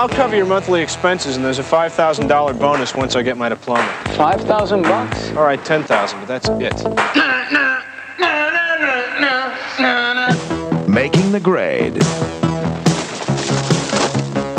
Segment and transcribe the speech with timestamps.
[0.00, 3.36] I'll cover your monthly expenses, and there's a five thousand dollar bonus once I get
[3.36, 3.86] my diploma.
[4.16, 5.28] Five thousand bucks?
[5.32, 6.72] All right, ten thousand, but that's it.
[10.88, 11.92] Making the Grade.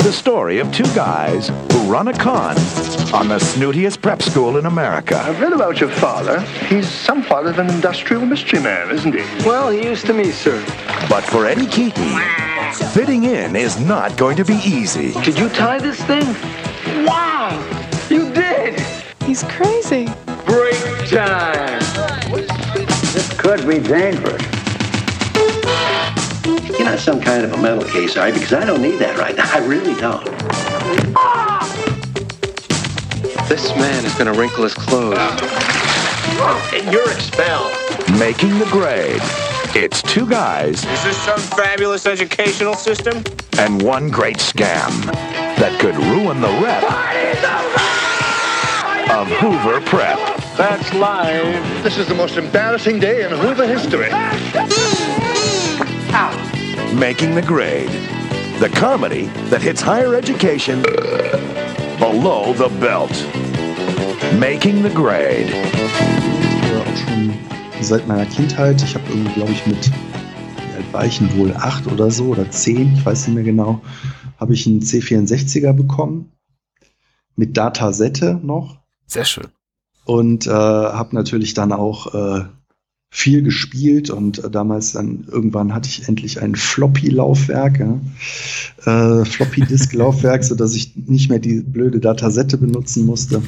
[0.04, 2.56] The story of two guys who run a con
[3.12, 5.18] on the snootiest prep school in America.
[5.18, 6.38] I've read about your father.
[6.68, 9.24] He's some somewhat of an industrial mystery man, isn't he?
[9.44, 10.64] Well, he used to me, sir.
[11.08, 15.12] But for Eddie Keaton, fitting in is not going to be easy.
[15.22, 16.24] Did you tie this thing?
[17.04, 17.50] Wow!
[18.08, 18.80] You did!
[19.24, 20.06] He's crazy.
[20.46, 20.76] Break
[21.08, 21.80] time!
[23.12, 24.42] This could be dangerous.
[26.78, 28.34] You're not some kind of a mental case, are you?
[28.34, 29.48] Because I don't need that right now.
[29.52, 30.28] I really don't.
[31.16, 31.68] Ah!
[33.48, 35.18] This man is gonna wrinkle his clothes.
[36.72, 37.72] And you're expelled.
[38.18, 39.51] Making the Grade.
[39.74, 43.22] It's two guys Is this some fabulous educational system?
[43.58, 44.90] and one great scam
[45.56, 46.82] that could ruin the rep
[49.10, 50.16] of Hoover Prep.
[50.56, 51.82] That's live.
[51.82, 54.08] This is the most embarrassing day in Hoover history.
[56.98, 57.90] Making the Grade.
[58.58, 60.80] The comedy that hits higher education
[61.98, 63.12] below the belt.
[64.38, 65.50] Making the Grade.
[67.84, 68.82] Seit meiner Kindheit.
[68.82, 72.26] Ich habe irgendwie, glaube ich, mit, wie alt war ich denn wohl, acht oder so
[72.26, 73.80] oder zehn, ich weiß nicht mehr genau,
[74.38, 76.32] habe ich einen C64er bekommen.
[77.34, 78.78] Mit Datasette noch.
[79.06, 79.46] Sehr schön.
[80.04, 82.44] Und äh, habe natürlich dann auch äh,
[83.14, 88.00] viel gespielt und äh, damals dann irgendwann hatte ich endlich ein Floppy-Laufwerk, ja?
[88.86, 93.42] äh, Floppy-Disk-Laufwerk, so dass ich nicht mehr die blöde Datasette benutzen musste.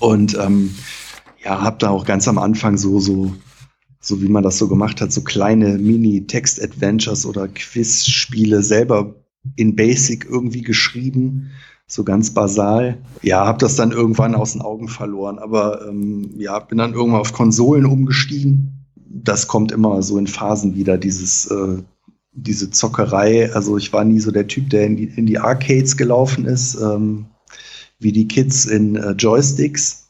[0.00, 0.74] Und ähm,
[1.46, 3.32] ja, habe da auch ganz am Anfang so, so,
[4.00, 9.14] so wie man das so gemacht hat, so kleine Mini-Text-Adventures oder Quiz-Spiele selber
[9.54, 11.50] in Basic irgendwie geschrieben,
[11.86, 12.98] so ganz basal.
[13.22, 17.20] Ja, habe das dann irgendwann aus den Augen verloren, aber ähm, ja, bin dann irgendwann
[17.20, 18.84] auf Konsolen umgestiegen.
[18.96, 21.78] Das kommt immer so in Phasen wieder, dieses, äh,
[22.32, 23.52] diese Zockerei.
[23.54, 26.74] Also ich war nie so der Typ, der in die, in die Arcades gelaufen ist,
[26.74, 27.26] ähm,
[28.00, 30.05] wie die Kids in äh, Joysticks.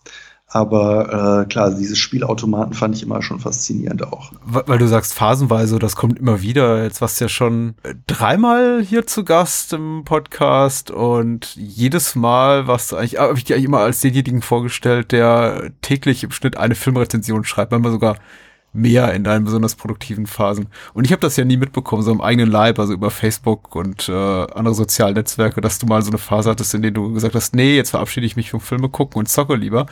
[0.48, 4.30] Aber äh, klar, diese Spielautomaten fand ich immer schon faszinierend auch.
[4.44, 6.84] Weil du sagst phasenweise, das kommt immer wieder.
[6.84, 12.68] Jetzt warst du ja schon äh, dreimal hier zu Gast im Podcast und jedes Mal
[12.68, 16.56] warst du eigentlich, habe ich dir eigentlich immer als denjenigen vorgestellt, der täglich im Schnitt
[16.56, 18.16] eine Filmrezension schreibt, manchmal sogar
[18.72, 20.68] mehr in deinen besonders produktiven Phasen.
[20.94, 24.08] Und ich habe das ja nie mitbekommen, so im eigenen Leib, also über Facebook und
[24.08, 27.34] äh, andere soziale Netzwerke, dass du mal so eine Phase hattest, in der du gesagt
[27.34, 29.86] hast, nee, jetzt verabschiede ich mich vom Filme gucken und zocke lieber.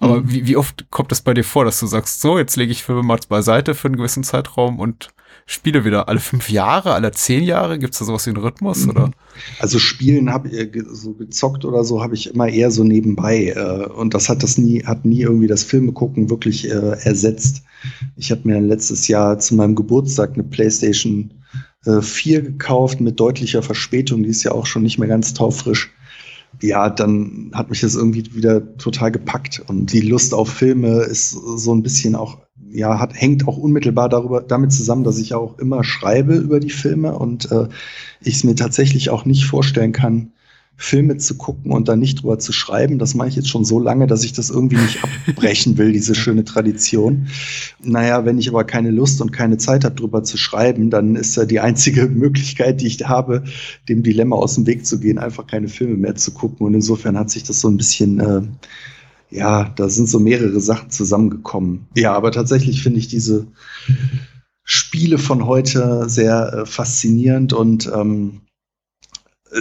[0.00, 2.72] Aber wie, wie oft kommt das bei dir vor, dass du sagst, so, jetzt lege
[2.72, 5.10] ich Filme mal beiseite für einen gewissen Zeitraum und
[5.44, 7.78] spiele wieder alle fünf Jahre, alle zehn Jahre?
[7.78, 8.88] Gibt es da sowas wie einen Rhythmus?
[8.88, 9.10] Oder?
[9.58, 13.86] Also Spielen habe ich so gezockt oder so habe ich immer eher so nebenbei äh,
[13.86, 17.62] und das hat das nie hat nie irgendwie das Filme gucken wirklich äh, ersetzt.
[18.16, 21.30] Ich habe mir letztes Jahr zu meinem Geburtstag eine PlayStation
[21.84, 25.90] äh, 4 gekauft mit deutlicher Verspätung, die ist ja auch schon nicht mehr ganz taufrisch.
[26.62, 29.62] Ja, dann hat mich das irgendwie wieder total gepackt.
[29.66, 32.38] Und die Lust auf Filme ist so ein bisschen auch
[32.72, 36.70] ja, hat, hängt auch unmittelbar darüber, damit zusammen, dass ich auch immer schreibe über die
[36.70, 37.68] Filme und äh,
[38.20, 40.32] ich es mir tatsächlich auch nicht vorstellen kann,
[40.82, 42.98] Filme zu gucken und dann nicht drüber zu schreiben.
[42.98, 44.98] Das mache ich jetzt schon so lange, dass ich das irgendwie nicht
[45.28, 47.26] abbrechen will, diese schöne Tradition.
[47.82, 51.36] Naja, wenn ich aber keine Lust und keine Zeit habe, drüber zu schreiben, dann ist
[51.36, 53.44] ja die einzige Möglichkeit, die ich habe,
[53.90, 56.66] dem Dilemma aus dem Weg zu gehen, einfach keine Filme mehr zu gucken.
[56.66, 58.40] Und insofern hat sich das so ein bisschen äh,
[59.28, 61.88] ja, da sind so mehrere Sachen zusammengekommen.
[61.94, 63.46] Ja, aber tatsächlich finde ich diese
[64.64, 68.40] Spiele von heute sehr äh, faszinierend und ähm,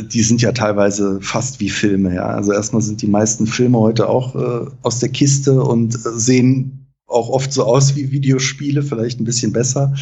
[0.04, 2.16] die sind ja teilweise fast wie Filme.
[2.16, 6.00] Ja, also erstmal sind die meisten Filme heute auch äh, aus der Kiste und äh,
[6.16, 9.94] sehen auch oft so aus wie Videospiele, vielleicht ein bisschen besser.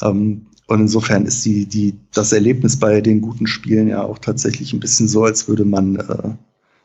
[0.00, 4.72] Ähm, und insofern ist die, die, das Erlebnis bei den guten Spielen ja auch tatsächlich
[4.72, 6.30] ein bisschen so, als würde man äh,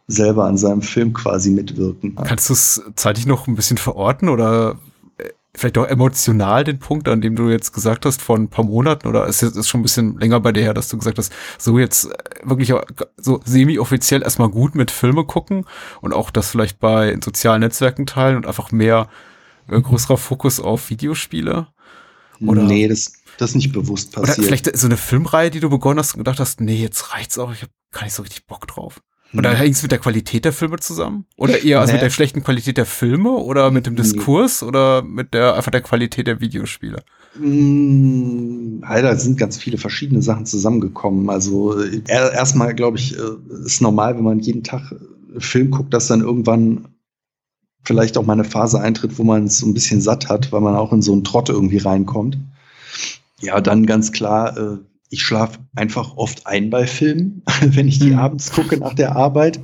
[0.07, 2.15] selber an seinem Film quasi mitwirken.
[2.15, 4.75] Kannst du es zeitlich noch ein bisschen verorten oder äh,
[5.55, 9.07] vielleicht auch emotional den Punkt, an dem du jetzt gesagt hast, vor ein paar Monaten
[9.07, 11.77] oder ist es schon ein bisschen länger bei dir her, dass du gesagt hast, so
[11.77, 12.73] jetzt äh, wirklich
[13.17, 15.65] so semi-offiziell erstmal gut mit Filme gucken
[16.01, 19.09] und auch das vielleicht bei sozialen Netzwerken teilen und einfach mehr
[19.69, 21.67] äh, größerer Fokus auf Videospiele?
[22.41, 22.63] Oder?
[22.63, 24.39] Nee, das, das ist nicht bewusst passiert.
[24.39, 27.37] Oder vielleicht so eine Filmreihe, die du begonnen hast und gedacht hast, nee, jetzt reicht's
[27.37, 29.01] auch, ich habe gar nicht so richtig Bock drauf.
[29.35, 31.25] Oder hängt es mit der Qualität der Filme zusammen?
[31.37, 31.97] Oder eher also Nee.
[31.97, 34.01] mit der schlechten Qualität der Filme oder mit dem Nee.
[34.01, 37.03] Diskurs oder mit der einfach der Qualität der Videospiele?
[37.39, 41.29] Mm, ja, da sind ganz viele verschiedene Sachen zusammengekommen.
[41.29, 43.21] Also äh, er- erstmal, glaube ich, äh,
[43.65, 46.87] ist normal, wenn man jeden Tag äh, Film guckt, dass dann irgendwann
[47.83, 50.61] vielleicht auch mal eine Phase eintritt, wo man es so ein bisschen satt hat, weil
[50.61, 52.37] man auch in so einen Trott irgendwie reinkommt.
[53.41, 54.55] Ja, dann ganz klar,
[55.13, 58.19] ich schlafe einfach oft ein bei Filmen, wenn ich die Mhm.
[58.19, 59.59] abends gucke nach der Arbeit.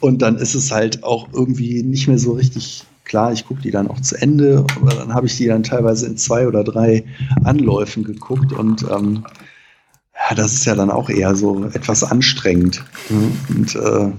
[0.00, 3.32] Und dann ist es halt auch irgendwie nicht mehr so richtig klar.
[3.32, 6.16] Ich gucke die dann auch zu Ende, aber dann habe ich die dann teilweise in
[6.16, 7.04] zwei oder drei
[7.44, 9.24] Anläufen geguckt und ähm,
[10.14, 12.84] ja, das ist ja dann auch eher so etwas anstrengend.
[13.48, 14.12] Und äh,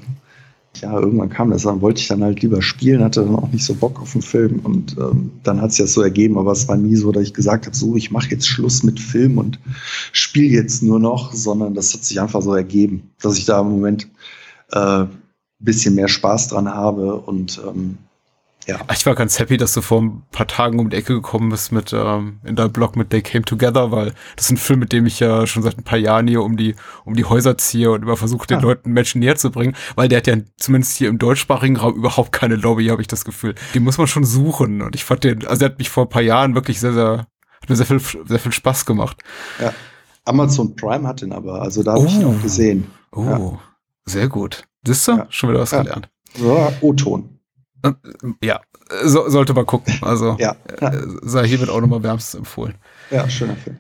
[0.78, 3.64] ja, irgendwann kam das, dann wollte ich dann halt lieber spielen, hatte dann auch nicht
[3.64, 6.68] so Bock auf den Film und ähm, dann hat sich das so ergeben, aber es
[6.68, 9.60] war nie so, dass ich gesagt habe, so, ich mache jetzt Schluss mit Film und
[10.12, 13.70] spiele jetzt nur noch, sondern das hat sich einfach so ergeben, dass ich da im
[13.70, 14.08] Moment
[14.72, 15.06] äh,
[15.60, 17.98] bisschen mehr Spaß dran habe und ähm,
[18.68, 18.80] ja.
[18.92, 21.72] Ich war ganz happy, dass du vor ein paar Tagen um die Ecke gekommen bist
[21.72, 24.92] mit ähm, in deinem Blog mit They Came Together, weil das ist ein Film, mit
[24.94, 26.76] dem ich ja schon seit ein paar Jahren hier um die
[27.06, 28.62] um die Häuser ziehe und immer versuche, den Ah.
[28.62, 32.32] Leuten Menschen näher zu bringen, weil der hat ja zumindest hier im deutschsprachigen Raum überhaupt
[32.32, 33.56] keine Lobby, habe ich das Gefühl.
[33.74, 36.10] Den muss man schon suchen und ich fand den, also der hat mich vor ein
[36.10, 37.28] paar Jahren wirklich sehr, sehr,
[37.62, 39.18] hat mir sehr viel, sehr viel Spaß gemacht.
[39.60, 39.74] Ja.
[40.26, 42.30] Amazon Prime hat den aber, also da habe ich ihn Oh.
[42.38, 42.88] auch gesehen.
[43.12, 43.60] Oh, Ja.
[44.06, 44.64] sehr gut.
[44.86, 45.12] Siehst du?
[45.18, 45.28] Ja.
[45.30, 45.82] Schon wieder was Ja.
[45.84, 46.10] gelernt.
[46.36, 47.33] So, O-Ton.
[48.42, 48.62] Ja,
[49.04, 49.94] so, sollte man gucken.
[50.02, 50.56] Also Ja.
[50.82, 52.76] ja, äh, sei hiermit auch nochmal wärmstens empfohlen.
[53.12, 53.78] ja, schöner Film.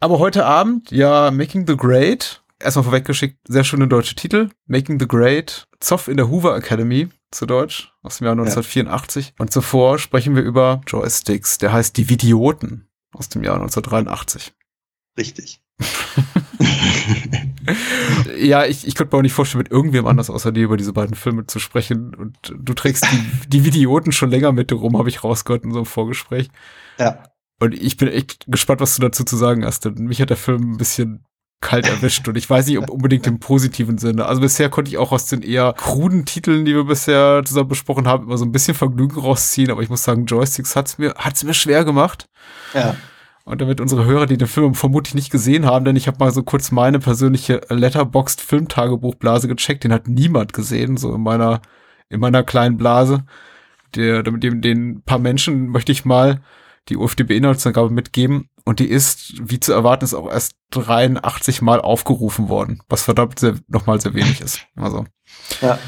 [0.00, 2.42] Aber heute Abend, ja, Making the Great.
[2.58, 4.48] Erstmal vorweggeschickt, sehr schöne deutsche Titel.
[4.66, 9.34] Making the Great, Zoff in der Hoover Academy, zu Deutsch, aus dem Jahr 1984.
[9.38, 14.54] Und zuvor sprechen wir über Joysticks, der heißt Die Vidioten, aus dem Jahr 1983.
[15.18, 15.60] Richtig.
[18.38, 20.92] Ja, ich, ich könnte mir auch nicht vorstellen, mit irgendwem anders außer dir über diese
[20.92, 22.14] beiden Filme zu sprechen.
[22.14, 25.72] Und du trägst die, die Vidioten schon länger mit dir rum, habe ich rausgehört in
[25.72, 26.48] so einem Vorgespräch.
[26.98, 27.24] Ja.
[27.58, 29.84] Und ich bin echt gespannt, was du dazu zu sagen hast.
[29.84, 31.24] Denn mich hat der Film ein bisschen
[31.62, 34.26] kalt erwischt und ich weiß nicht, ob unbedingt im positiven Sinne.
[34.26, 38.06] Also bisher konnte ich auch aus den eher kruden Titeln, die wir bisher zusammen besprochen
[38.06, 39.70] haben, immer so ein bisschen Vergnügen rausziehen.
[39.70, 42.26] Aber ich muss sagen, Joysticks hat's mir, hat's mir schwer gemacht.
[42.74, 42.94] Ja.
[43.46, 46.32] Und damit unsere Hörer, die den Film vermutlich nicht gesehen haben, denn ich habe mal
[46.32, 51.62] so kurz meine persönliche Letterboxd Filmtagebuchblase gecheckt, den hat niemand gesehen, so in meiner
[52.08, 53.24] in meiner kleinen Blase.
[53.94, 56.42] Der, damit dem den paar Menschen möchte ich mal
[56.88, 58.50] die UFDB-Inhaltsangabe mitgeben.
[58.64, 63.38] Und die ist, wie zu erwarten, ist auch erst 83 Mal aufgerufen worden, was verdammt
[63.38, 64.66] sehr, nochmal sehr wenig ist.
[64.74, 65.04] Also
[65.60, 65.78] ja.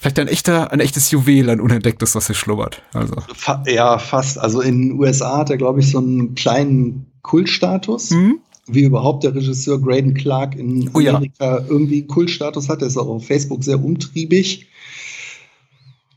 [0.00, 2.82] Vielleicht ein echter, ein echtes Juwel, ein unentdecktes, das hier schlummert.
[2.92, 4.38] Also Fa ja, fast.
[4.38, 8.10] Also in den USA hat er, glaube ich, so einen kleinen Kultstatus.
[8.10, 8.40] hm?
[8.66, 11.14] Wie überhaupt der Regisseur Graydon Clark in Oh ja.
[11.14, 12.82] Amerika irgendwie Kultstatus hat.
[12.82, 14.68] Er ist auch auf Facebook sehr umtriebig.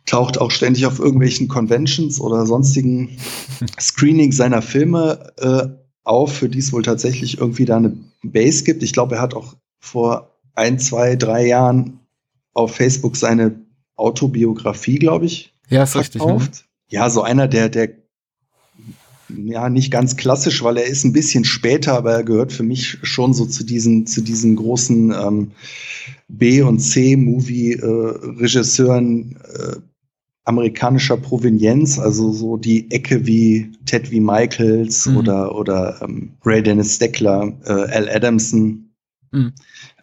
[0.06, 3.18] Taucht auch ständig auf irgendwelchen Conventions oder sonstigen
[3.80, 5.68] Screenings seiner Filme äh,
[6.04, 8.84] auf, für die es wohl tatsächlich irgendwie da eine Base gibt.
[8.84, 12.00] Ich glaube, er hat auch vor ein, zwei, drei Jahren
[12.54, 13.63] auf Facebook seine
[13.96, 16.22] Autobiografie, glaube ich, ja, ist richtig.
[16.22, 16.28] Ne?
[16.28, 16.66] verkauft.
[16.90, 17.90] Ja, so einer, der, der,
[19.30, 22.98] ja, nicht ganz klassisch, weil er ist ein bisschen später, aber er gehört für mich
[23.04, 25.52] schon so zu diesen, zu diesen großen ähm,
[26.28, 29.78] B- und C-Movie-Regisseuren äh,
[30.46, 34.16] amerikanischer Provenienz, also so die Ecke wie Ted V.
[34.20, 35.18] Michaels Mhm.
[35.18, 38.90] oder, oder ähm, Ray Dennis Steckler, äh, Al Adamson.
[39.34, 39.54] Mhm.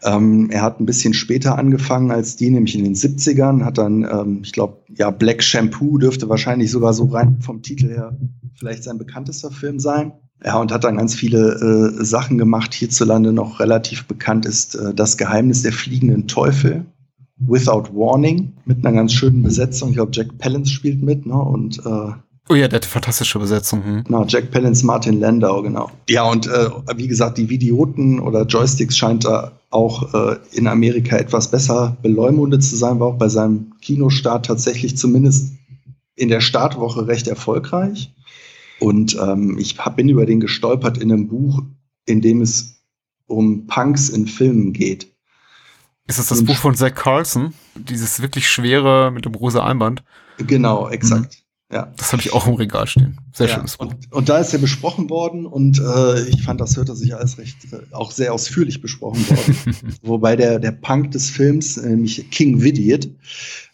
[0.03, 4.03] Ähm, er hat ein bisschen später angefangen als die, nämlich in den 70ern, hat dann,
[4.03, 8.17] ähm, ich glaube, ja, Black Shampoo dürfte wahrscheinlich sogar so rein vom Titel her
[8.61, 10.13] vielleicht sein bekanntester Film sein.
[10.43, 12.73] Ja, und hat dann ganz viele äh, Sachen gemacht.
[12.73, 16.85] Hierzulande noch relativ bekannt ist äh, Das Geheimnis der fliegenden Teufel.
[17.37, 19.89] Without Warning, mit einer ganz schönen Besetzung.
[19.89, 21.33] Ich glaube, Jack Palance spielt mit, ne?
[21.33, 22.11] Und äh,
[22.51, 23.81] Oh ja, der hat fantastische Besetzung.
[23.85, 24.03] Hm.
[24.03, 25.89] Genau, Jack Palance, Martin Landau, genau.
[26.09, 31.15] Ja, und äh, wie gesagt, die Vidioten oder Joysticks scheint da auch äh, in Amerika
[31.15, 35.53] etwas besser beleumundet zu sein, war auch bei seinem Kinostart tatsächlich zumindest
[36.15, 38.13] in der Startwoche recht erfolgreich.
[38.81, 41.63] Und ähm, ich hab, bin über den gestolpert in einem Buch,
[42.05, 42.81] in dem es
[43.27, 45.07] um Punks in Filmen geht.
[46.05, 47.53] Ist das das Und- Buch von Zach Carlson?
[47.75, 50.03] Dieses wirklich schwere mit dem rosa Einband?
[50.37, 51.37] Genau, exakt.
[51.71, 51.91] Ja.
[51.95, 53.17] Das habe ich auch im Regal stehen.
[53.33, 53.87] Sehr Ja, schönes Buch.
[53.87, 57.37] Und, und da ist er besprochen worden und äh, ich fand, das hörte sich alles
[57.37, 59.75] recht, äh, auch sehr ausführlich besprochen worden.
[60.01, 63.09] Wobei der, der Punk des Films, äh, nämlich King Vidiot,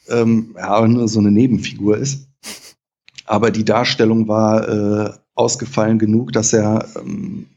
[0.09, 2.27] ähm, ja, nur so eine Nebenfigur ist.
[3.25, 7.47] Aber die Darstellung war äh, ausgefallen genug, dass er ähm,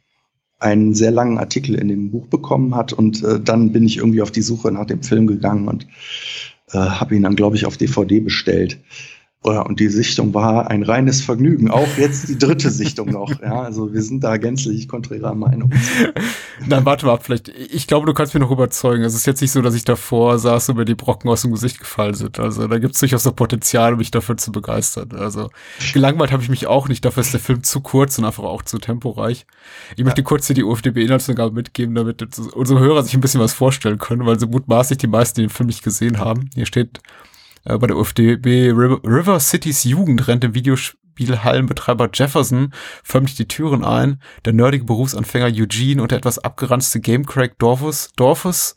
[0.58, 4.22] einen sehr langen Artikel in dem Buch bekommen hat und äh, dann bin ich irgendwie
[4.22, 5.86] auf die Suche nach dem Film gegangen und
[6.72, 8.78] äh, habe ihn dann, glaube ich, auf DVD bestellt.
[9.42, 11.70] Ja, und die Sichtung war ein reines Vergnügen.
[11.70, 13.40] Auch jetzt die dritte Sichtung noch.
[13.40, 15.72] Ja, also wir sind da gänzlich konträrer Meinung.
[16.66, 17.48] Nein, warte mal, vielleicht.
[17.48, 19.02] Ich glaube, du kannst mich noch überzeugen.
[19.02, 21.52] Es ist jetzt nicht so, dass ich davor saß und mir die Brocken aus dem
[21.52, 22.38] Gesicht gefallen sind.
[22.38, 25.12] Also da gibt es durchaus noch Potenzial, mich dafür zu begeistern.
[25.12, 25.48] Also
[25.94, 27.02] gelangweilt habe ich mich auch nicht.
[27.02, 29.46] Dafür ist der Film zu kurz und einfach auch zu temporeich.
[29.96, 33.96] Ich möchte kurz hier die UFDB-Inhaltsangabe mitgeben, damit unsere Hörer sich ein bisschen was vorstellen
[33.96, 36.50] können, weil sie mutmaßlich die meisten den Film nicht gesehen haben.
[36.54, 37.00] Hier steht
[37.64, 44.20] äh, bei der UFDB River Cities Jugend rennt dem Videospielhallenbetreiber Jefferson förmlich die Türen ein.
[44.44, 48.74] Der nerdige Berufsanfänger Eugene und der etwas abgeranzte Gamecrack Dorfus, Dorfus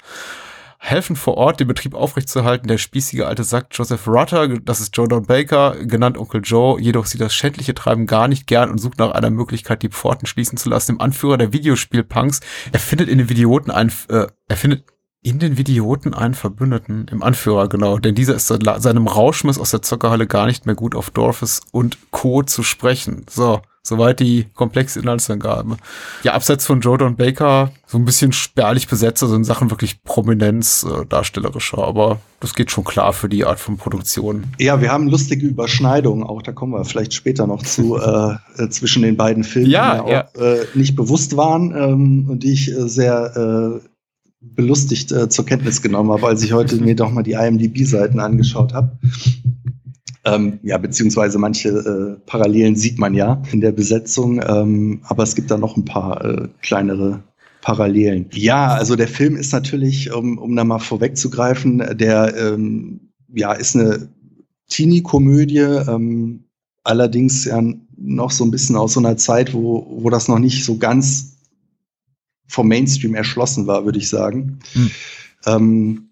[0.83, 2.67] helfen vor Ort, den Betrieb aufrechtzuerhalten.
[2.67, 7.05] Der spießige alte Sack Joseph Rutter, das ist Joe Don Baker, genannt Onkel Joe, jedoch
[7.05, 10.57] sieht das schändliche Treiben gar nicht gern und sucht nach einer Möglichkeit, die Pforten schließen
[10.57, 10.91] zu lassen.
[10.91, 12.41] Im Anführer der Videospielpunks,
[12.73, 14.83] er findet in den Videoten ein, äh, er findet
[15.23, 19.71] in den Vidioten einen Verbündeten, im Anführer, genau, denn dieser ist seit seinem Rauschmiss aus
[19.71, 22.43] der Zockerhalle gar nicht mehr gut auf Dorfes und Co.
[22.43, 23.25] zu sprechen.
[23.29, 25.77] So, soweit die komplexe Inhaltsangabe.
[26.23, 30.83] Ja, abseits von Jordan Baker, so ein bisschen spärlich besetzt, also in Sachen wirklich Prominenz
[30.83, 34.45] äh, darstellerischer, aber das geht schon klar für die Art von Produktion.
[34.59, 38.69] Ja, wir haben lustige Überschneidungen auch, da kommen wir vielleicht später noch zu, äh, äh,
[38.69, 40.27] zwischen den beiden Filmen, ja, die mir ja.
[40.27, 43.92] auch äh, nicht bewusst waren ähm, und die ich äh, sehr äh,
[44.55, 48.73] belustigt äh, zur Kenntnis genommen habe, als ich heute mir doch mal die IMDb-Seiten angeschaut
[48.73, 48.97] habe.
[50.25, 55.35] Ähm, ja, beziehungsweise manche äh, Parallelen sieht man ja in der Besetzung, ähm, aber es
[55.35, 57.23] gibt da noch ein paar äh, kleinere
[57.61, 58.27] Parallelen.
[58.33, 63.75] Ja, also der Film ist natürlich, um, um da mal vorwegzugreifen, der ähm, ja ist
[63.75, 64.09] eine
[64.69, 66.45] Teenie-Komödie, ähm,
[66.83, 67.61] allerdings ja
[67.97, 71.32] noch so ein bisschen aus so einer Zeit, wo, wo das noch nicht so ganz
[72.53, 74.59] vom Mainstream erschlossen war, würde ich sagen.
[74.73, 74.91] Hm.
[75.45, 76.09] Ähm,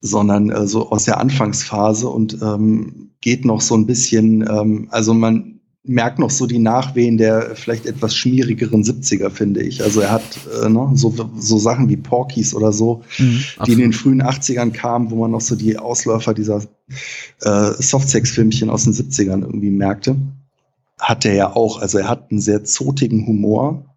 [0.00, 5.14] sondern äh, so aus der Anfangsphase und ähm, geht noch so ein bisschen, ähm, also
[5.14, 9.82] man merkt noch so die Nachwehen der vielleicht etwas schmierigeren 70er, finde ich.
[9.82, 13.78] Also er hat äh, ne, so, so Sachen wie Porkies oder so, mhm, die in
[13.78, 16.62] den frühen 80ern kamen, wo man noch so die Ausläufer dieser
[17.40, 20.16] äh, Softsex-Filmchen aus den 70ern irgendwie merkte.
[21.00, 21.80] Hat er ja auch.
[21.80, 23.87] Also er hat einen sehr zotigen Humor,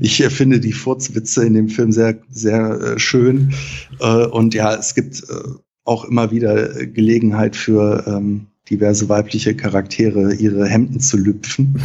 [0.00, 3.54] ich finde die Furzwitze in dem Film sehr, sehr äh, schön.
[4.00, 5.34] Äh, und ja, es gibt äh,
[5.84, 11.80] auch immer wieder Gelegenheit für ähm, diverse weibliche Charaktere, ihre Hemden zu lüpfen.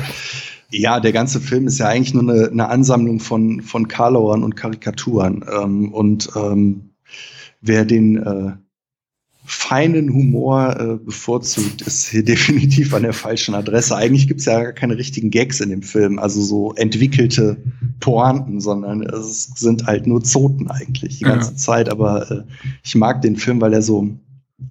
[0.69, 4.55] Ja, der ganze Film ist ja eigentlich nur eine, eine Ansammlung von, von Karlauern und
[4.55, 5.45] Karikaturen.
[5.51, 6.89] Ähm, und ähm,
[7.61, 8.57] wer den
[9.45, 13.95] feinen Humor äh, bevorzugt, ist hier definitiv an der falschen Adresse.
[13.95, 17.57] Eigentlich gibt's ja gar keine richtigen Gags in dem Film, also so entwickelte
[17.99, 21.57] Pointen, sondern es sind halt nur Zoten eigentlich die ganze ja.
[21.57, 21.89] Zeit.
[21.89, 22.43] Aber äh,
[22.83, 24.09] ich mag den Film, weil er so,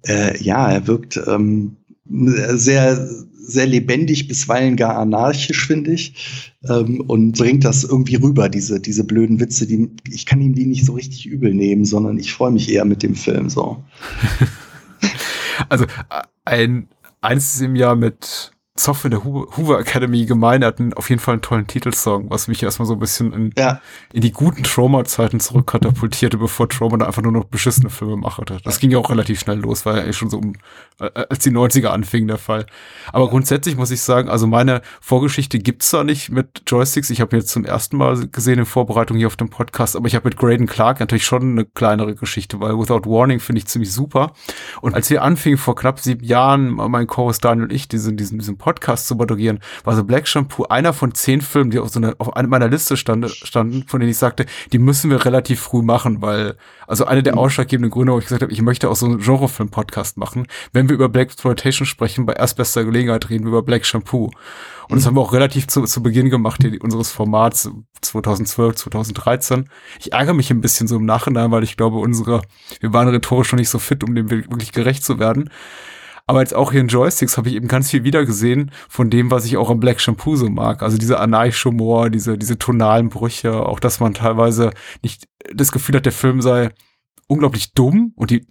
[0.07, 1.77] äh, ja, er wirkt ähm,
[2.09, 3.09] sehr,
[3.45, 6.51] sehr lebendig, bisweilen gar anarchisch, finde ich.
[6.69, 10.67] Ähm, und bringt das irgendwie rüber, diese, diese blöden Witze, die, ich kann ihm die
[10.67, 13.85] nicht so richtig übel nehmen, sondern ich freue mich eher mit dem Film so.
[15.69, 15.87] also
[16.45, 16.89] ein
[17.21, 20.63] eins im Jahr mit Zoff in der Hoover Academy gemein.
[20.63, 23.53] Er hat auf jeden Fall einen tollen Titelsong, was mich erstmal so ein bisschen in,
[23.57, 23.83] ja.
[24.15, 28.57] in die guten Trauma-Zeiten zurückkatapultierte, bevor Trauma da einfach nur noch beschissene Filme machte.
[28.65, 30.55] Das ging ja auch relativ schnell los, war ja eh schon so um,
[31.01, 32.65] äh, als die 90er anfingen der Fall.
[33.13, 37.11] Aber grundsätzlich muss ich sagen, also meine Vorgeschichte gibt's da nicht mit Joysticks.
[37.11, 40.15] Ich habe jetzt zum ersten Mal gesehen in Vorbereitung hier auf dem Podcast, aber ich
[40.15, 43.93] habe mit Graydon Clark natürlich schon eine kleinere Geschichte, weil Without Warning finde ich ziemlich
[43.93, 44.33] super.
[44.81, 48.39] Und als wir anfingen vor knapp sieben Jahren, mein Co-Host Daniel und ich, diesen, diesen,
[48.39, 51.99] diesen Podcast zu moderieren, war so Black Shampoo einer von zehn Filmen, die auf so
[51.99, 55.61] einer, auf einer meiner Liste stand, standen, von denen ich sagte, die müssen wir relativ
[55.61, 57.39] früh machen, weil, also eine der mhm.
[57.39, 60.47] ausschlaggebenden Gründe, wo ich gesagt habe, ich möchte auch so einen Genrefilm-Podcast machen.
[60.73, 64.31] Wenn wir über Black Exploitation sprechen, bei erstbester Gelegenheit reden wir über Black Shampoo.
[64.89, 65.09] Und das mhm.
[65.09, 69.69] haben wir auch relativ zu, zu Beginn gemacht, hier, unseres Formats 2012, 2013.
[70.01, 72.43] Ich ärgere mich ein bisschen so im Nachhinein, weil ich glaube, unsere,
[72.81, 75.51] wir waren rhetorisch noch nicht so fit, um dem wirklich gerecht zu werden.
[76.33, 79.45] Aber jetzt auch hier in Joysticks habe ich eben ganz viel wiedergesehen von dem, was
[79.45, 80.83] ich auch am Black Shampoo so mag.
[80.83, 84.71] Also diese Anarcho-Humor, diese, diese tonalen Brüche, auch dass man teilweise
[85.03, 86.71] nicht das Gefühl hat, der Film sei
[87.33, 88.47] unglaublich dumm und die,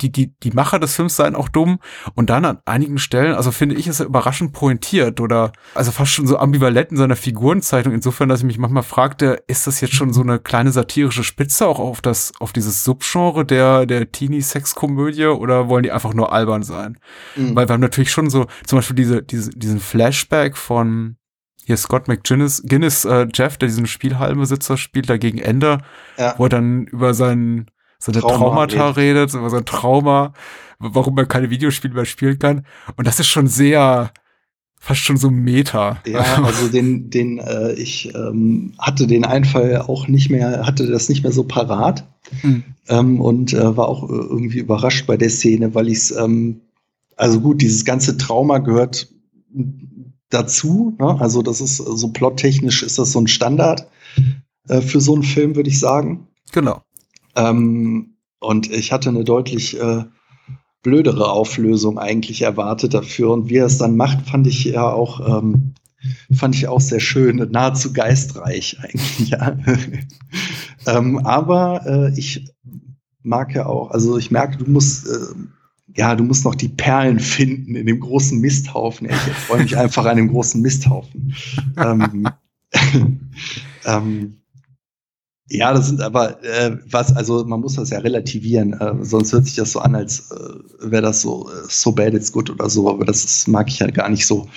[0.00, 1.78] die, die, die Macher des Films seien auch dumm
[2.14, 6.12] und dann an einigen Stellen, also finde ich, ist er überraschend pointiert oder also fast
[6.12, 9.94] schon so ambivalent in seiner Figurenzeichnung, insofern, dass ich mich manchmal fragte, ist das jetzt
[9.94, 15.26] schon so eine kleine satirische Spitze auch auf das, auf dieses Subgenre der, der Teenie-Sex-Komödie
[15.26, 16.98] oder wollen die einfach nur albern sein?
[17.36, 17.54] Mhm.
[17.54, 21.16] Weil wir haben natürlich schon so, zum Beispiel diese, diese, diesen Flashback von
[21.64, 25.78] hier Scott McGinnis, Guinness, äh, Jeff, der diesen Spielhallenbesitzer spielt, da gegen Ende,
[26.18, 26.34] Ja.
[26.36, 27.14] wo er dann über
[28.04, 30.32] sein, seine Trauma Traumata redet, über sein Trauma,
[30.78, 32.66] warum er keine Videospiele mehr spielen kann.
[32.96, 34.12] Und das ist schon sehr,
[34.78, 35.98] fast schon so Meta.
[36.06, 41.08] Ja, also den, den, äh, ich ähm, hatte den Einfall auch nicht mehr, hatte das
[41.08, 42.04] nicht mehr so parat
[42.40, 42.62] Hm.
[42.88, 46.60] ähm, und äh, war auch äh, irgendwie überrascht bei der Szene, weil ich es, ähm,
[47.16, 49.08] also gut, dieses ganze Trauma gehört
[50.30, 50.96] dazu.
[50.98, 51.20] Ne?
[51.20, 53.86] Also das ist so plottechnisch ist das so ein Standard
[54.68, 56.26] äh, für so einen Film, würde ich sagen.
[56.52, 56.82] Genau.
[57.36, 60.04] Ähm, und ich hatte eine deutlich äh,
[60.82, 63.30] blödere Auflösung eigentlich erwartet dafür.
[63.30, 65.74] Und wie er es dann macht, fand ich ja auch, ähm,
[66.32, 69.56] fand ich auch sehr schön, nahezu geistreich eigentlich, ja.
[70.86, 72.52] ähm, aber äh, ich
[73.22, 75.34] mag ja auch, also ich merke, du musst, äh,
[75.94, 79.08] ja, du musst noch die Perlen finden in dem großen Misthaufen.
[79.08, 81.34] Ich freue mich einfach an dem großen Misthaufen.
[81.76, 82.28] ähm,
[83.84, 84.41] ähm,
[85.54, 89.44] ja, das sind aber äh, was, also man muss das ja relativieren, äh, sonst hört
[89.44, 92.70] sich das so an, als äh, wäre das so äh, so bad it's good oder
[92.70, 94.48] so, aber das ist, mag ich ja gar nicht so.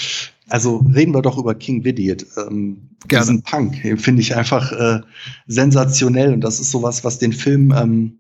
[0.47, 2.25] Also reden wir doch über King Idiot.
[2.37, 3.25] Ähm, Gerne.
[3.25, 5.01] Diesen Punk den finde ich einfach äh,
[5.47, 8.19] sensationell und das ist sowas, was den Film ähm,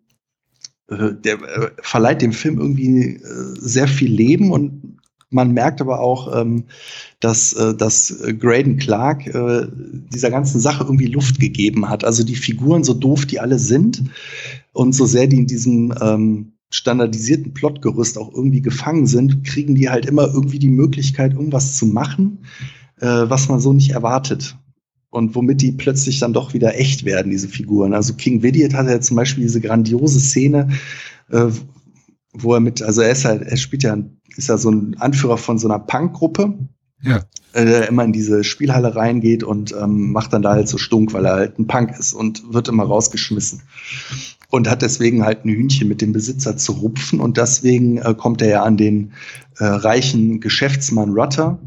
[0.89, 4.97] äh, der äh, verleiht dem Film irgendwie äh, sehr viel Leben und
[5.35, 6.63] man merkt aber auch, ähm,
[7.19, 9.67] dass, äh, dass äh, Graydon Clark äh,
[10.13, 12.03] dieser ganzen Sache irgendwie Luft gegeben hat.
[12.03, 14.03] Also die Figuren, so doof die alle sind
[14.73, 19.89] und so sehr die in diesem ähm, standardisierten Plotgerüst auch irgendwie gefangen sind, kriegen die
[19.89, 22.39] halt immer irgendwie die Möglichkeit, irgendwas zu machen,
[22.99, 24.57] äh, was man so nicht erwartet.
[25.09, 27.93] Und womit die plötzlich dann doch wieder echt werden, diese Figuren.
[27.93, 30.69] Also King Vidiot hat ja zum Beispiel diese grandiose Szene,
[31.29, 31.47] äh,
[32.33, 33.97] wo er mit, also er ist halt, er spielt ja,
[34.37, 36.53] ist ja so ein Anführer von so einer Punkgruppe,
[37.01, 37.17] Ja.
[37.53, 41.13] äh, der immer in diese Spielhalle reingeht und ähm, macht dann da halt so stunk,
[41.13, 43.61] weil er halt ein Punk ist und wird immer rausgeschmissen.
[44.51, 48.41] Und hat deswegen halt ein Hühnchen mit dem Besitzer zu rupfen und deswegen äh, kommt
[48.41, 49.11] er ja an den
[49.57, 51.59] äh, reichen Geschäftsmann Rutter,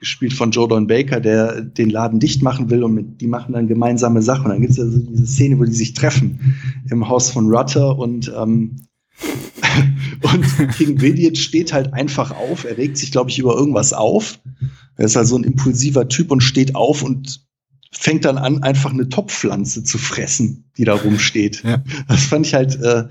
[0.00, 3.66] gespielt von Jordan Baker, der den Laden dicht machen will und mit, die machen dann
[3.66, 4.44] gemeinsame Sachen.
[4.46, 6.56] Und dann gibt es ja so diese Szene, wo die sich treffen
[6.90, 8.76] im Haus von Rutter und ähm,
[10.22, 12.64] und King Vidiot steht halt einfach auf.
[12.64, 14.38] Er regt sich, glaube ich, über irgendwas auf.
[14.96, 17.46] Er ist halt so ein impulsiver Typ und steht auf und
[17.90, 21.62] fängt dann an, einfach eine Topfpflanze zu fressen, die da rumsteht.
[21.64, 21.82] Ja.
[22.06, 23.04] Das fand ich halt äh,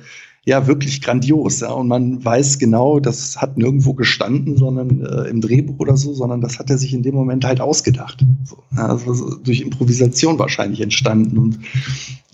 [0.45, 1.59] ja wirklich grandios.
[1.59, 1.71] Ja?
[1.71, 6.41] Und man weiß genau, das hat nirgendwo gestanden, sondern äh, im Drehbuch oder so, sondern
[6.41, 8.25] das hat er sich in dem Moment halt ausgedacht.
[8.45, 11.37] So, ja, also so durch Improvisation wahrscheinlich entstanden.
[11.37, 11.59] Und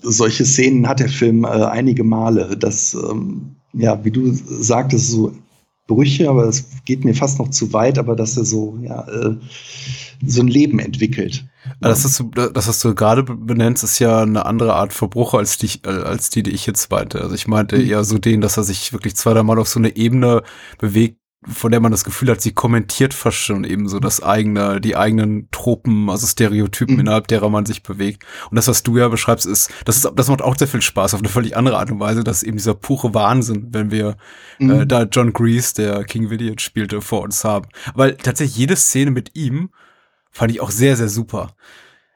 [0.01, 2.57] solche Szenen hat der Film äh, einige Male.
[2.57, 5.33] Das, ähm, ja, wie du sagtest, so
[5.87, 9.35] Brüche, aber es geht mir fast noch zu weit, aber dass er so, ja, äh,
[10.25, 11.45] so ein Leben entwickelt.
[11.79, 15.57] Das, ist, so- das, was du gerade benennst, ist ja eine andere Art Verbruch als
[15.57, 17.21] die, äh, als die, die ich jetzt meinte.
[17.21, 17.85] Also ich meinte Mhm.
[17.89, 20.43] eher so den, dass er sich wirklich zwei, drei Mal auf so eine Ebene
[20.77, 24.79] bewegt, von der man das Gefühl hat, sie kommentiert fast schon eben so das eigene,
[24.81, 27.01] die eigenen Tropen, also Stereotypen, Mhm.
[27.01, 28.23] innerhalb derer man sich bewegt.
[28.49, 31.13] Und das, was du ja beschreibst, ist, das ist, das macht auch sehr viel Spaß
[31.13, 32.23] auf eine völlig andere Art und Weise.
[32.23, 34.15] Das ist eben dieser pure Wahnsinn, wenn wir
[34.59, 34.69] Mhm.
[34.71, 37.67] äh, da John Grease, der King Vidiot spielte, vor uns haben.
[37.93, 39.69] Weil tatsächlich jede Szene mit ihm
[40.31, 41.55] fand ich auch sehr, sehr super.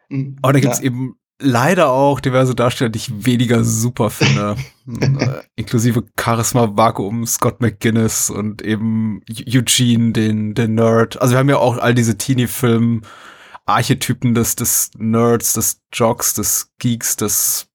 [0.10, 0.38] Mhm.
[0.42, 0.86] Aber da gibt's Ja.
[0.86, 4.56] eben leider auch diverse Darsteller, die ich weniger super finde.
[5.02, 11.22] äh, inklusive Charisma Vakuum, Scott McGuinness und eben Eugene, den, den Nerd.
[11.22, 13.02] Also wir haben ja auch all diese Teenie-Film
[13.66, 17.68] Archetypen des, des Nerds, des Jocks, des Geeks, des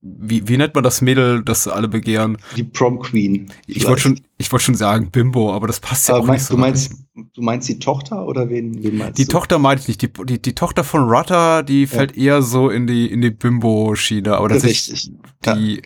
[0.00, 2.38] wie, wie nennt man das Mädel, das alle begehren?
[2.56, 3.52] Die Prom Queen.
[3.66, 6.42] Ich wollte schon, ich wollte schon sagen Bimbo, aber das passt ja Aber auch meinst,
[6.42, 6.54] nicht so.
[6.54, 6.92] du meinst,
[7.34, 9.32] du meinst die Tochter oder wen, wen meinst Die du?
[9.32, 10.02] Tochter meinte ich nicht.
[10.02, 14.36] Die, die, die Tochter von Rutter, die fällt eher so in die, in die Bimbo-Schiene.
[14.36, 15.12] Aber tatsächlich, Richtig.
[15.46, 15.82] die,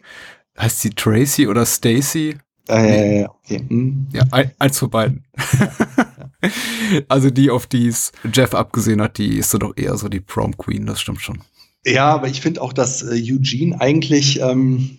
[0.58, 2.36] heißt sie Tracy oder Stacy?
[2.68, 3.64] Ja, ja, ja, ja, okay.
[3.66, 4.08] Hm.
[4.12, 5.24] Ja, ein, eins von beiden.
[7.08, 10.20] also die, auf die es Jeff abgesehen hat, die ist so doch eher so die
[10.20, 11.40] Prom Queen, das stimmt schon.
[11.84, 14.98] Ja, aber ich finde auch, dass äh, Eugene eigentlich ähm,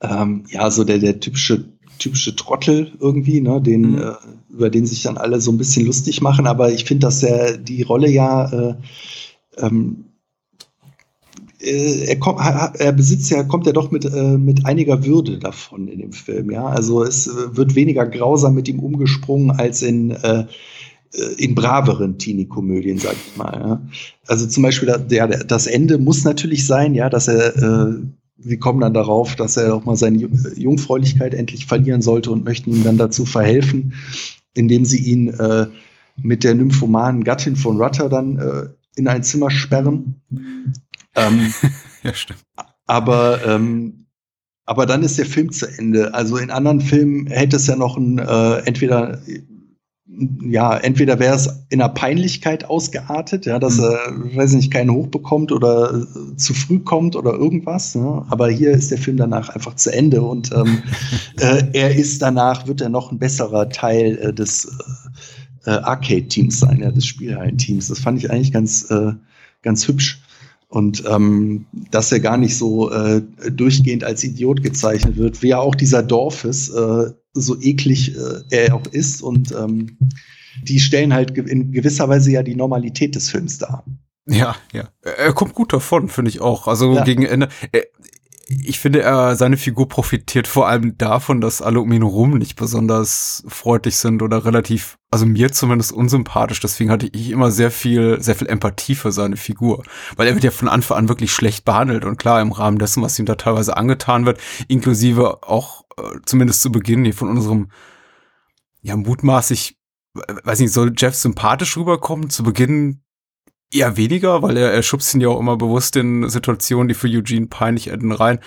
[0.00, 1.64] ähm, ja so der, der typische
[1.98, 3.98] typische Trottel irgendwie, ne, den Mhm.
[3.98, 4.12] äh,
[4.50, 6.46] über den sich dann alle so ein bisschen lustig machen.
[6.46, 8.74] Aber ich finde, dass er die Rolle ja äh,
[9.58, 10.06] ähm,
[11.60, 15.88] äh, er, kommt, er besitzt ja, kommt ja doch mit, äh, mit einiger Würde davon
[15.88, 16.66] in dem Film, ja.
[16.66, 20.46] Also es äh, wird weniger grausam mit ihm umgesprungen als in, äh,
[21.38, 23.52] in braveren Teenie-Komödien, sag ich mal.
[23.60, 23.82] Ja.
[24.26, 27.94] Also zum Beispiel der, das Ende muss natürlich sein, ja, dass er, äh,
[28.38, 32.44] sie kommen dann darauf, dass er auch mal seine Ju- Jungfräulichkeit endlich verlieren sollte und
[32.44, 33.94] möchten ihm dann dazu verhelfen,
[34.54, 35.66] indem sie ihn äh,
[36.16, 40.20] mit der nymphomanen Gattin von Rutter dann äh, in ein Zimmer sperren.
[41.16, 41.52] Ähm,
[42.02, 42.40] Ja, stimmt.
[42.86, 44.06] aber, ähm,
[44.66, 46.12] aber dann ist der Film zu Ende.
[46.12, 49.20] Also in anderen Filmen hätte es ja noch ein, äh, entweder,
[50.06, 53.98] ja, entweder wäre es in einer Peinlichkeit ausgeartet, ja, dass er,
[54.36, 57.94] weiß nicht, keinen hochbekommt oder äh, zu früh kommt oder irgendwas.
[57.94, 58.24] Ne?
[58.28, 60.82] Aber hier ist der Film danach einfach zu Ende und ähm,
[61.40, 64.66] äh, er ist danach, wird er noch ein besserer Teil äh, des
[65.64, 67.88] äh, äh, Arcade-Teams sein, ja, des Spielhallen-Teams.
[67.88, 69.12] Das fand ich eigentlich ganz, äh,
[69.62, 70.20] ganz hübsch.
[70.74, 75.60] Und ähm, dass er gar nicht so äh, durchgehend als Idiot gezeichnet wird, wie ja
[75.60, 79.22] auch dieser Dorfes, äh, so eklig äh, er auch ist.
[79.22, 79.96] Und ähm,
[80.64, 83.84] die stellen halt in gewisser Weise ja die Normalität des Films dar.
[84.26, 84.88] Ja, ja.
[85.02, 86.66] Er kommt gut davon, finde ich auch.
[86.66, 87.04] Also Ja.
[87.04, 87.48] gegen Ende.
[88.48, 92.56] Ich finde, er, seine Figur profitiert vor allem davon, dass alle um ihn herum nicht
[92.56, 96.60] besonders freundlich sind oder relativ, also mir zumindest unsympathisch.
[96.60, 99.82] Deswegen hatte ich immer sehr viel, sehr viel Empathie für seine Figur.
[100.16, 102.04] Weil er wird ja von Anfang an wirklich schlecht behandelt.
[102.04, 106.60] Und klar, im Rahmen dessen, was ihm da teilweise angetan wird, inklusive auch, äh, zumindest
[106.60, 107.70] zu Beginn hier von unserem,
[108.82, 109.78] ja, mutmaßlich,
[110.16, 112.28] äh, weiß nicht, soll Jeff sympathisch rüberkommen?
[112.28, 113.03] Zu Beginn
[113.74, 117.08] Eher weniger, weil er, er schubst ihn ja auch immer bewusst in Situationen, die für
[117.08, 118.38] Eugene peinlich enden, rein.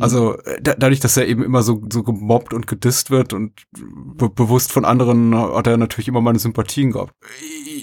[0.00, 3.52] Also äh, da, dadurch, dass er eben immer so, so gemobbt und gedisst wird und
[3.72, 7.14] be bewusst von anderen hat er natürlich immer meine Sympathien gehabt.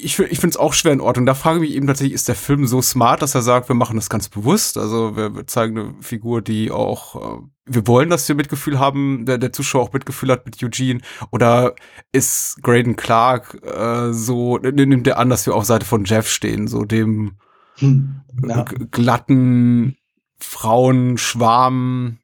[0.04, 1.26] Ich, ich finde es auch schwer in Ordnung.
[1.26, 3.76] Da frage ich mich eben tatsächlich, ist der Film so smart, dass er sagt, wir
[3.76, 4.78] machen das ganz bewusst?
[4.78, 7.42] Also wir, wir zeigen eine Figur, die auch, äh,
[7.74, 11.02] wir wollen, dass wir Mitgefühl haben, der, der Zuschauer auch Mitgefühl hat mit Eugene.
[11.32, 11.76] Oder
[12.12, 16.68] ist Graydon Clark äh, so, nimmt er an, dass wir auf Seite von Jeff stehen,
[16.68, 17.34] so dem
[17.78, 18.22] Hm.
[18.48, 18.66] Ja.
[18.92, 19.98] glatten
[20.40, 22.18] Frauenschwarm,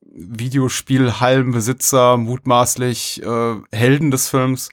[0.00, 4.70] Videospielhallenbesitzer, mutmaßlich äh, Helden des Films.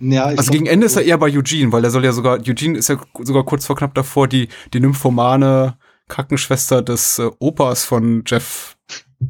[0.00, 2.78] Ja, Also gegen Ende ist er eher bei Eugene, weil er soll ja sogar, Eugene
[2.78, 8.22] ist ja sogar kurz vor knapp davor, die, die nymphomane Krankenschwester des äh, Opas von
[8.26, 8.76] Jeff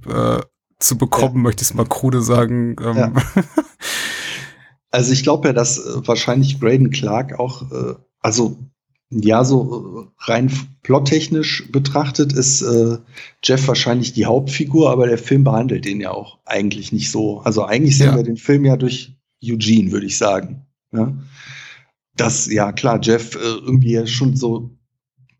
[0.09, 0.41] äh,
[0.79, 2.77] zu bekommen, möchte ich es mal krude sagen.
[2.83, 3.13] Ähm, Ja.
[4.93, 8.57] Also ich glaube ja, dass äh, wahrscheinlich Graydon Clark auch, äh, also
[9.11, 10.51] ja, so äh, rein
[10.83, 12.97] plottechnisch betrachtet ist äh,
[13.45, 17.41] Jeff wahrscheinlich die Hauptfigur, aber der Film behandelt ihn ja auch eigentlich nicht so.
[17.41, 18.17] Also eigentlich sehen Ja.
[18.17, 20.65] wir den Film ja durch Eugene, würde ich sagen.
[20.93, 21.13] Ja?
[22.17, 24.71] Dass, ja klar, Jeff äh, irgendwie ja schon so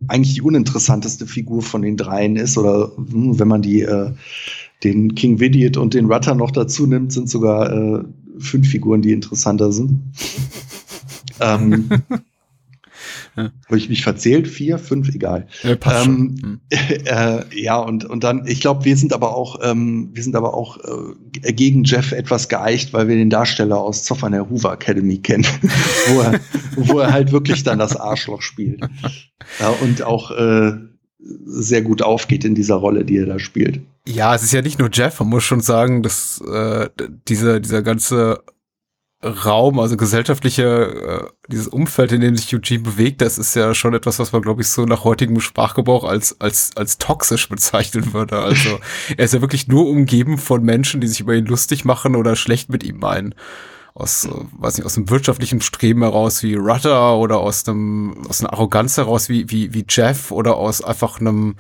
[0.09, 4.13] eigentlich die uninteressanteste Figur von den dreien ist, oder hm, wenn man die äh,
[4.85, 8.05] den King Vidiot und den Rutter noch dazu nimmt, sind sogar äh,
[8.39, 10.01] fünf Figuren, die interessanter sind.
[11.41, 11.89] ähm,
[13.37, 13.53] Ja.
[13.67, 14.49] Habe ich mich verzählt?
[14.49, 15.47] Vier, fünf, egal.
[15.63, 16.43] äh, passt Ähm, schon.
[16.43, 16.61] Hm.
[17.05, 20.55] äh, ja, und, und dann, ich glaube, wir sind aber auch, ähm, wir sind aber
[20.55, 25.19] auch äh, gegen Jeff etwas geeicht, weil wir den Darsteller aus Zoffern der Hoover Academy
[25.19, 25.47] kennen,
[26.09, 26.41] wo, er,
[26.77, 28.81] wo er halt wirklich dann das Arschloch spielt.
[29.61, 30.73] Ja, und auch äh,
[31.45, 33.81] sehr gut aufgeht in dieser Rolle, die er da spielt.
[34.07, 36.89] Ja, es ist ja nicht nur Jeff, man muss schon sagen, dass äh,
[37.29, 38.41] dieser, dieser ganze
[39.27, 43.95] Raum, also gesellschaftliche, äh, dieses Umfeld, in dem sich Eugene bewegt, das ist ja schon
[43.95, 48.39] etwas, was man, glaube ich, so nach heutigem Sprachgebrauch als, als, als toxisch bezeichnen würde.
[48.39, 48.79] Also
[49.17, 52.37] er ist ja wirklich nur umgeben von Menschen, die sich über ihn lustig machen oder
[52.37, 53.35] schlecht mit ihm meinen.
[53.95, 58.41] Aus, äh, weiß nicht, aus einem wirtschaftlichen Streben heraus wie Rutter oder aus einem, aus
[58.41, 61.57] einer Arroganz heraus wie, wie, wie Jeff oder aus einfach einem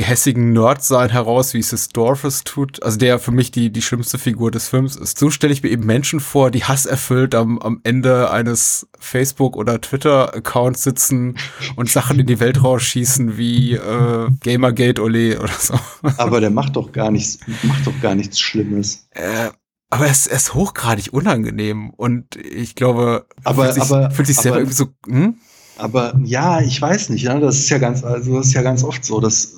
[0.00, 4.16] gehässigen Nerd-Sein heraus, wie es es Dorfes tut, also der für mich die, die schlimmste
[4.18, 5.18] Figur des Films ist.
[5.18, 9.78] So stelle ich mir eben Menschen vor, die hasserfüllt am, am Ende eines Facebook- oder
[9.78, 11.36] Twitter-Accounts sitzen
[11.76, 15.74] und Sachen in die Welt rausschießen wie äh, Gamergate Ole oder so.
[16.16, 19.06] Aber der macht doch gar nichts, macht doch gar nichts Schlimmes.
[19.10, 19.50] Äh,
[19.90, 24.36] aber es, es ist hochgradig unangenehm und ich glaube, Aber- fühlt sich, aber- fühlt sich
[24.38, 25.34] selber aber- irgendwie so, hm?
[25.76, 27.40] Aber ja, ich weiß nicht, ne?
[27.40, 29.54] das ist ja ganz, also das ist ja ganz oft so, dass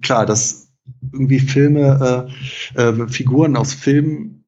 [0.00, 0.68] klar, dass
[1.12, 2.28] irgendwie Filme,
[2.74, 4.44] äh, äh, Figuren aus Filmen,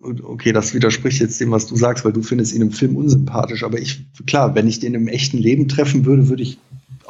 [0.00, 3.62] okay, das widerspricht jetzt dem, was du sagst, weil du findest ihn im Film unsympathisch,
[3.62, 6.58] aber ich, klar, wenn ich den im echten Leben treffen würde, würde ich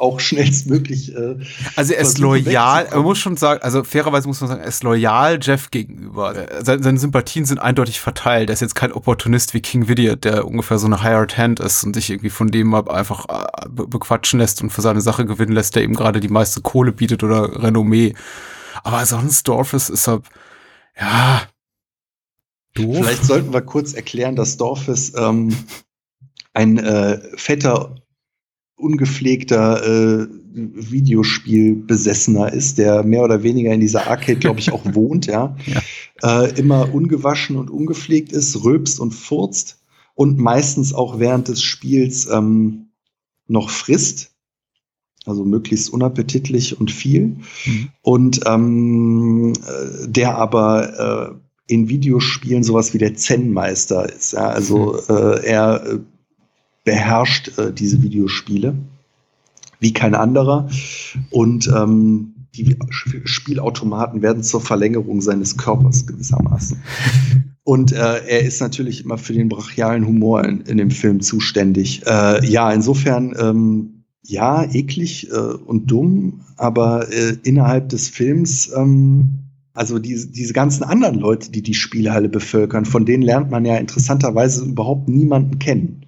[0.03, 1.15] auch schnellstmöglich.
[1.15, 1.37] Äh,
[1.75, 4.83] Also er ist loyal, man muss schon sagen, also fairerweise muss man sagen, er ist
[4.83, 6.35] loyal Jeff gegenüber.
[6.61, 8.49] Seine, seine Sympathien sind eindeutig verteilt.
[8.49, 11.83] Er ist jetzt kein Opportunist wie King Vidiot, der ungefähr so eine Hired Hand ist
[11.83, 15.25] und sich irgendwie von dem mal einfach äh, be bequatschen lässt und für seine Sache
[15.25, 18.13] gewinnen lässt, der ihm gerade die meiste Kohle bietet oder Renommee.
[18.83, 20.21] Aber sonst Dorfes ist er,
[20.99, 21.43] ja,
[22.73, 22.97] doof.
[22.97, 25.55] Vielleicht sollten wir kurz erklären, dass Dorfes ähm,
[26.53, 27.95] ein äh, fetter,
[28.83, 35.25] ungepflegter äh, Videospielbesessener ist, der mehr oder weniger in dieser Arcade, glaube ich, auch wohnt,
[35.27, 35.55] ja.
[36.21, 39.79] Äh, immer ungewaschen und ungepflegt ist, rülpst und furzt
[40.15, 42.89] und meistens auch während des Spiels ähm,
[43.47, 44.31] noch frisst.
[45.25, 47.37] Also möglichst unappetitlich und viel.
[47.65, 47.89] Mhm.
[48.01, 54.33] Und ähm, äh, der aber äh, in Videospielen sowas wie der Zen-Meister ist.
[54.33, 54.49] Ja?
[54.49, 55.15] Also mhm.
[55.15, 55.99] äh, er äh,
[56.83, 58.75] beherrscht äh, diese Videospiele
[59.79, 60.69] wie kein anderer.
[61.29, 62.77] Und ähm, die
[63.25, 66.81] Spielautomaten werden zur Verlängerung seines Körpers gewissermaßen.
[67.63, 72.03] Und äh, er ist natürlich immer für den brachialen Humor in, in dem Film zuständig.
[72.05, 79.39] Äh, ja, insofern, ähm, ja, eklig äh, und dumm, aber äh, innerhalb des Films, ähm,
[79.73, 83.75] also diese, diese ganzen anderen Leute, die die Spielhalle bevölkern, von denen lernt man ja
[83.77, 86.05] interessanterweise überhaupt niemanden kennen.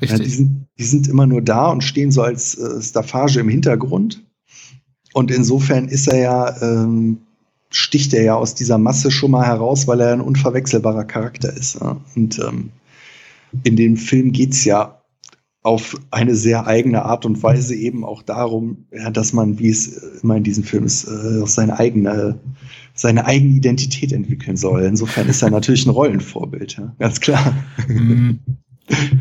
[0.00, 0.18] Richtig.
[0.18, 3.48] Ja, die, sind, die sind immer nur da und stehen so als äh, Staffage im
[3.48, 4.22] Hintergrund.
[5.14, 7.18] Und insofern ist er ja, ähm,
[7.70, 11.80] sticht er ja aus dieser Masse schon mal heraus, weil er ein unverwechselbarer Charakter ist.
[11.80, 12.00] Ja?
[12.14, 12.70] Und ähm,
[13.64, 15.00] in dem Film geht es ja
[15.62, 20.20] auf eine sehr eigene Art und Weise eben auch darum, ja, dass man, wie es
[20.22, 22.38] immer in diesem Film ist, äh, seine eigene,
[22.94, 24.82] seine eigene Identität entwickeln soll.
[24.84, 26.94] Insofern ist er natürlich ein Rollenvorbild, ja?
[27.00, 27.52] ganz klar.
[27.88, 28.38] Mhm.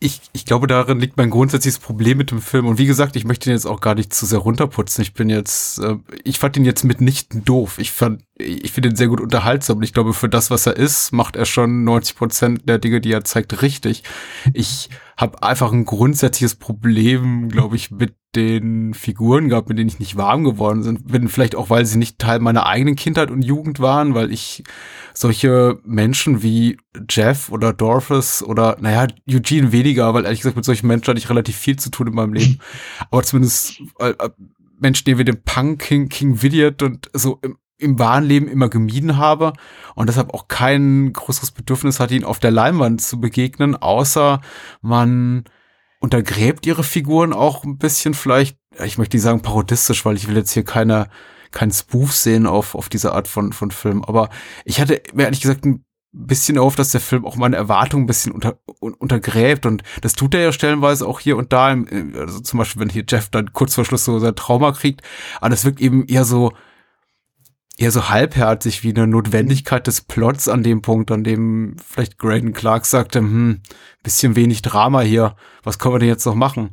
[0.00, 2.66] Ich, ich glaube, darin liegt mein grundsätzliches Problem mit dem Film.
[2.66, 5.02] Und wie gesagt, ich möchte ihn jetzt auch gar nicht zu sehr runterputzen.
[5.02, 7.78] Ich bin jetzt, äh, ich fand ihn jetzt mitnichten doof.
[7.78, 9.82] Ich fand, ich finde ihn sehr gut unterhaltsam.
[9.82, 13.12] Ich glaube, für das, was er ist, macht er schon 90 Prozent der Dinge, die
[13.12, 14.04] er zeigt, richtig.
[14.54, 19.98] Ich habe einfach ein grundsätzliches Problem, glaube ich, mit den Figuren gehabt, mit denen ich
[19.98, 21.08] nicht warm geworden sind.
[21.08, 21.28] bin.
[21.28, 24.62] Vielleicht auch, weil sie nicht Teil meiner eigenen Kindheit und Jugend waren, weil ich
[25.14, 26.78] solche Menschen wie
[27.10, 31.30] Jeff oder Dorfus oder, naja, Eugene weniger, weil ehrlich gesagt mit solchen Menschen hatte ich
[31.30, 32.60] relativ viel zu tun in meinem Leben.
[33.10, 34.14] Aber zumindest äh,
[34.78, 38.68] Menschen, die wir den Punk King, King Vidiot und so im, im wahren Leben immer
[38.68, 39.52] gemieden habe
[39.94, 44.40] und deshalb auch kein größeres Bedürfnis hatte, ihn auf der Leinwand zu begegnen, außer
[44.80, 45.44] man
[46.00, 50.36] untergräbt ihre Figuren auch ein bisschen vielleicht, ich möchte nicht sagen parodistisch, weil ich will
[50.36, 51.08] jetzt hier keine
[51.50, 54.04] kein Spoof sehen auf, auf diese Art von, von Film.
[54.04, 54.28] Aber
[54.64, 58.06] ich hatte mir ehrlich gesagt ein bisschen auf, dass der Film auch meine Erwartungen ein
[58.06, 59.66] bisschen unter, untergräbt.
[59.66, 61.76] Und das tut er ja stellenweise auch hier und da,
[62.14, 65.02] also zum Beispiel, wenn hier Jeff dann kurz vor Schluss so sein Trauma kriegt,
[65.40, 66.52] aber das wirkt eben eher so,
[67.78, 72.52] eher so halbherzig wie eine Notwendigkeit des Plots an dem Punkt, an dem vielleicht Graydon
[72.52, 73.62] Clark sagte, hm,
[74.02, 76.70] bisschen wenig Drama hier, was können wir denn jetzt noch machen?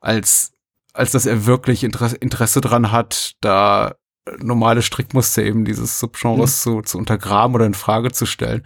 [0.00, 0.52] Als,
[0.92, 3.94] als dass er wirklich Interesse, Interesse dran hat, da
[4.38, 6.70] normale Strickmuster eben dieses Subgenres mhm.
[6.70, 8.62] zu, zu untergraben oder in Frage zu stellen.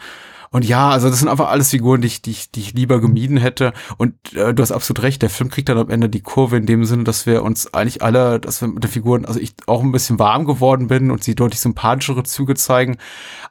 [0.57, 2.99] Und ja, also das sind einfach alles Figuren, die ich, die ich, die ich lieber
[2.99, 3.75] gemieden hätte.
[3.99, 6.65] Und äh, du hast absolut recht, der Film kriegt dann am Ende die Kurve in
[6.65, 9.83] dem Sinne, dass wir uns eigentlich alle, dass wir mit den Figuren, also ich auch
[9.83, 12.97] ein bisschen warm geworden bin und sie deutlich sympathischere Züge zeigen.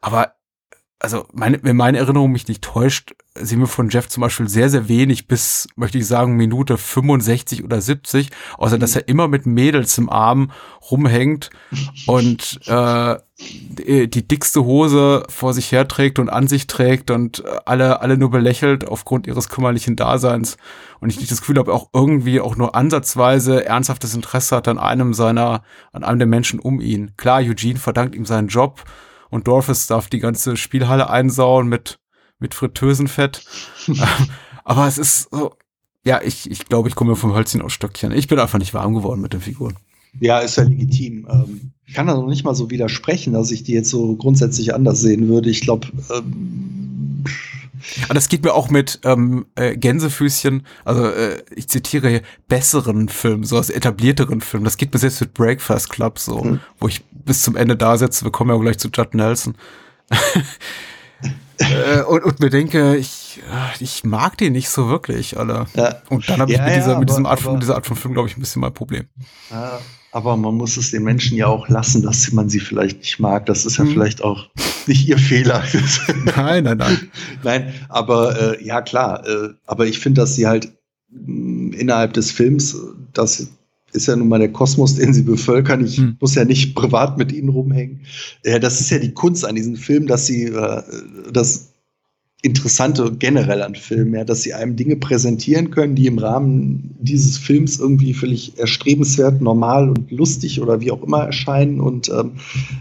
[0.02, 0.34] Aber
[1.00, 4.70] also meine, wenn meine Erinnerung mich nicht täuscht, sehen wir von Jeff zum Beispiel sehr,
[4.70, 9.46] sehr wenig bis, möchte ich sagen, Minute 65 oder 70, außer dass er immer mit
[9.46, 10.52] Mädels im Arm
[10.90, 11.50] rumhängt
[12.08, 18.00] und äh, die, die dickste Hose vor sich herträgt und an sich trägt und alle,
[18.02, 20.56] alle nur belächelt aufgrund ihres kümmerlichen Daseins.
[21.02, 24.80] Und ich nicht das Gefühl habe, auch irgendwie auch nur ansatzweise ernsthaftes Interesse hat an
[24.80, 27.12] einem seiner, an einem der Menschen um ihn.
[27.18, 28.86] Klar, Eugene verdankt ihm seinen Job
[29.36, 32.00] und Dorfes darf die ganze Spielhalle einsauen mit,
[32.40, 33.46] mit Fritteusenfett.
[34.64, 35.54] Aber es ist so,
[36.06, 38.12] ja, ich, ich glaube, ich komme vom Hölzchen aus Stöckchen.
[38.14, 39.76] Ich bin einfach nicht warm geworden mit den Figuren.
[40.22, 41.28] Ja, ist ja legitim.
[41.30, 44.74] Ähm, ich kann da noch nicht mal so widersprechen, dass ich die jetzt so grundsätzlich
[44.74, 45.50] anders sehen würde.
[45.50, 47.26] Ich glaube, ähm,
[48.06, 53.10] aber das geht mir auch mit ähm, äh, Gänsefüßchen, also äh, ich zitiere hier, besseren
[53.10, 54.66] Filmen, so aus etablierteren Filmen.
[54.66, 56.60] Das geht mir selbst mit Breakfast Club so, mhm.
[56.80, 58.26] wo ich bis zum Ende da sitze.
[58.26, 59.56] Wir kommen ja auch gleich zu Judd Nelson.
[61.58, 65.66] äh, und, und mir denke, ich, äh, ich mag die nicht so wirklich, alle.
[65.74, 66.02] Ja.
[66.10, 67.96] Und dann habe ich ja, mit, dieser, ja, mit diesem Art von, dieser Art von
[67.96, 69.08] Film, glaube ich, ein bisschen mein Problem.
[69.50, 69.80] Ja,
[70.16, 73.48] aber man muss es den Menschen ja auch lassen, dass man sie vielleicht nicht mag.
[73.48, 73.92] Das ist ja hm.
[73.92, 74.48] vielleicht auch
[74.88, 75.62] nicht ihr Fehler.
[76.38, 76.98] nein, nein, nein.
[77.44, 79.28] nein, aber äh, ja klar.
[79.28, 80.72] Äh, aber ich finde, dass sie halt
[81.10, 82.78] mh, mm, innerhalb des Films,
[83.12, 83.50] das
[83.92, 85.84] ist ja nun mal der Kosmos, den sie bevölkern.
[85.84, 86.16] Ich hm.
[86.22, 88.06] muss ja nicht privat mit ihnen rumhängen.
[88.44, 90.82] Äh, das ist ja die Kunst an diesem Film, dass sie äh,
[91.34, 91.74] das
[92.46, 97.40] Interessante generell an Filmen, ja, dass sie einem Dinge präsentieren können, die im Rahmen dieses
[97.40, 101.80] Films irgendwie völlig erstrebenswert, normal und lustig oder wie auch immer erscheinen.
[101.80, 102.34] Und ähm,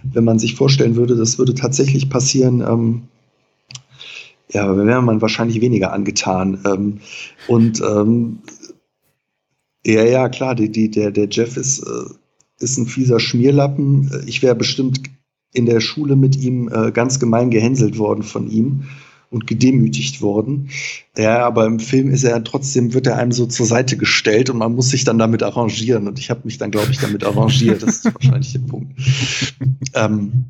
[0.02, 3.02] wenn man sich vorstellen würde, das würde tatsächlich passieren, ähm,
[4.52, 6.58] ja, wäre man wahrscheinlich weniger angetan.
[6.66, 7.00] Ähm,
[7.48, 8.40] und ähm,
[9.86, 12.12] ja, ja, klar, die, die, der, der Jeff ist, äh,
[12.62, 14.24] ist ein fieser Schmierlappen.
[14.26, 15.00] Ich wäre bestimmt
[15.54, 18.84] in der Schule mit ihm äh, ganz gemein gehänselt worden von ihm
[19.34, 20.68] und gedemütigt worden.
[21.16, 24.58] Ja, aber im Film ist er trotzdem, wird er einem so zur Seite gestellt und
[24.58, 26.08] man muss sich dann damit arrangieren.
[26.08, 27.82] Und ich habe mich dann, glaube ich, damit arrangiert.
[27.82, 28.92] Das ist wahrscheinlich der Punkt.
[29.94, 30.44] ähm,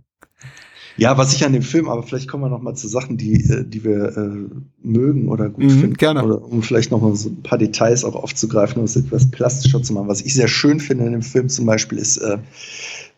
[0.96, 3.42] ja, was ich an dem Film, aber vielleicht kommen wir noch mal zu Sachen, die,
[3.42, 4.46] äh, die wir äh,
[4.82, 5.94] mögen oder gut Mhm, finden.
[5.94, 6.22] gerne.
[6.22, 9.82] Oder um vielleicht noch mal so ein paar Details auch aufzugreifen, um es etwas plastischer
[9.82, 10.06] zu machen.
[10.06, 12.38] Was ich sehr schön finde in dem Film zum Beispiel ist, äh,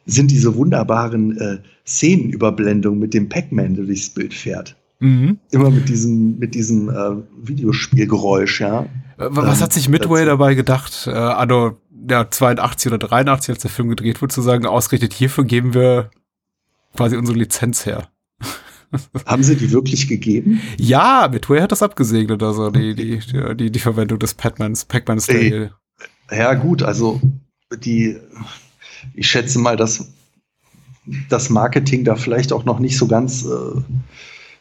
[0.07, 4.75] sind diese wunderbaren äh, Szenenüberblendungen mit dem Pac-Man, der durchs Bild fährt.
[4.99, 5.39] Mhm.
[5.51, 8.83] Immer mit diesem, mit diesem äh, Videospielgeräusch, ja.
[9.19, 10.31] Äh, Was Ähm, hat sich Midway dazu.
[10.31, 11.77] dabei gedacht, äh, anno
[12.09, 16.11] ja, 82 oder 83, als der Film gedreht wurde, zu sagen, ausgerechnet hierfür geben wir
[16.95, 18.09] quasi unsere Lizenz her.
[19.27, 20.61] Haben sie die wirklich gegeben?
[20.79, 23.21] Ja, Midway hat das abgesegnet, also die, die,
[23.57, 24.87] die, die, Verwendung des Pac-Mans.
[25.27, 25.73] Tale.
[26.31, 27.21] Ja, gut, also
[27.83, 28.17] die,
[29.15, 30.13] ich schätze mal, dass
[31.29, 33.81] das Marketing da vielleicht auch noch nicht so ganz äh,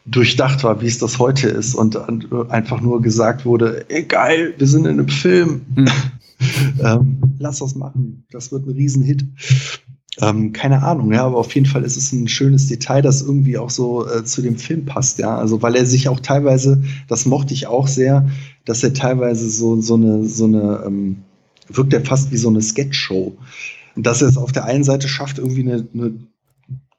[0.06, 1.96] durchdacht war, wie es das heute ist und
[2.50, 5.88] einfach nur gesagt wurde, ey geil, wir sind in einem Film, Hm.
[6.82, 9.24] ähm, lass das machen, das wird ein Riesenhit.
[10.18, 13.58] Ähm, keine Ahnung, ja, aber auf jeden Fall ist es ein schönes Detail, das irgendwie
[13.58, 15.36] auch so äh, zu dem Film passt, ja.
[15.36, 18.26] Also weil er sich auch teilweise, das mochte ich auch sehr,
[18.64, 21.18] dass er teilweise so, so eine, so eine, ähm,
[21.68, 23.36] wirkt er fast wie so eine Sketchshow.
[23.94, 26.14] Und dass er es auf der einen Seite schafft, irgendwie eine, eine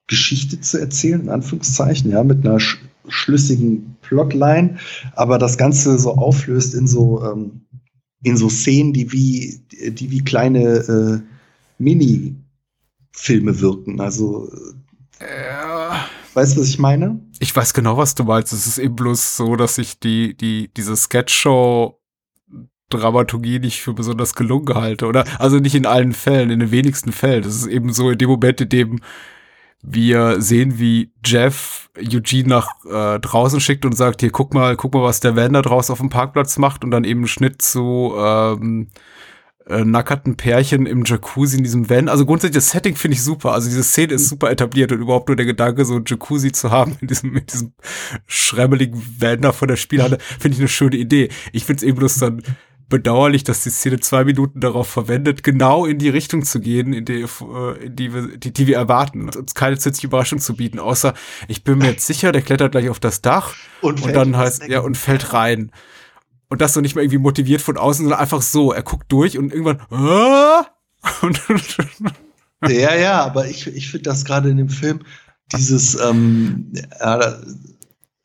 [0.06, 2.60] Geschichte zu erzählen, in Anführungszeichen, ja, mit einer
[3.10, 4.78] schlüssigen Plotline,
[5.16, 7.62] aber das Ganze so auflöst in so, ähm,
[8.24, 11.20] in so Szenen, die wie, die wie kleine äh,
[11.78, 14.00] Mini-Filme wirken.
[14.02, 14.50] Also,
[15.20, 15.26] Äh,
[16.34, 17.20] weißt du, was ich meine?
[17.40, 18.54] ich weiß genau, was du meinst.
[18.54, 22.00] Es ist eben bloß so, dass ich die, die, diese Sketchshow
[22.90, 25.08] Dramaturgie nicht für besonders gelungen halte.
[25.08, 27.44] Oder also nicht in allen Fällen, in den wenigsten Fällen.
[27.44, 29.00] Das ist eben so in dem Moment, in dem
[29.84, 34.94] wir sehen, wie Jeff Eugene nach äh, draußen schickt und sagt, hier guck mal, guck
[34.94, 37.62] mal, was der Van da draußen auf dem Parkplatz macht und dann eben einen Schnitt
[37.62, 38.88] zu ähm,
[39.70, 42.10] äh, nackerten Pärchen im Jacuzzi in diesem Van.
[42.10, 43.54] Also grundsätzlich das Setting finde ich super.
[43.54, 46.72] Also diese Szene ist super etabliert und überhaupt nur der Gedanke, so ein Jacuzzi zu
[46.72, 47.74] haben in diesem, in diesem
[48.26, 51.30] schrebbeligen Van da von der Spielhalle, finde ich eine schöne Idee.
[51.52, 52.42] Ich finde es eben bloß dann
[52.90, 57.06] bedauerlich, dass die Szene zwei Minuten darauf verwendet, genau in die Richtung zu gehen, in
[57.06, 60.56] die, äh, in die, wir, die, die wir erwarten und uns keine zusätzliche Überraschung zu
[60.56, 61.14] bieten, außer
[61.48, 64.38] ich bin mir jetzt sicher, der klettert gleich auf das Dach Und und fällt dann
[64.38, 65.72] heißt, ja, und fällt rein.
[66.50, 68.72] Und das so nicht mal irgendwie motiviert von außen, sondern einfach so.
[68.72, 70.66] Er guckt durch und irgendwann, ah!
[71.22, 71.42] und,
[72.68, 75.02] Ja, ja, aber ich, ich finde das gerade in dem Film,
[75.52, 77.38] dieses, ähm, ja,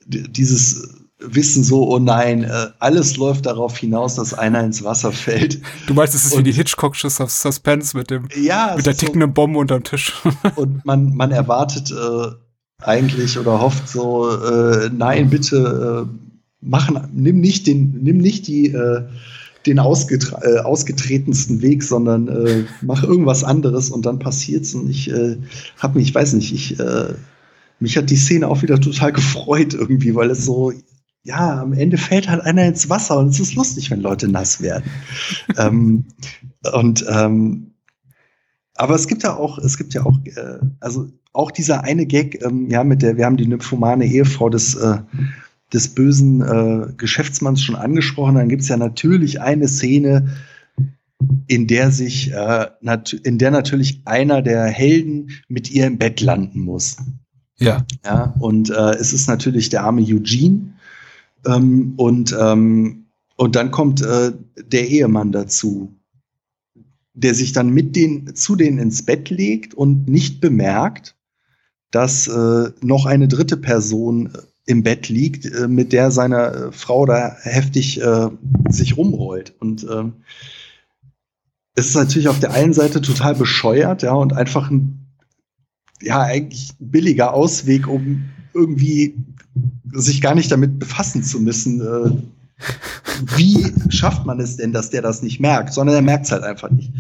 [0.07, 5.61] dieses Wissen so, oh nein, äh, alles läuft darauf hinaus, dass einer ins Wasser fällt.
[5.87, 8.93] du meinst, es ist wie Und- die Hitchcock'sche Sus- Suspense mit dem, Ja, mit der
[8.93, 10.13] ist so- tickenden Bombe unterm Tisch.
[10.57, 12.27] und man, man erwartet äh,
[12.85, 18.69] eigentlich oder hofft so, äh, nein, bitte äh, machen, nimm nicht den, nimm nicht die,
[18.73, 19.03] äh,
[19.67, 25.37] den ausgetra äh, ausgetretensten Weg, sondern mach irgendwas anderes und dann passiert's und ich äh,
[25.79, 26.77] habe mich, ich weiß nicht, ich
[27.79, 30.73] mich hat die Szene auch wieder total gefreut irgendwie, weil es so
[31.25, 34.61] ja, am Ende fällt halt einer ins Wasser und es ist lustig, wenn Leute nass
[34.61, 34.91] werden.
[35.57, 36.07] ähm,
[36.73, 37.73] und ähm,
[38.75, 42.43] aber es gibt ja auch, es gibt ja auch, äh, also auch dieser eine Gag,
[42.43, 44.99] ähm, ja, mit der, wir haben die nymphomane Ehefrau des, äh,
[45.73, 48.35] des bösen äh, Geschäftsmanns schon angesprochen.
[48.35, 50.29] Dann gibt es ja natürlich eine Szene,
[51.47, 52.67] in der sich, äh,
[53.23, 56.97] in der natürlich einer der Helden mit ihr im Bett landen muss.
[57.59, 57.87] Ja.
[58.05, 60.72] Ja, und äh, es ist natürlich der arme Eugene.
[61.47, 65.95] Ähm, und, ähm, und dann kommt äh, der Ehemann dazu,
[67.15, 71.17] der sich dann mit den, zu denen ins Bett legt und nicht bemerkt,
[71.91, 76.73] dass äh, noch eine dritte Person äh, im Bett liegt, äh, mit der seine äh,
[76.73, 78.31] Frau da heftig äh,
[78.69, 79.55] sich rumrollt.
[79.61, 80.15] Und ähm,
[81.75, 85.07] es ist natürlich auf der einen Seite total bescheuert, ja, und einfach ein,
[86.01, 88.25] ja, eigentlich billiger Ausweg, um
[88.55, 89.17] irgendwie
[89.93, 92.11] sich gar nicht damit befassen zu müssen, äh,
[93.37, 96.45] wie schafft man es denn, dass der das nicht merkt, sondern er merkt es halt
[96.45, 96.93] einfach nicht.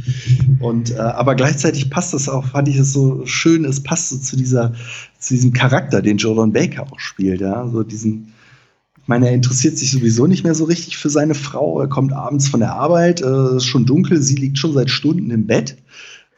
[0.60, 4.18] Und äh, aber gleichzeitig passt das auch, fand ich es so schön, es passt so
[4.18, 4.74] zu dieser,
[5.18, 8.32] zu diesem Charakter, den Jordan Baker auch spielt, ja, so diesen,
[9.00, 11.80] ich meine, er interessiert sich sowieso nicht mehr so richtig für seine Frau.
[11.80, 14.90] Er kommt abends von der Arbeit, äh, es ist schon dunkel, sie liegt schon seit
[14.90, 15.76] Stunden im Bett.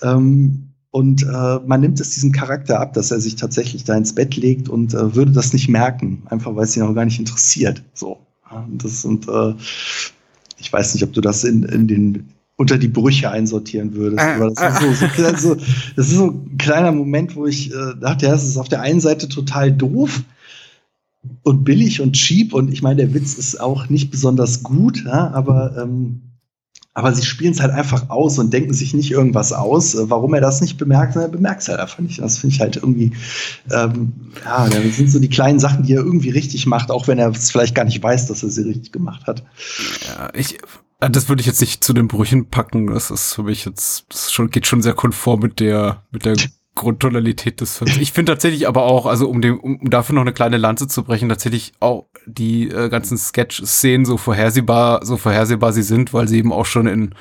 [0.03, 4.15] Ähm, und äh, man nimmt es diesem Charakter ab, dass er sich tatsächlich da ins
[4.15, 7.19] Bett legt und äh, würde das nicht merken, einfach weil es ihn auch gar nicht
[7.19, 7.83] interessiert.
[7.95, 8.19] So.
[8.49, 9.55] Und das sind, äh,
[10.57, 14.23] ich weiß nicht, ob du das in, in den unter die Brüche einsortieren würdest.
[14.23, 15.55] Äh, aber das ist, so, so, klein- so,
[15.97, 18.83] das ist so ein kleiner Moment, wo ich äh, dachte, ja, es ist auf der
[18.83, 20.23] einen Seite total doof,
[21.43, 25.33] und billig und cheap und ich meine, der Witz ist auch nicht besonders gut, ja,
[25.33, 26.21] aber ähm,
[26.95, 29.97] aber sie spielen es halt einfach aus und denken sich nicht irgendwas aus.
[29.97, 32.21] Äh, warum er das nicht bemerkt, er bemerkt es halt einfach nicht.
[32.21, 33.13] Das finde ich halt irgendwie,
[33.73, 34.13] ähm,
[34.45, 37.31] ja, das sind so die kleinen Sachen, die er irgendwie richtig macht, auch wenn er
[37.31, 39.43] es vielleicht gar nicht weiß, dass er sie richtig gemacht hat.
[40.07, 40.59] Ja, ich,
[41.01, 42.87] äh, das würde ich jetzt nicht zu den Brüchen packen.
[42.87, 46.37] Das ist für mich jetzt, das schon, geht schon sehr konform mit der, mit der
[46.75, 47.97] Grundtonalität des Films.
[47.99, 51.05] Ich finde tatsächlich aber auch, also um, dem, um dafür noch eine kleine Lanze zu
[51.05, 56.39] brechen, tatsächlich auch die äh, ganzen Sketch-Szenen so vorhersehbar, so vorhersehbar sie sind, weil sie
[56.39, 57.15] eben auch schon in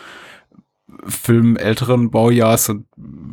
[1.05, 2.87] Filmen älteren Baujahrs und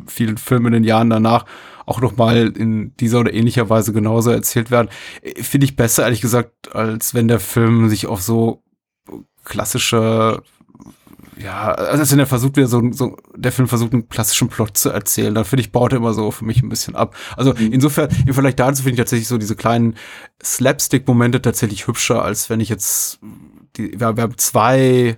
[0.07, 1.45] vielen Filmen in den Jahren danach
[1.85, 4.89] auch noch mal in dieser oder ähnlicher Weise genauso erzählt werden.
[5.35, 8.63] Finde ich besser, ehrlich gesagt, als wenn der Film sich auf so
[9.43, 10.43] klassische
[11.43, 14.89] ja, also wenn er versucht wieder so, so, der Film versucht einen klassischen Plot zu
[14.89, 17.15] erzählen, dann finde ich, baut er immer so für mich ein bisschen ab.
[17.37, 17.71] Also mhm.
[17.71, 19.95] insofern, im Vergleich dazu finde ich tatsächlich so diese kleinen
[20.43, 23.19] Slapstick-Momente tatsächlich hübscher, als wenn ich jetzt,
[23.77, 25.17] die, wir, wir haben zwei,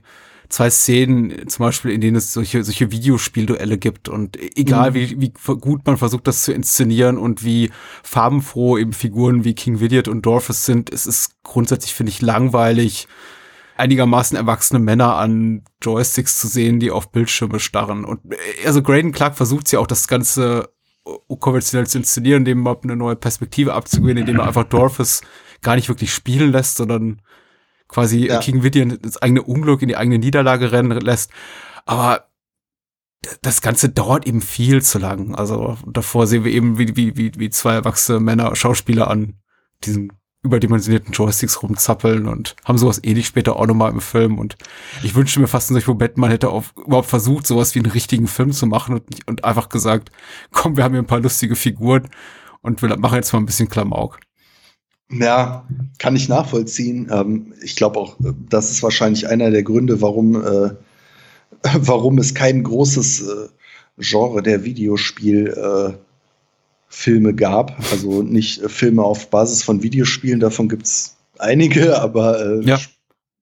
[0.49, 4.95] zwei Szenen, zum Beispiel, in denen es solche, solche Videospielduelle gibt und egal mhm.
[4.95, 7.71] wie, wie gut man versucht, das zu inszenieren und wie
[8.03, 13.07] farbenfroh eben Figuren wie King Vidiot und Dorfus sind, es ist grundsätzlich, finde ich, langweilig,
[13.77, 18.05] einigermaßen erwachsene Männer an Joysticks zu sehen, die auf Bildschirme starren.
[18.05, 20.69] Und äh, also Graydon Clark versucht ja auch das Ganze
[21.05, 25.21] äh, konventionell zu inszenieren, indem er eine neue Perspektive abzugehen, indem er einfach Dorfes
[25.61, 27.21] gar nicht wirklich spielen lässt, sondern
[27.87, 28.39] quasi ja.
[28.39, 31.31] King Vidian ins eigene Unglück, in die eigene Niederlage rennen lässt.
[31.85, 32.27] Aber
[33.41, 35.35] das Ganze dauert eben viel zu lang.
[35.35, 39.35] Also davor sehen wir eben, wie, wie, wie, wie zwei erwachsene Männer, Schauspieler an
[39.83, 40.11] diesem
[40.43, 44.37] überdimensionierten Joysticks rumzappeln und haben sowas ähnlich später auch nochmal im Film.
[44.37, 44.55] Und
[45.01, 47.91] ich wünschte mir fast in solch Moment, man hätte auf, überhaupt versucht, sowas wie einen
[47.91, 50.09] richtigen Film zu machen und, und einfach gesagt,
[50.51, 52.09] komm, wir haben hier ein paar lustige Figuren
[52.61, 54.19] und wir machen jetzt mal ein bisschen Klamauk.
[55.09, 55.67] Ja,
[55.97, 57.09] kann ich nachvollziehen.
[57.11, 58.17] Ähm, ich glaube auch,
[58.49, 60.71] das ist wahrscheinlich einer der Gründe, warum, äh,
[61.73, 63.49] warum es kein großes äh,
[63.97, 65.93] Genre der Videospiel äh,
[66.93, 67.75] Filme gab.
[67.91, 72.79] Also nicht äh, Filme auf Basis von Videospielen, davon gibt es einige, aber äh, ja.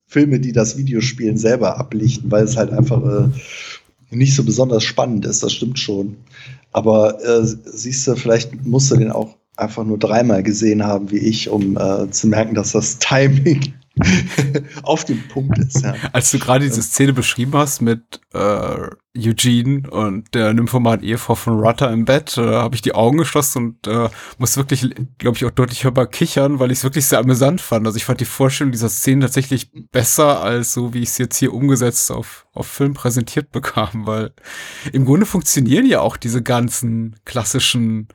[0.07, 3.29] Filme, die das Videospielen selber ablichten, weil es halt einfach äh,
[4.09, 6.17] nicht so besonders spannend ist, das stimmt schon.
[6.71, 11.19] Aber äh, siehst du, vielleicht musst du den auch einfach nur dreimal gesehen haben wie
[11.19, 13.73] ich, um äh, zu merken, dass das Timing
[14.83, 15.81] auf dem Punkt ist.
[15.83, 15.95] Ja.
[16.13, 18.87] Als du gerade diese Szene beschrieben hast mit äh,
[19.17, 23.57] Eugene und der nymphoman Ehefrau von Rutter im Bett, äh, habe ich die Augen geschlossen
[23.57, 27.19] und äh, muss wirklich, glaube ich, auch deutlich hörbar kichern, weil ich es wirklich sehr
[27.19, 27.85] amüsant fand.
[27.85, 31.37] Also ich fand die Vorstellung dieser Szene tatsächlich besser als so, wie ich es jetzt
[31.37, 34.33] hier umgesetzt auf, auf Film präsentiert bekam, weil
[34.93, 38.07] im Grunde funktionieren ja auch diese ganzen klassischen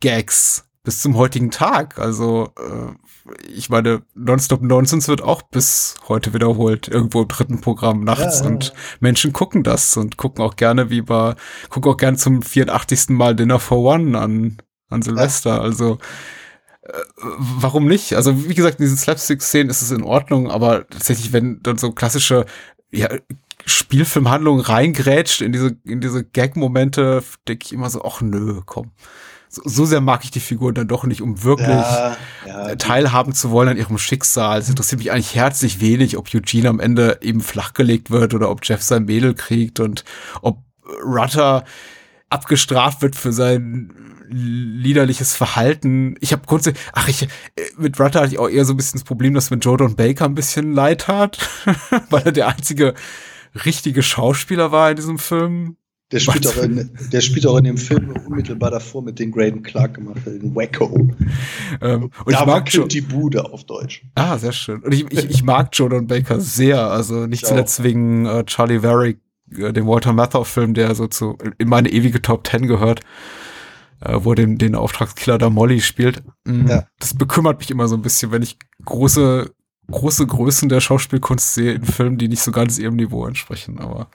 [0.00, 1.98] Gags bis zum heutigen Tag.
[1.98, 8.04] Also äh, ich meine, Nonstop Nonsense wird auch bis heute wiederholt, irgendwo im dritten Programm
[8.04, 8.38] nachts.
[8.38, 8.50] Ja, ja.
[8.52, 11.34] Und Menschen gucken das und gucken auch gerne wie bei,
[11.70, 13.08] gucken auch gerne zum 84.
[13.08, 14.58] Mal Dinner for One an,
[14.88, 15.56] an Silvester.
[15.56, 15.60] Ja.
[15.60, 15.98] Also
[16.82, 16.92] äh,
[17.24, 18.14] warum nicht?
[18.14, 21.90] Also wie gesagt, in diesen Slapstick-Szenen ist es in Ordnung, aber tatsächlich, wenn dann so
[21.90, 22.46] klassische
[22.92, 23.08] ja,
[23.64, 28.92] Spielfilmhandlungen reingrätscht in diese, in diese Gag-Momente, denke ich immer so, ach nö, komm
[29.48, 32.16] so, so sehr mag ich die Figur dann doch nicht, um wirklich ja,
[32.46, 34.58] ja, teilhaben zu wollen an ihrem Schicksal.
[34.58, 38.64] Es interessiert mich eigentlich herzlich wenig, ob Eugene am Ende eben flachgelegt wird oder ob
[38.64, 40.04] Jeff sein Mädel kriegt und
[40.42, 40.58] ob
[41.04, 41.64] Rutter
[42.28, 46.16] abgestraft wird für sein liederliches Verhalten.
[46.20, 47.28] Ich habe grundsätzlich, ach ich,
[47.76, 50.24] mit Rutter hatte ich auch eher so ein bisschen das Problem, dass mir Jordan Baker
[50.24, 51.38] ein bisschen leid hat,
[52.10, 52.94] weil er der einzige
[53.64, 55.76] richtige Schauspieler war in diesem Film.
[56.12, 59.64] Der spielt, auch in, der spielt auch in dem Film unmittelbar davor mit den Graydon
[59.64, 61.10] Clark gemacht, den Wacko.
[61.80, 64.04] Ähm, und da ich mag schon die Bude auf Deutsch.
[64.14, 64.82] Ah, sehr schön.
[64.82, 67.84] Und ich, ich, ich mag Jordan Baker sehr, also nicht ich zuletzt auch.
[67.84, 69.18] wegen äh, Charlie Varick,
[69.50, 73.00] äh, dem Walter Matthau-Film, der so zu in meine ewige Top Ten gehört,
[74.00, 76.22] äh, wo er den, den Auftragskiller da Molly spielt.
[76.44, 76.68] Mhm.
[76.68, 76.86] Ja.
[77.00, 79.50] Das bekümmert mich immer so ein bisschen, wenn ich große
[79.90, 84.08] große Größen der Schauspielkunst sehe in Filmen, die nicht so ganz ihrem Niveau entsprechen, aber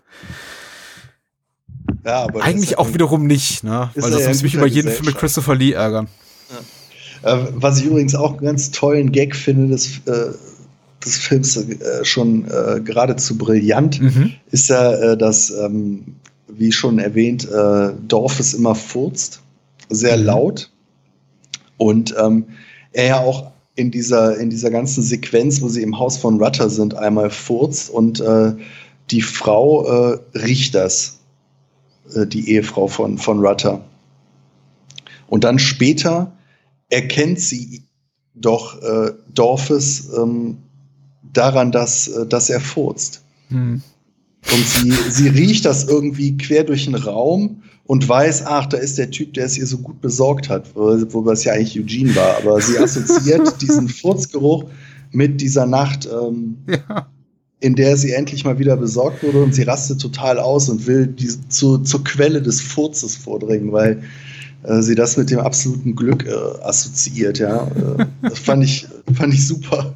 [2.05, 3.91] ja, aber Eigentlich auch wiederum nicht, ne?
[3.95, 6.07] Weil das muss mich über jeden Film mit Christopher Lee ärgern.
[6.49, 6.57] Ja.
[7.23, 10.33] Äh, was ich übrigens auch einen ganz tollen Gag finde, des, äh,
[11.05, 14.33] des Films äh, schon äh, geradezu brillant, mhm.
[14.51, 16.15] ist ja, äh, dass, ähm,
[16.47, 19.41] wie schon erwähnt, äh, Dorfes immer furzt,
[19.89, 20.25] sehr mhm.
[20.25, 20.71] laut.
[21.77, 22.45] Und ähm,
[22.93, 26.69] er ja auch in dieser, in dieser ganzen Sequenz, wo sie im Haus von Rutter
[26.69, 28.21] sind, einmal furzt und
[29.09, 31.20] die Frau riecht das
[32.15, 33.83] äh, die Ehefrau von, von Rutter.
[35.27, 36.33] Und dann später
[36.89, 37.83] erkennt sie
[38.33, 40.57] doch äh, Dorfes ähm,
[41.33, 43.23] daran, dass, äh, dass er furzt.
[43.49, 43.81] Hm.
[44.51, 48.97] Und sie, sie riecht das irgendwie quer durch den Raum und weiß, ach, da ist
[48.97, 52.37] der Typ, der es ihr so gut besorgt hat, wobei es ja eigentlich Eugene war.
[52.37, 54.65] Aber sie assoziiert diesen Furzgeruch
[55.11, 57.07] mit dieser Nacht, ähm, ja.
[57.61, 61.07] In der sie endlich mal wieder besorgt wurde und sie rastet total aus und will
[61.07, 64.03] die, zu, zur Quelle des Furzes vordringen, weil
[64.63, 67.37] äh, sie das mit dem absoluten Glück äh, assoziiert.
[67.37, 69.95] Ja, äh, das fand ich, fand ich super.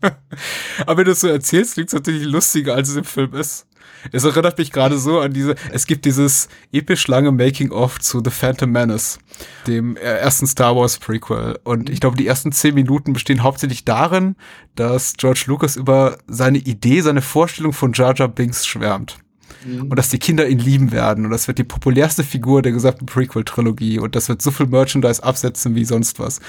[0.86, 3.66] Aber wenn du es so erzählst, klingt es natürlich lustiger, als es im Film ist.
[4.12, 8.30] Es erinnert mich gerade so an diese, es gibt dieses episch lange Making-of zu The
[8.30, 9.18] Phantom Menace,
[9.66, 11.58] dem ersten Star Wars Prequel.
[11.64, 14.36] Und ich glaube, die ersten zehn Minuten bestehen hauptsächlich darin,
[14.74, 19.18] dass George Lucas über seine Idee, seine Vorstellung von Jar Jar Binks schwärmt.
[19.64, 19.82] Mhm.
[19.82, 21.24] Und dass die Kinder ihn lieben werden.
[21.24, 23.98] Und das wird die populärste Figur der gesamten Prequel-Trilogie.
[23.98, 26.40] Und das wird so viel Merchandise absetzen wie sonst was.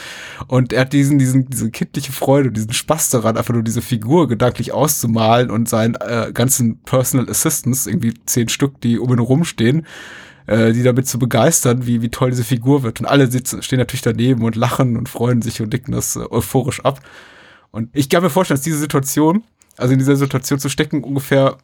[0.47, 4.27] Und er hat diesen, diesen, diese kindliche Freude, diesen Spaß daran, einfach nur diese Figur
[4.27, 9.85] gedanklich auszumalen und seinen äh, ganzen Personal Assistants, irgendwie zehn Stück, die um ihn rumstehen,
[10.47, 12.99] äh, die damit zu begeistern, wie, wie toll diese Figur wird.
[12.99, 16.25] Und alle sitzen, stehen natürlich daneben und lachen und freuen sich und dicken das äh,
[16.29, 17.01] euphorisch ab.
[17.71, 19.43] Und ich kann mir vorstellen, dass diese Situation,
[19.77, 21.57] also in dieser Situation zu stecken, ungefähr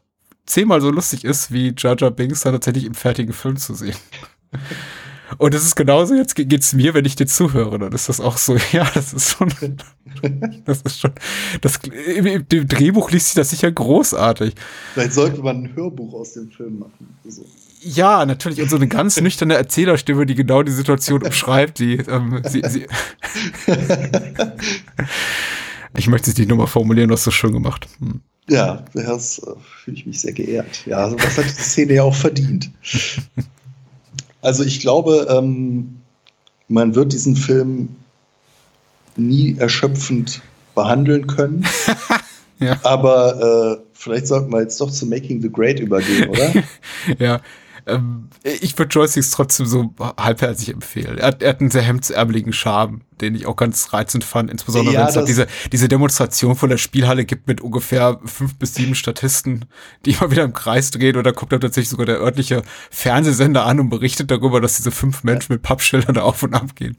[0.47, 3.95] zehnmal so lustig ist, wie Jar Jar Binks dann tatsächlich im fertigen Film zu sehen.
[5.37, 8.37] Und es ist genauso, jetzt geht's mir, wenn ich dir zuhöre, dann ist das auch
[8.37, 9.53] so, ja, das ist schon,
[10.65, 11.11] das ist schon,
[11.61, 11.79] das,
[12.15, 14.55] im, im Drehbuch liest sich das sicher großartig.
[14.93, 17.17] Vielleicht sollte man ein Hörbuch aus dem Film machen.
[17.27, 17.45] So.
[17.81, 22.41] Ja, natürlich, und so eine ganz nüchterne Erzählerstimme, die genau die Situation umschreibt, die, ähm,
[22.45, 22.87] sie, sie
[25.95, 27.88] ich möchte es nicht nur mal formulieren, du hast so schön gemacht.
[27.99, 28.21] Hm.
[28.49, 29.51] Ja, das äh,
[29.83, 30.85] fühle ich mich sehr geehrt.
[30.85, 32.69] Ja, also was hat die Szene ja auch verdient.
[34.39, 35.97] Also ich glaube, ähm,
[36.67, 37.89] man wird diesen Film
[39.17, 40.41] nie erschöpfend
[40.75, 41.65] behandeln können.
[42.59, 42.79] ja.
[42.83, 46.53] Aber äh, vielleicht sollten wir jetzt doch zu Making the Great übergehen, oder?
[47.19, 47.41] ja,
[47.88, 51.17] ähm, ich würde Joysticks trotzdem so halbherzig empfehlen.
[51.17, 54.93] Er hat, er hat einen sehr hemdsärmeligen Charme, den ich auch ganz reizend fand, insbesondere
[54.93, 58.95] ja, wenn es diese, diese Demonstration von der Spielhalle gibt mit ungefähr fünf bis sieben
[58.95, 59.65] Statisten,
[60.05, 62.61] die immer wieder im Kreis drehen und da kommt dann tatsächlich sogar der örtliche
[62.91, 66.75] Fernsehsender an und berichtet darüber, dass diese fünf Menschen mit Pappschildern da auf und ab
[66.75, 66.95] gehen.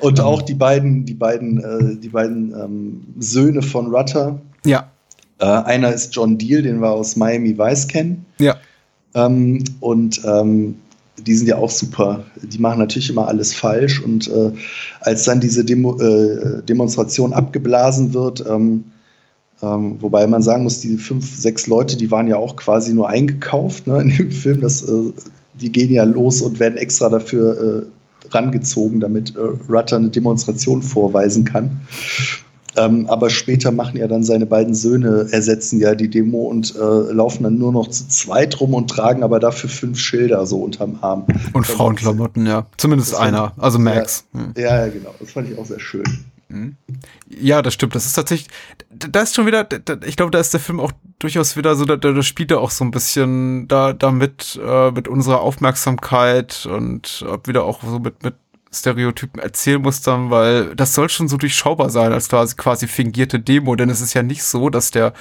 [0.00, 4.40] Und ähm, auch die beiden, die beiden, äh, die beiden ähm, Söhne von Rutter.
[4.64, 4.90] Ja.
[5.38, 8.26] Äh, einer ist John Deal, den wir aus Miami Vice kennen.
[8.38, 8.56] Ja.
[9.16, 10.76] Ähm, und ähm,
[11.18, 12.24] die sind ja auch super.
[12.42, 14.00] Die machen natürlich immer alles falsch.
[14.02, 14.52] Und äh,
[15.00, 18.84] als dann diese Demo äh, Demonstration abgeblasen wird, ähm,
[19.62, 23.08] ähm, wobei man sagen muss, die fünf, sechs Leute, die waren ja auch quasi nur
[23.08, 24.60] eingekauft ne, in dem Film.
[24.60, 25.12] Das, äh,
[25.54, 29.40] die gehen ja los und werden extra dafür äh, rangezogen, damit äh,
[29.72, 31.80] Rutter eine Demonstration vorweisen kann.
[32.76, 37.12] Ähm, aber später machen ja dann seine beiden Söhne, ersetzen ja die Demo und äh,
[37.12, 40.98] laufen dann nur noch zu zweit rum und tragen aber dafür fünf Schilder so unterm
[41.00, 41.26] Arm.
[41.52, 42.66] Und Frauenklamotten, ja.
[42.76, 44.26] Zumindest einer, also Max.
[44.34, 45.14] Ja, ja, ja, genau.
[45.18, 46.04] Das fand ich auch sehr schön.
[46.48, 46.76] Hm.
[47.28, 47.94] Ja, das stimmt.
[47.94, 48.48] Das ist tatsächlich,
[48.90, 49.66] da ist schon wieder,
[50.04, 52.70] ich glaube, da ist der Film auch durchaus wieder so, da, da spielt er auch
[52.70, 58.34] so ein bisschen da damit äh, mit unserer Aufmerksamkeit und wieder auch so mit mit
[58.78, 63.90] Stereotypen Erzählmustern, weil das soll schon so durchschaubar sein als quasi, quasi fingierte Demo, denn
[63.90, 65.12] es ist ja nicht so, dass der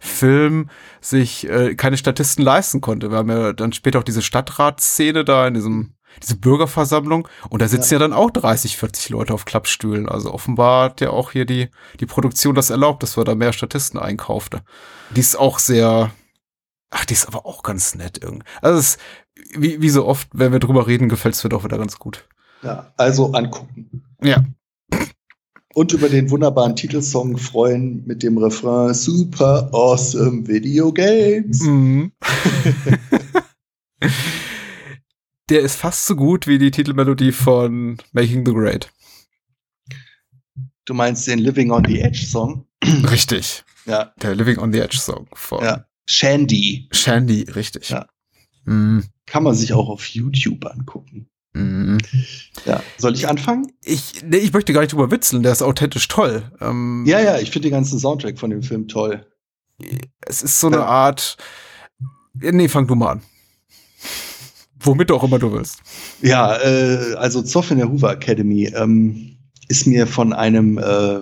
[0.00, 3.10] Film sich äh, keine Statisten leisten konnte.
[3.10, 7.68] Wir haben ja dann später auch diese Stadtratsszene da in diesem diese Bürgerversammlung und da
[7.68, 8.00] sitzen ja.
[8.00, 10.08] ja dann auch 30, 40 Leute auf Klappstühlen.
[10.08, 11.68] Also offenbar hat ja auch hier die,
[12.00, 14.62] die Produktion das erlaubt, dass wir da mehr Statisten einkaufte.
[15.10, 16.10] Die ist auch sehr,
[16.90, 18.46] ach, die ist aber auch ganz nett irgendwie.
[18.60, 19.00] Also es ist,
[19.54, 22.26] wie, wie so oft, wenn wir drüber reden, gefällt es mir doch wieder ganz gut.
[22.62, 24.02] Ja, also angucken.
[24.22, 24.44] Ja.
[25.74, 31.60] Und über den wunderbaren Titelsong freuen mit dem Refrain Super Awesome Video Games.
[31.62, 32.12] Mhm.
[35.48, 38.92] Der ist fast so gut wie die Titelmelodie von Making the Great.
[40.84, 42.66] Du meinst den Living on the Edge Song?
[42.84, 43.64] Richtig.
[43.86, 44.12] Ja.
[44.20, 45.84] Der Living on the Edge Song von ja.
[46.06, 46.88] Shandy.
[46.92, 47.90] Shandy, richtig.
[47.90, 48.06] Ja.
[48.64, 49.04] Mhm.
[49.26, 51.28] Kann man sich auch auf YouTube angucken.
[51.54, 51.98] Mhm.
[52.64, 53.72] Ja, soll ich anfangen?
[53.82, 56.50] Ich, nee, ich möchte gar nicht drüber witzeln, der ist authentisch toll.
[56.60, 59.26] Ähm, ja, ja, ich finde den ganzen Soundtrack von dem Film toll.
[60.20, 61.36] Es ist so eine Art.
[62.34, 63.22] Nee, fang du mal an.
[64.80, 65.80] Womit auch immer du willst.
[66.22, 69.36] Ja, äh, also Zoff in der Hoover Academy ähm,
[69.68, 71.20] ist mir von einem äh,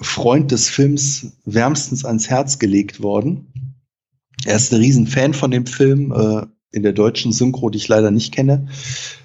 [0.00, 3.46] Freund des Films wärmstens ans Herz gelegt worden.
[4.44, 6.46] Er ist ein Riesenfan von dem Film, äh,
[6.76, 8.68] in der deutschen Synchro, die ich leider nicht kenne.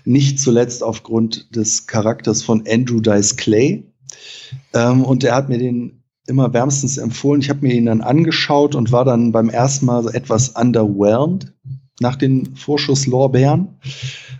[0.05, 3.91] Nicht zuletzt aufgrund des Charakters von Andrew Dice Clay.
[4.73, 7.41] Ähm, und er hat mir den immer wärmstens empfohlen.
[7.41, 11.53] Ich habe mir ihn dann angeschaut und war dann beim ersten Mal etwas underwhelmed
[11.99, 13.79] nach den Vorschusslorbeeren.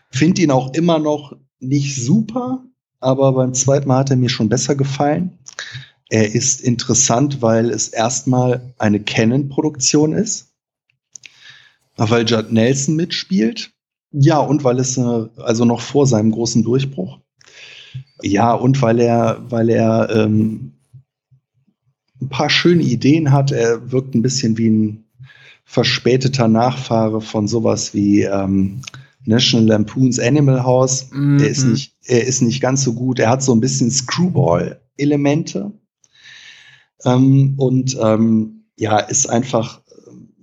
[0.10, 2.64] Finde ihn auch immer noch nicht super,
[3.02, 5.38] aber beim zweiten Mal hat er mir schon besser gefallen.
[6.10, 10.51] Er ist interessant, weil es erstmal eine Canon-Produktion ist,
[11.98, 13.72] weil Judd Nelson mitspielt.
[14.12, 17.20] Ja, und weil es äh, also noch vor seinem großen Durchbruch.
[18.22, 20.74] Ja, und weil er, weil er ähm,
[22.22, 23.52] ein paar schöne Ideen hat.
[23.52, 25.06] Er wirkt ein bisschen wie ein
[25.64, 28.82] verspäteter Nachfahre von sowas wie ähm,
[29.26, 31.10] National Lampoons Animal House.
[31.12, 31.40] Mhm.
[31.40, 33.20] Er, ist nicht, er ist nicht ganz so gut.
[33.20, 35.72] Er hat so ein bisschen Screwball-Elemente.
[37.06, 39.82] Ähm, und ähm, ja, ist einfach,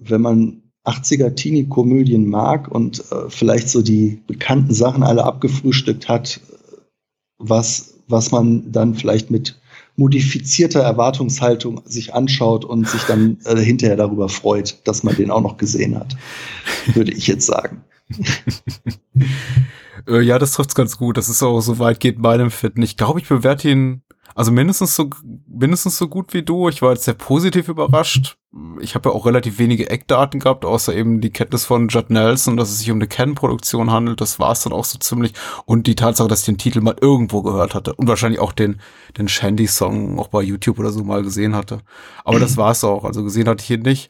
[0.01, 6.41] wenn man 80er Teenie-Komödien mag und äh, vielleicht so die bekannten Sachen alle abgefrühstückt hat,
[7.39, 9.61] was, was man dann vielleicht mit
[9.97, 15.41] modifizierter Erwartungshaltung sich anschaut und sich dann äh, hinterher darüber freut, dass man den auch
[15.41, 16.17] noch gesehen hat,
[16.95, 17.83] würde ich jetzt sagen.
[20.07, 21.19] Äh, ja, das trifft's ganz gut.
[21.19, 22.83] Das ist auch so weit geht meinem Fitten.
[22.83, 24.03] Ich glaube, ich bewerte ihn
[24.35, 25.11] also mindestens so,
[25.47, 26.69] mindestens so gut wie du.
[26.69, 28.38] Ich war jetzt sehr positiv überrascht.
[28.81, 32.57] Ich habe ja auch relativ wenige Eckdaten gehabt, außer eben die Kenntnis von Judd Nelson,
[32.57, 34.21] dass es sich um eine Canon-Produktion handelt.
[34.23, 35.35] Das war es dann auch so ziemlich.
[35.67, 37.93] Und die Tatsache, dass ich den Titel mal irgendwo gehört hatte.
[37.95, 38.81] Und wahrscheinlich auch den,
[39.19, 41.81] den Shandy-Song auch bei YouTube oder so mal gesehen hatte.
[42.25, 43.05] Aber das war es auch.
[43.05, 44.09] Also gesehen hatte ich ihn nicht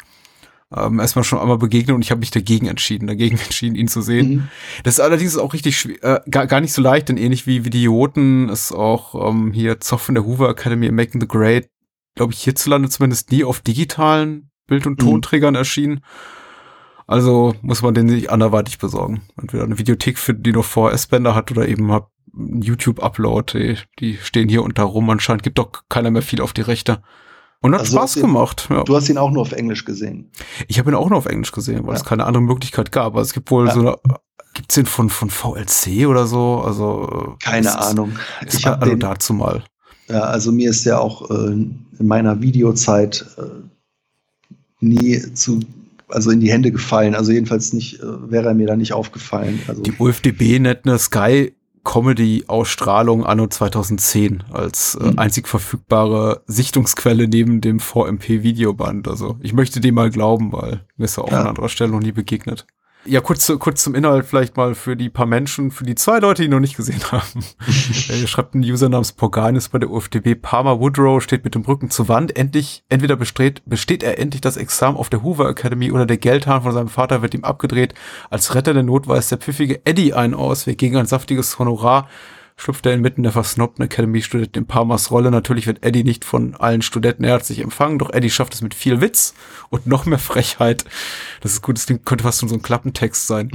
[0.74, 4.03] ähm, erstmal schon einmal begegnet und ich habe mich dagegen entschieden, dagegen entschieden, ihn zu
[4.03, 4.28] sehen.
[4.28, 4.49] Mhm.
[4.84, 8.49] Das ist allerdings auch richtig äh, gar, gar nicht so leicht, denn ähnlich wie Idioten
[8.49, 11.68] ist auch ähm, hier Zoff von der Hoover Academy Making the Great,
[12.19, 15.07] glaube ich, hierzulande zumindest nie auf digitalen Bild- und mhm.
[15.07, 15.59] Tonträgern mhm.
[15.59, 16.01] erschienen.
[17.07, 19.23] Also muss man den sich anderweitig besorgen.
[19.41, 23.59] Entweder eine Videothek finden, die noch VHS-Bänder hat oder eben hab YouTube-Upload.
[23.59, 25.09] Die, die stehen hier unter rum.
[25.09, 27.03] Anscheinend gibt doch keiner mehr viel auf die Rechte.
[27.61, 28.69] Und hat also Spaß gemacht.
[28.71, 28.85] Ja.
[28.85, 30.31] Du hast ihn auch nur auf Englisch gesehen.
[30.69, 32.01] Ich habe ihn auch nur auf Englisch gesehen, weil ja.
[32.01, 33.16] es keine andere Möglichkeit gab.
[33.16, 33.75] Also es gibt wohl ja.
[33.75, 33.97] so eine,
[34.55, 36.62] gibt's den von, von VLC oder so?
[36.64, 38.19] Also keine Ahnung.
[38.43, 39.64] Ist, ich habe also dazu mal.
[40.09, 43.43] Ja, also mir ist der auch äh, in meiner Videozeit äh,
[44.81, 45.61] nie zu
[46.11, 47.15] also in die Hände gefallen.
[47.15, 49.61] Also jedenfalls nicht, äh, wäre er mir da nicht aufgefallen.
[49.69, 51.53] Also die UFDB nennt eine Sky
[51.85, 55.19] Comedy-Ausstrahlung anno 2010 als äh, mhm.
[55.19, 59.09] einzig verfügbare Sichtungsquelle neben dem VMP-Videoband.
[59.09, 61.41] Also ich möchte dem mal glauben, weil mir ist ja auch ja.
[61.41, 62.67] an anderer Stelle noch nie begegnet.
[63.05, 66.43] Ja, kurz, kurz zum Inhalt vielleicht mal für die paar Menschen, für die zwei Leute,
[66.43, 67.45] die noch nicht gesehen haben.
[68.09, 70.35] er schreibt ein User namens Porganis bei der UFDB.
[70.35, 72.37] Palmer Woodrow steht mit dem Rücken zur Wand.
[72.37, 76.63] Endlich, entweder besteht, besteht er endlich das Examen auf der Hoover Academy oder der Geldhahn
[76.63, 77.95] von seinem Vater wird ihm abgedreht.
[78.31, 82.09] Als Retter der Not weist der pfiffige Eddie einen aus, wer gegen ein saftiges Honorar
[82.59, 85.31] schlüpft er inmitten der versnobten Academy-Studenten in Parmas Rolle.
[85.31, 89.01] Natürlich wird Eddie nicht von allen Studenten herzlich empfangen, doch Eddie schafft es mit viel
[89.01, 89.33] Witz
[89.71, 90.85] und noch mehr Frechheit.
[91.41, 93.51] Das ist gut, das Ding könnte fast schon so ein Klappentext sein.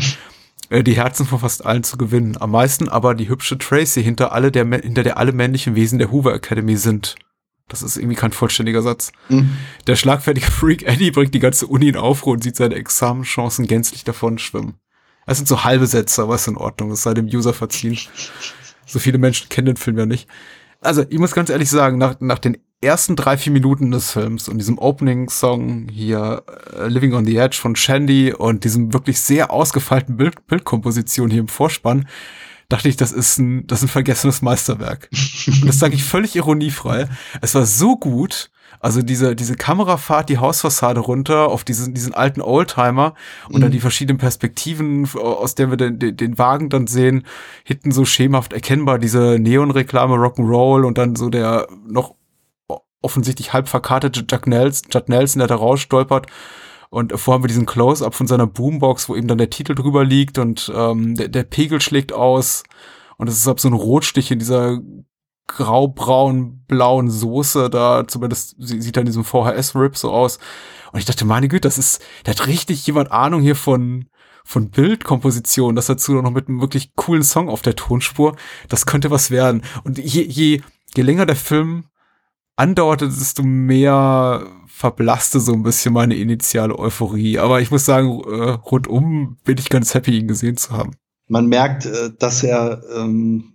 [0.69, 2.37] Äh, die Herzen von fast allen zu gewinnen.
[2.39, 6.11] Am meisten aber die hübsche Tracy, hinter, alle der, hinter der alle männlichen Wesen der
[6.11, 7.15] Hoover Academy sind.
[7.67, 9.11] Das ist irgendwie kein vollständiger Satz.
[9.29, 9.57] Mhm.
[9.85, 14.03] Der schlagfertige Freak Eddie bringt die ganze Uni in Aufruhr und sieht seine Examenchancen gänzlich
[14.03, 14.75] davon schwimmen.
[15.25, 16.89] Das sind so halbe Sätze, aber ist in Ordnung.
[16.89, 17.97] Das sei dem User verziehen.
[18.85, 20.27] So viele Menschen kennen den Film ja nicht.
[20.81, 24.49] Also, ich muss ganz ehrlich sagen, nach, nach den ersten drei, vier Minuten des Films
[24.49, 26.43] und diesem Opening-Song hier,
[26.77, 31.39] uh, Living on the Edge von Shandy und diesem wirklich sehr ausgefeilten Bild Bildkomposition hier
[31.39, 32.07] im Vorspann,
[32.69, 35.09] dachte ich, das ist ein, das ist ein vergessenes Meisterwerk.
[35.47, 37.07] und das sage ich völlig ironiefrei.
[37.41, 38.51] Es war so gut,
[38.83, 43.13] also diese, diese Kamerafahrt, die Hausfassade runter auf diesen, diesen alten Oldtimer
[43.47, 43.61] und mhm.
[43.61, 47.25] dann die verschiedenen Perspektiven, aus der wir den, den, den Wagen dann sehen,
[47.63, 52.15] hinten so schemenhaft erkennbar diese Neon-Reklame Rock'n'Roll und dann so der noch
[53.01, 56.27] offensichtlich halb verkartete Jack Nelson, Jack Nelson, der da rausstolpert.
[56.89, 60.03] Und davor haben wir diesen Close-Up von seiner Boombox, wo eben dann der Titel drüber
[60.03, 62.63] liegt und ähm, der, der Pegel schlägt aus.
[63.15, 64.81] Und es ist ab so ein Rotstich in dieser
[65.47, 70.39] grau-braun-blauen Soße da, zumindest sieht er in diesem VHS-Rip so aus.
[70.91, 74.05] Und ich dachte, meine Güte, das ist, da hat richtig jemand Ahnung hier von,
[74.43, 78.35] von Bildkomposition, das dazu noch mit einem wirklich coolen Song auf der Tonspur.
[78.69, 79.63] Das könnte was werden.
[79.83, 80.61] Und je, je,
[80.95, 81.85] je länger der Film
[82.55, 87.39] andauerte, desto mehr verblasste so ein bisschen meine initiale Euphorie.
[87.39, 90.91] Aber ich muss sagen, äh, rundum bin ich ganz happy, ihn gesehen zu haben.
[91.27, 93.53] Man merkt, äh, dass er ähm,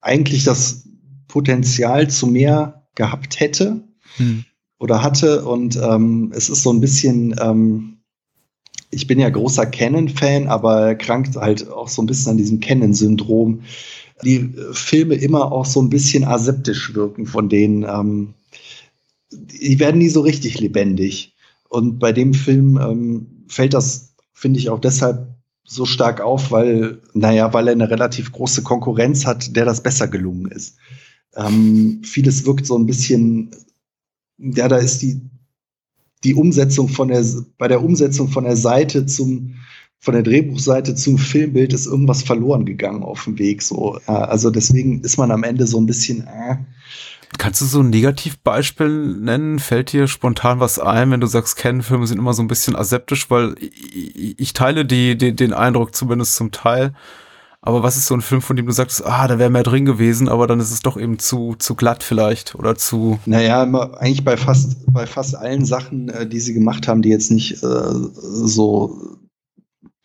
[0.00, 0.88] eigentlich das
[1.30, 3.82] Potenzial zu mehr gehabt hätte
[4.16, 4.44] hm.
[4.78, 5.44] oder hatte.
[5.44, 7.98] Und ähm, es ist so ein bisschen, ähm,
[8.90, 13.62] ich bin ja großer Canon-Fan, aber krankt halt auch so ein bisschen an diesem Canon-Syndrom.
[14.24, 17.84] Die äh, Filme immer auch so ein bisschen aseptisch wirken von denen.
[17.84, 18.34] Ähm,
[19.30, 21.34] die werden nie so richtig lebendig.
[21.68, 25.28] Und bei dem Film ähm, fällt das, finde ich, auch deshalb
[25.62, 30.08] so stark auf, weil, naja, weil er eine relativ große Konkurrenz hat, der das besser
[30.08, 30.78] gelungen ist.
[31.36, 33.50] Ähm, vieles wirkt so ein bisschen,
[34.38, 35.20] ja, da ist die,
[36.24, 37.24] die Umsetzung von der,
[37.58, 39.54] bei der Umsetzung von der Seite zum,
[39.98, 43.62] von der Drehbuchseite zum Filmbild ist irgendwas verloren gegangen auf dem Weg.
[43.62, 46.26] So, also deswegen ist man am Ende so ein bisschen.
[46.26, 46.56] Äh.
[47.38, 49.58] Kannst du so ein Negativbeispiel nennen?
[49.58, 53.30] Fällt dir spontan was ein, wenn du sagst, Canon-Filme sind immer so ein bisschen aseptisch,
[53.30, 56.94] weil ich, ich teile die, die, den Eindruck zumindest zum Teil.
[57.62, 59.84] Aber was ist so ein Film, von dem du sagst, ah, da wäre mehr drin
[59.84, 63.18] gewesen, aber dann ist es doch eben zu, zu glatt vielleicht oder zu.
[63.26, 67.10] Naja, immer, eigentlich bei fast, bei fast allen Sachen, äh, die sie gemacht haben, die
[67.10, 69.18] jetzt nicht äh, so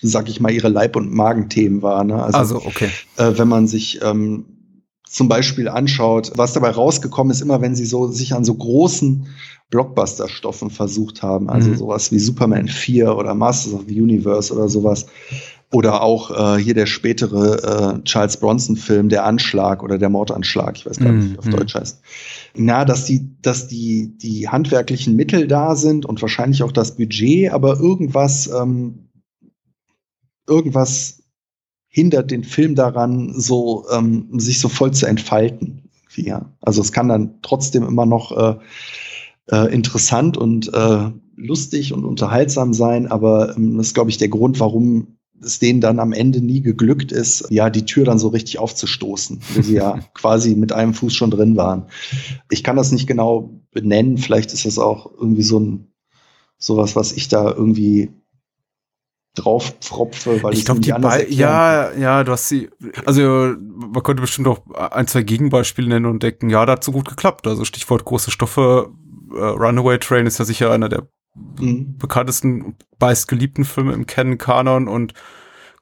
[0.02, 2.04] sag ich mal, ihre Leib- und Magenthemen war.
[2.04, 2.22] Ne?
[2.22, 2.90] Also, also okay.
[3.18, 4.46] Äh, wenn man sich ähm,
[5.08, 9.28] zum Beispiel anschaut, was dabei rausgekommen ist, immer wenn sie so sich an so großen
[9.70, 11.78] Blockbuster-Stoffen versucht haben, also mhm.
[11.78, 15.08] sowas wie Superman 4 oder Masters of the Universe oder sowas.
[15.72, 20.86] Oder auch äh, hier der spätere äh, Charles Bronson-Film, der Anschlag oder der Mordanschlag, ich
[20.86, 21.52] weiß gar nicht, wie auf mhm.
[21.52, 22.02] Deutsch heißt.
[22.56, 27.52] Na, dass die, dass die, die handwerklichen Mittel da sind und wahrscheinlich auch das Budget,
[27.52, 29.06] aber irgendwas ähm,
[30.48, 31.24] irgendwas
[31.88, 35.90] hindert den Film daran, so ähm, sich so voll zu entfalten.
[36.16, 36.54] Ja.
[36.62, 38.56] Also es kann dann trotzdem immer noch äh,
[39.52, 44.30] äh, interessant und äh, lustig und unterhaltsam sein, aber ähm, das ist, glaube ich, der
[44.30, 48.30] Grund, warum es denen dann am Ende nie geglückt ist, ja, die Tür dann so
[48.30, 51.88] richtig aufzustoßen, wo sie ja quasi mit einem Fuß schon drin waren.
[52.50, 55.88] Ich kann das nicht genau benennen, vielleicht ist das auch irgendwie so ein
[56.58, 58.12] sowas, was ich da irgendwie
[59.36, 62.70] drauf pfropfe, weil ich glaube, die anders Ja, ja, du hast sie.
[63.06, 66.92] Also man könnte bestimmt auch ein, zwei Gegenbeispiele nennen und denken, ja, da hat so
[66.92, 67.46] gut geklappt.
[67.48, 68.92] Also Stichwort große Stoffe.
[69.32, 71.10] Uh, Runaway Train ist ja sicher einer der.
[71.36, 75.14] Bekanntesten, meistgeliebten Filme im Canon-Kanon und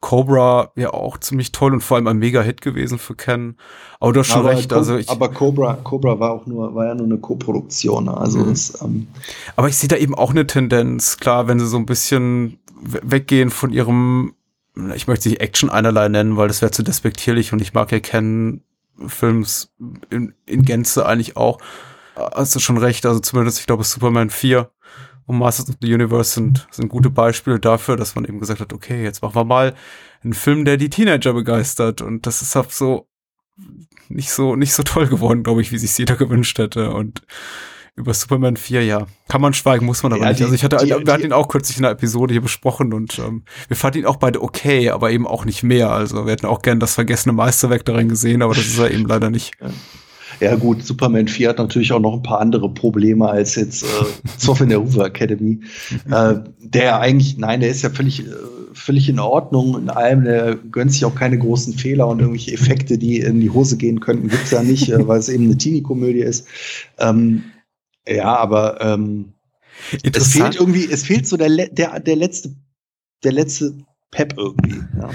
[0.04, 3.56] Cobra ja auch ziemlich toll und vor allem ein Mega-Hit gewesen für Ken.
[4.02, 4.74] Aber du hast schon aber recht.
[4.74, 8.10] Also ich, aber Cobra, Cobra war auch nur, war ja nur eine Co-Produktion.
[8.10, 8.50] Also mhm.
[8.50, 9.08] das, ähm
[9.56, 11.18] aber ich sehe da eben auch eine Tendenz.
[11.18, 14.34] Klar, wenn sie so ein bisschen weggehen von ihrem,
[14.94, 18.02] ich möchte sie Action einerlei nennen, weil das wäre zu despektierlich und ich mag ja
[18.02, 18.62] Ken
[19.08, 19.72] Films
[20.10, 21.60] in, in Gänze eigentlich auch.
[22.16, 24.70] Hast du schon recht, also zumindest, ich glaube, Superman 4
[25.26, 28.74] und Masters of the Universe sind, sind gute Beispiele dafür, dass man eben gesagt hat,
[28.74, 29.74] okay, jetzt machen wir mal
[30.24, 32.02] einen Film, der die Teenager begeistert.
[32.02, 33.08] Und das ist halt so
[34.10, 36.92] nicht so, nicht so toll geworden, glaube ich, wie sich jeder gewünscht hätte.
[36.92, 37.22] Und
[37.96, 39.06] über Superman 4, ja.
[39.28, 40.40] Kann man schweigen, muss man aber ja, nicht.
[40.40, 42.42] Die, also ich hatte, die, wir die, hatten ihn auch kürzlich in einer Episode hier
[42.42, 45.92] besprochen und ähm, wir fanden ihn auch beide okay, aber eben auch nicht mehr.
[45.92, 49.06] Also wir hätten auch gern das vergessene Meisterwerk darin gesehen, aber das ist er eben
[49.06, 49.54] leider nicht.
[49.62, 49.70] Ja.
[50.44, 53.88] Ja gut, Superman 4 hat natürlich auch noch ein paar andere Probleme als jetzt äh,
[54.38, 55.62] Zoff in der Hoover Academy.
[56.12, 58.32] äh, der eigentlich, nein, der ist ja völlig, äh,
[58.74, 60.26] völlig in Ordnung in allem.
[60.26, 64.02] Der gönnt sich auch keine großen Fehler und irgendwelche Effekte, die in die Hose gehen
[64.02, 66.48] könnten, gibt's ja nicht, äh, weil es eben eine Teenie-Komödie ist.
[67.00, 67.44] Ähm,
[68.08, 69.34] ja, aber ähm,
[70.04, 72.54] es fehlt irgendwie, es fehlt so der, der, der letzte,
[73.24, 73.78] der letzte
[74.12, 74.82] Pep irgendwie.
[75.00, 75.10] Ja.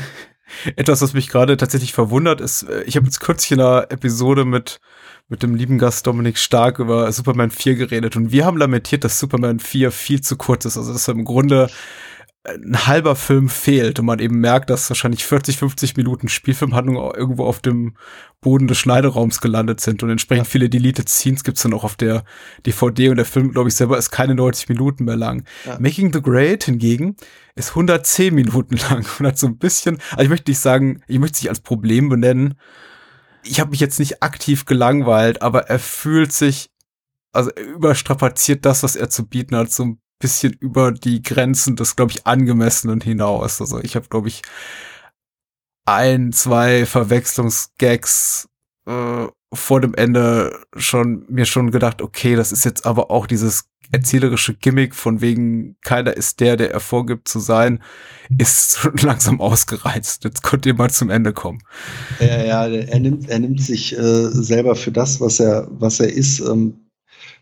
[0.77, 4.45] Etwas, was mich gerade tatsächlich verwundert, ist, äh, ich habe jetzt kürzlich in einer Episode
[4.45, 4.81] mit,
[5.29, 9.21] mit dem lieben Gast Dominik Stark über Superman 4 geredet und wir haben lamentiert, dass
[9.21, 10.77] Superman 4 viel zu kurz ist.
[10.77, 11.69] Also, dass im Grunde
[12.45, 17.45] ein halber Film fehlt und man eben merkt, dass wahrscheinlich 40, 50 Minuten Spielfilmhandlung irgendwo
[17.45, 17.95] auf dem
[18.41, 20.51] Boden des Schneideraums gelandet sind und entsprechend ja.
[20.51, 22.25] viele Deleted Scenes gibt's dann auch auf der
[22.65, 25.45] DVD und der Film, glaube ich, selber ist keine 90 Minuten mehr lang.
[25.67, 25.79] Ja.
[25.79, 27.17] Making the Great hingegen
[27.55, 31.19] ist 110 Minuten lang und hat so ein bisschen, also ich möchte nicht sagen, ich
[31.19, 32.55] möchte es nicht als Problem benennen.
[33.43, 36.71] Ich habe mich jetzt nicht aktiv gelangweilt, aber er fühlt sich
[37.33, 41.97] also überstrapaziert das, was er zu bieten hat, so ein bisschen über die Grenzen des,
[41.97, 43.61] glaube ich, angemessenen hinaus.
[43.61, 44.43] Also ich habe, glaube ich,
[45.87, 48.49] ein, zwei Verwechslungsgags
[48.87, 53.71] äh, vor dem Ende schon mir schon gedacht, okay, das ist jetzt aber auch dieses
[53.91, 57.81] erzählerische Gimmick von wegen keiner ist der, der er vorgibt zu sein,
[58.37, 60.25] ist langsam ausgereizt.
[60.25, 61.63] Jetzt könnte ihr mal zum Ende kommen.
[62.21, 66.13] Ja, ja, er nimmt, er nimmt sich äh, selber für das, was er, was er
[66.13, 66.75] ist, ähm,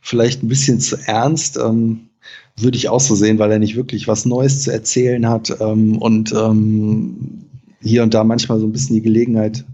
[0.00, 1.56] vielleicht ein bisschen zu ernst.
[1.56, 2.10] Ähm,
[2.58, 5.98] würde ich auch so sehen, weil er nicht wirklich was Neues zu erzählen hat ähm,
[5.98, 7.44] und ähm,
[7.82, 9.64] hier und da manchmal so ein bisschen die Gelegenheit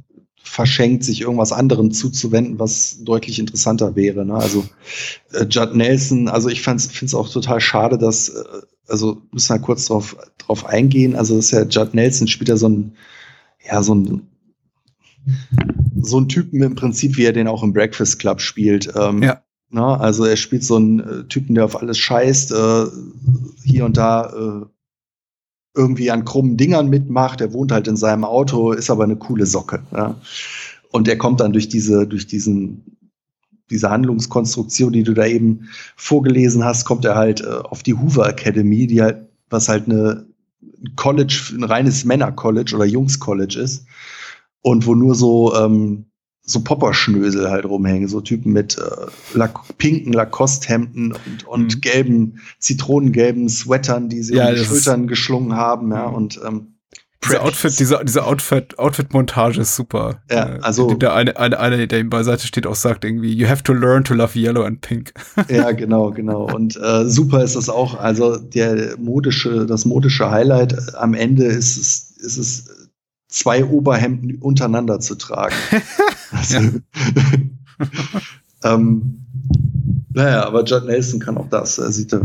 [0.42, 4.24] verschenkt, sich irgendwas anderem zuzuwenden, was deutlich interessanter wäre.
[4.24, 4.34] Ne?
[4.34, 4.64] Also
[5.32, 8.44] äh, Judd Nelson, also ich finde es auch total schade, dass äh,
[8.88, 11.16] also müssen wir kurz drauf, drauf eingehen.
[11.16, 12.92] Also das ist ja Judd Nelson spielt ja so ein,
[13.64, 14.26] ja, so ein,
[16.00, 18.92] so ein Typen im Prinzip, wie er den auch im Breakfast Club spielt.
[18.96, 19.42] Ähm, Ja.
[19.74, 22.86] Na, also er spielt so einen äh, Typen, der auf alles scheißt, äh,
[23.64, 24.66] hier und da äh,
[25.74, 27.40] irgendwie an krummen Dingern mitmacht.
[27.40, 29.82] Er wohnt halt in seinem Auto, ist aber eine coole Socke.
[29.92, 30.16] Ja?
[30.90, 32.98] Und er kommt dann durch diese, durch diesen,
[33.70, 38.28] diese Handlungskonstruktion, die du da eben vorgelesen hast, kommt er halt äh, auf die Hoover
[38.28, 40.26] Academy, die halt, was halt eine
[40.82, 43.86] ein College, ein reines Männer-College oder Jungs-College ist.
[44.62, 46.06] Und wo nur so, ähm,
[46.52, 48.82] so Popperschnösel halt rumhängen, so Typen mit äh,
[49.36, 51.80] Lac pinken Lacoste-Hemden und, und Mhm.
[51.80, 56.14] gelben, zitronengelben Sweatern, die sie Ja, um die Schultern geschlungen haben, ja, Mhm.
[56.14, 56.66] und ähm,
[57.24, 60.20] Diese Outfit, diese, diese Outfit, Outfit-Montage ist super.
[60.28, 63.46] Ja, Äh, also- Der eine, eine, eine, der ihm beiseite steht, auch sagt irgendwie, you
[63.48, 65.12] have to learn to love yellow and pink.
[65.48, 66.52] Ja, genau, genau.
[66.52, 67.96] Und äh, super ist das auch.
[67.98, 72.81] Also der modische, das modische Highlight äh, am Ende ist es, ist es
[73.32, 75.54] zwei Oberhemden untereinander zu tragen.
[76.30, 76.58] also,
[78.62, 79.18] ähm,
[80.14, 81.78] naja, aber Judd Nelson kann auch das.
[81.78, 82.20] Er sieht äh,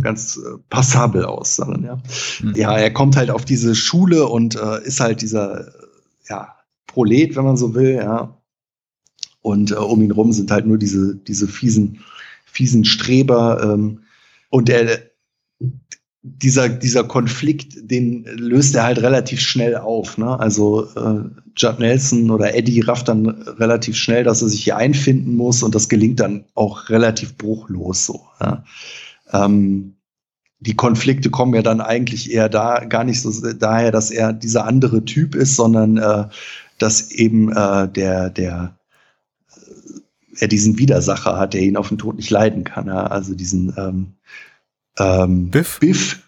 [0.00, 1.56] ganz äh, passabel aus.
[1.56, 1.98] Sondern, ja.
[2.40, 2.54] Mhm.
[2.54, 5.72] ja, er kommt halt auf diese Schule und äh, ist halt dieser
[6.28, 6.54] ja,
[6.86, 8.36] Prolet, wenn man so will, ja.
[9.42, 12.00] Und äh, um ihn rum sind halt nur diese, diese fiesen,
[12.44, 13.62] fiesen Streber.
[13.62, 14.02] Ähm,
[14.50, 15.00] und er,
[16.36, 20.18] dieser, dieser Konflikt, den löst er halt relativ schnell auf.
[20.18, 20.38] Ne?
[20.38, 21.24] Also äh,
[21.56, 25.74] Judd Nelson oder Eddie rafft dann relativ schnell, dass er sich hier einfinden muss und
[25.74, 28.22] das gelingt dann auch relativ bruchlos so.
[28.40, 28.64] Ja?
[29.32, 29.94] Ähm,
[30.60, 34.66] die Konflikte kommen ja dann eigentlich eher da gar nicht so daher, dass er dieser
[34.66, 36.24] andere Typ ist, sondern äh,
[36.78, 38.76] dass eben äh, der der
[39.54, 42.88] äh, er diesen Widersacher hat, der ihn auf den Tod nicht leiden kann.
[42.88, 43.06] Ja?
[43.06, 44.14] Also diesen ähm,
[44.98, 45.78] ähm, Biff?
[45.80, 46.22] Biff,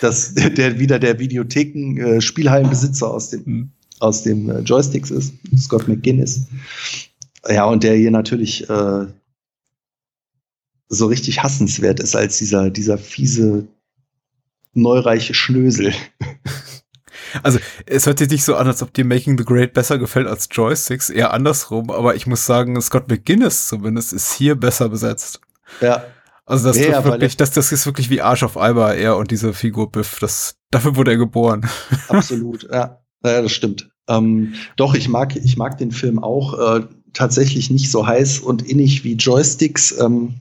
[0.00, 3.70] das, der, der wieder der Videotheken äh, Spielhallenbesitzer aus dem Mhm.
[4.00, 6.46] aus dem äh, Joysticks ist, Scott McGinnis.
[7.48, 9.06] Ja, und der hier natürlich äh,
[10.88, 13.66] so richtig hassenswert ist als dieser, dieser fiese,
[14.72, 15.92] neureiche Schnösel.
[17.42, 20.28] Also, es hört sich nicht so an, als ob dir Making the Great besser gefällt
[20.28, 25.40] als Joysticks, eher andersrum, aber ich muss sagen, Scott McGuinness zumindest ist hier besser besetzt.
[25.80, 26.04] Ja,
[26.46, 29.16] Also das, Ja, trifft weil wirklich, das, das ist wirklich wie Arsch auf Eimer, er
[29.16, 30.18] und diese Figur Biff.
[30.20, 31.68] Das, dafür wurde er geboren.
[32.08, 32.64] absolut.
[32.64, 33.00] ja.
[33.24, 33.90] ja, das stimmt.
[34.08, 36.82] Ähm, doch, ich mag, ich mag den Film auch äh,
[37.14, 39.98] tatsächlich nicht so heiß und innig wie Joysticks.
[39.98, 40.34] Ähm,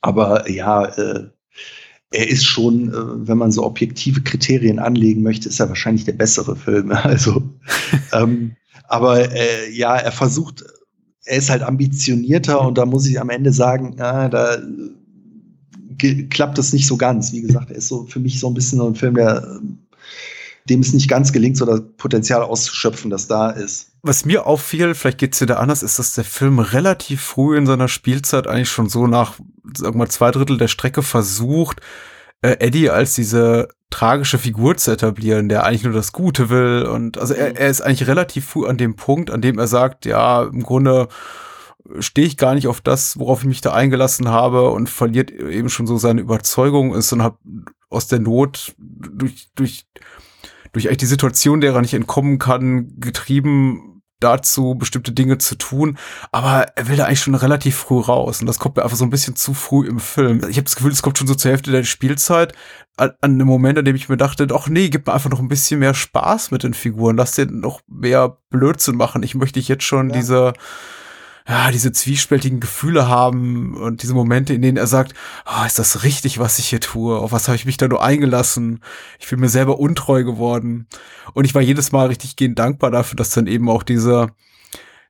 [0.00, 1.28] aber ja, äh,
[2.10, 6.12] er ist schon, äh, wenn man so objektive Kriterien anlegen möchte, ist er wahrscheinlich der
[6.12, 6.90] bessere Film.
[7.04, 7.42] Also,
[8.12, 8.56] ähm,
[8.88, 10.64] aber äh, ja, er versucht,
[11.24, 14.58] er ist halt ambitionierter und da muss ich am Ende sagen, na, da
[15.98, 17.32] klappt es nicht so ganz.
[17.32, 19.78] Wie gesagt, er ist so für mich so ein bisschen so ein Film, der ähm,
[20.68, 23.92] dem es nicht ganz gelingt, so das Potenzial auszuschöpfen, das da ist.
[24.02, 27.66] Was mir auffiel, vielleicht geht's dir da anders, ist, dass der Film relativ früh in
[27.66, 29.34] seiner Spielzeit eigentlich schon so nach,
[29.76, 31.80] sagen wir mal, zwei Drittel der Strecke versucht,
[32.40, 36.86] äh, Eddie als diese tragische Figur zu etablieren, der eigentlich nur das Gute will.
[36.86, 40.06] Und also er, er ist eigentlich relativ früh an dem Punkt, an dem er sagt,
[40.06, 41.08] ja, im Grunde
[42.00, 45.68] stehe ich gar nicht auf das, worauf ich mich da eingelassen habe und verliert eben
[45.68, 47.36] schon so seine Überzeugung ist und hat
[47.90, 49.86] aus der Not durch, durch,
[50.72, 55.98] durch eigentlich die Situation, der er nicht entkommen kann, getrieben dazu, bestimmte Dinge zu tun.
[56.32, 58.40] Aber er will da eigentlich schon relativ früh raus.
[58.40, 60.38] Und das kommt mir einfach so ein bisschen zu früh im Film.
[60.48, 62.54] Ich habe das Gefühl, es kommt schon so zur Hälfte der Spielzeit
[62.96, 65.40] an, an einem Moment, an dem ich mir dachte, doch nee, gib mir einfach noch
[65.40, 67.16] ein bisschen mehr Spaß mit den Figuren.
[67.16, 69.22] Lass dir noch mehr Blödsinn machen.
[69.22, 70.16] Ich möchte jetzt schon Ja.
[70.16, 70.52] diese
[71.46, 75.12] ja, diese zwiespältigen Gefühle haben und diese Momente, in denen er sagt,
[75.44, 77.18] ah, ist das richtig, was ich hier tue?
[77.18, 78.80] Auf was habe ich mich da nur eingelassen?
[79.18, 80.86] Ich bin mir selber untreu geworden.
[81.34, 84.28] Und ich war jedes Mal richtig gehend dankbar dafür, dass dann eben auch diese,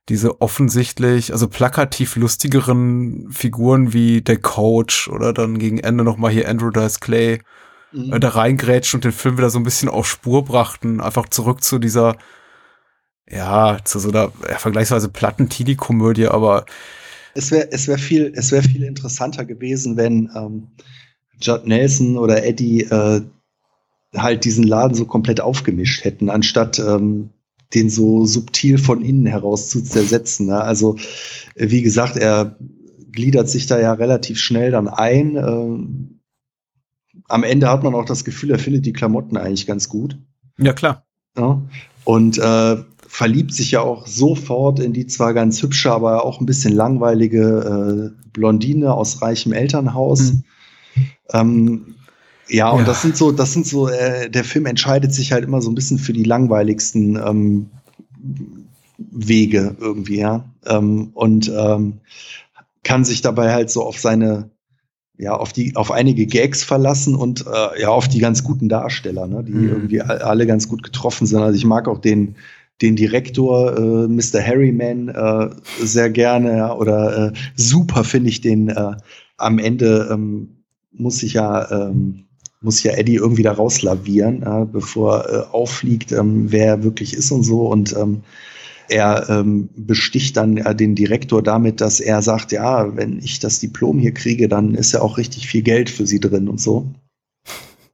[0.09, 6.49] diese offensichtlich, also plakativ lustigeren Figuren wie der Coach oder dann gegen Ende nochmal hier
[6.49, 7.39] Andrew Dice Clay
[7.93, 10.99] äh, da reingrätschen und den Film wieder so ein bisschen auf Spur brachten.
[10.99, 12.17] Einfach zurück zu dieser,
[13.29, 16.65] ja, zu so einer ja, vergleichsweise platten Teenie-Komödie, aber
[17.33, 20.67] Es wäre es wär viel, es wär viel interessanter gewesen, wenn ähm,
[21.41, 23.21] Judd Nelson oder Eddie äh,
[24.15, 27.31] halt diesen Laden so komplett aufgemischt hätten, anstatt ähm,
[27.73, 30.47] den so subtil von innen heraus zu zersetzen.
[30.47, 30.61] Ne?
[30.61, 30.97] Also,
[31.55, 32.57] wie gesagt, er
[33.11, 35.35] gliedert sich da ja relativ schnell dann ein.
[35.35, 36.19] Ähm,
[37.27, 40.17] am Ende hat man auch das Gefühl, er findet die Klamotten eigentlich ganz gut.
[40.57, 41.05] ja klar.
[41.37, 41.61] Ja?
[42.03, 42.77] Und äh,
[43.15, 48.11] verliebt sich ja auch sofort in die zwar ganz hübsche, aber auch ein bisschen langweilige
[48.13, 50.33] äh, Blondine aus reichem Elternhaus.
[50.33, 50.43] Mhm.
[51.31, 51.95] Ähm,
[52.49, 52.85] Ja, und ja.
[52.85, 55.75] das sind so, das sind so, äh, der Film entscheidet sich halt immer so ein
[55.75, 57.69] bisschen für die langweiligsten ähm,
[58.97, 60.43] Wege irgendwie, ja.
[60.65, 62.01] Ähm, und ähm,
[62.83, 64.49] kann sich dabei halt so auf seine,
[65.17, 69.25] ja, auf die, auf einige Gags verlassen und äh, ja, auf die ganz guten Darsteller,
[69.25, 69.69] ne, die mhm.
[69.69, 71.39] irgendwie alle ganz gut getroffen sind.
[71.39, 72.35] Also ich mag auch den,
[72.81, 74.41] den Direktor äh, Mr.
[74.45, 75.49] Harryman äh,
[75.79, 78.95] sehr gerne, ja, oder äh, super finde ich den äh,
[79.37, 82.25] am Ende ähm, muss ich ja ähm,
[82.61, 87.43] muss ja Eddie irgendwie da rauslavieren, bevor äh, auffliegt, ähm, wer er wirklich ist und
[87.43, 87.67] so.
[87.67, 88.23] Und ähm,
[88.89, 93.59] er ähm, besticht dann äh, den Direktor damit, dass er sagt, ja, wenn ich das
[93.59, 96.87] Diplom hier kriege, dann ist ja auch richtig viel Geld für sie drin und so.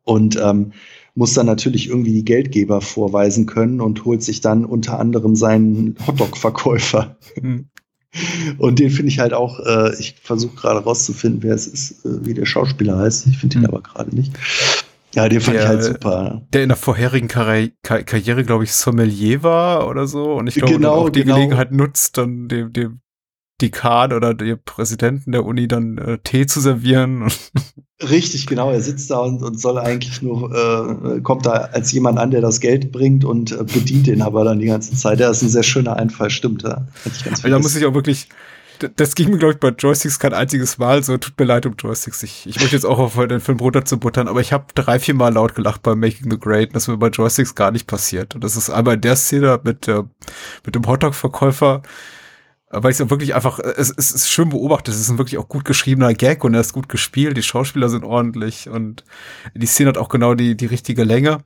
[0.03, 0.71] Und ähm,
[1.15, 5.95] muss dann natürlich irgendwie die Geldgeber vorweisen können und holt sich dann unter anderem seinen
[6.05, 7.17] Hotdog-Verkäufer.
[7.41, 7.69] Mhm.
[8.57, 12.25] Und den finde ich halt auch, äh, ich versuche gerade rauszufinden, wer es ist, äh,
[12.25, 13.27] wie der Schauspieler heißt.
[13.27, 13.67] Ich finde ihn mhm.
[13.67, 14.33] aber gerade nicht.
[15.13, 16.41] Ja, den fand der, ich halt super.
[16.53, 20.33] Der in der vorherigen Karri Kar Karriere, glaube ich, Sommelier war oder so.
[20.33, 21.35] Und ich glaube, genau, auch die genau.
[21.35, 23.01] Gelegenheit nutzt, dann dem, dem
[23.61, 27.31] Dekan oder dem Präsidenten der Uni dann äh, Tee zu servieren.
[28.01, 28.71] Richtig, genau.
[28.71, 32.41] Er sitzt da und, und soll eigentlich nur, äh, kommt da als jemand an, der
[32.41, 35.19] das Geld bringt und äh, bedient ihn aber dann die ganze Zeit.
[35.19, 36.63] Der ist ein sehr schöner Einfall, stimmt.
[36.63, 36.87] Ja.
[37.43, 38.27] da muss ich auch wirklich,
[38.95, 41.17] das ging mir, glaube ich, bei Joysticks kein einziges Mal so.
[41.17, 42.23] Tut mir leid um Joysticks.
[42.23, 44.99] Ich, ich möchte jetzt auch auf den Film runter zu buttern, aber ich habe drei,
[44.99, 46.75] vier Mal laut gelacht bei Making the Great.
[46.75, 48.33] Das mir bei Joysticks gar nicht passiert.
[48.33, 50.03] Und das ist einmal in der Szene mit, äh,
[50.65, 51.83] mit dem Hotdog-Verkäufer,
[52.71, 55.47] weil ich es wirklich einfach, es, es ist schön beobachtet, es ist ein wirklich auch
[55.47, 59.03] gut geschriebener Gag und er ist gut gespielt, die Schauspieler sind ordentlich und
[59.53, 61.43] die Szene hat auch genau die, die richtige Länge.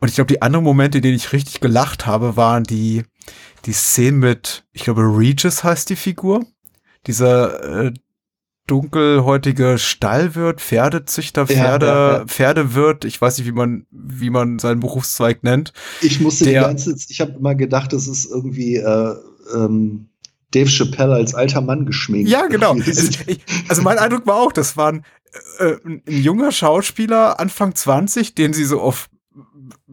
[0.00, 3.02] Und ich glaube, die anderen Momente, in denen ich richtig gelacht habe, waren die,
[3.66, 6.44] die Szene mit, ich glaube, Regis heißt die Figur.
[7.06, 7.92] Dieser äh,
[8.66, 12.26] dunkelhäutige Stallwirt, Pferdezüchter, Pferde, ja, ja, ja.
[12.26, 15.72] Pferdewirt, ich weiß nicht, wie man, wie man seinen Berufszweig nennt.
[16.00, 19.14] Ich musste der, die ganze, ich habe immer gedacht, das ist irgendwie äh,
[19.54, 20.09] ähm,
[20.52, 22.28] Dave Chappelle als alter Mann geschminkt.
[22.28, 22.74] Ja, genau.
[23.68, 25.04] also mein Eindruck war auch, das war ein,
[25.58, 29.08] äh, ein junger Schauspieler, Anfang 20, den sie so auf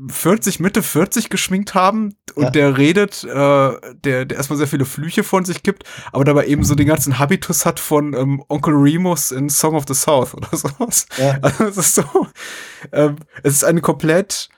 [0.10, 2.50] 40, Mitte 40 geschminkt haben und ja.
[2.50, 6.64] der redet, äh, der, der erstmal sehr viele Flüche von sich gibt, aber dabei eben
[6.64, 10.50] so den ganzen Habitus hat von ähm, Onkel Remus in Song of the South oder
[10.52, 11.06] sowas.
[11.18, 11.38] Ja.
[11.42, 12.28] Also es ist so,
[12.92, 14.50] ähm, es ist eine komplett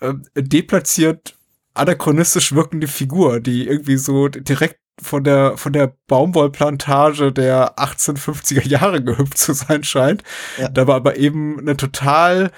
[0.00, 1.36] äh, deplatziert
[1.74, 9.02] anachronistisch wirkende Figur, die irgendwie so direkt von der, von der Baumwollplantage der 1850er Jahre
[9.02, 10.22] gehüpft zu sein scheint,
[10.58, 10.68] ja.
[10.68, 12.50] dabei aber eben eine total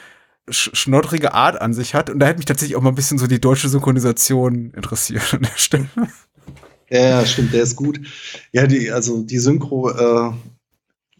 [0.50, 2.10] sch schnoddrige Art an sich hat.
[2.10, 5.42] Und da hätte mich tatsächlich auch mal ein bisschen so die deutsche Synchronisation interessiert an
[5.42, 5.88] der Stelle.
[6.90, 8.00] Ja, stimmt, der ist gut.
[8.52, 10.32] Ja, die, also die Synchro, äh,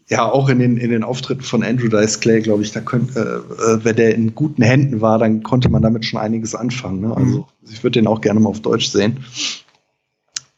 [0.09, 3.43] ja, auch in den, in den Auftritten von Andrew Dice Clay, glaube ich, da könnte,
[3.59, 7.01] äh, äh, wenn der in guten Händen war, dann konnte man damit schon einiges anfangen.
[7.01, 7.15] Ne?
[7.15, 7.45] Also mhm.
[7.71, 9.23] ich würde den auch gerne mal auf Deutsch sehen.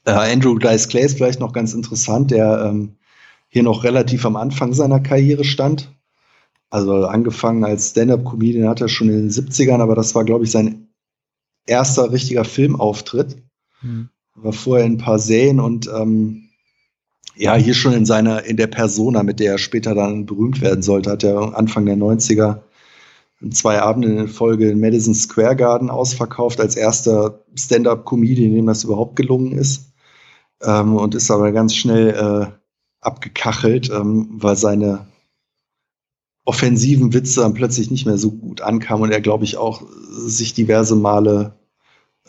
[0.06, 2.96] Äh, Andrew Dice Clay ist vielleicht noch ganz interessant, der ähm,
[3.48, 5.92] hier noch relativ am Anfang seiner Karriere stand.
[6.70, 10.52] Also angefangen als Stand-up-Comedian hat er schon in den 70ern, aber das war, glaube ich,
[10.52, 10.88] sein
[11.68, 13.38] erster richtiger Filmauftritt.
[13.82, 14.10] Mhm.
[14.36, 16.48] War vorher in ein paar Serien und ähm,
[17.36, 20.82] ja, hier schon in seiner, in der Persona, mit der er später dann berühmt werden
[20.82, 22.62] sollte, hat er Anfang der 90er
[23.52, 29.16] zwei Abende in Folge in Madison Square Garden ausverkauft, als erster Stand-up-Comedian, dem das überhaupt
[29.16, 29.91] gelungen ist
[30.64, 32.52] ähm, und ist aber ganz schnell äh,
[33.00, 35.08] abgekachelt, ähm, weil seine
[36.46, 40.54] offensiven Witze dann plötzlich nicht mehr so gut ankamen und er, glaube ich, auch sich
[40.54, 41.54] diverse Male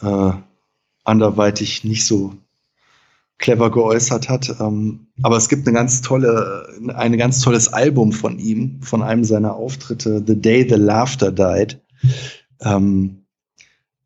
[0.00, 0.32] äh,
[1.04, 2.34] anderweitig nicht so
[3.38, 4.54] clever geäußert hat.
[4.60, 9.24] Ähm, aber es gibt eine ganz tolle, ein ganz tolles Album von ihm, von einem
[9.24, 11.80] seiner Auftritte, The Day the Laughter Died.
[12.60, 13.21] Ähm,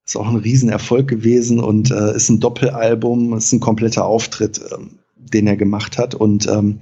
[0.06, 4.98] ist auch ein Riesenerfolg gewesen und äh, ist ein Doppelalbum, ist ein kompletter Auftritt, ähm,
[5.16, 6.14] den er gemacht hat.
[6.14, 6.80] Und ähm,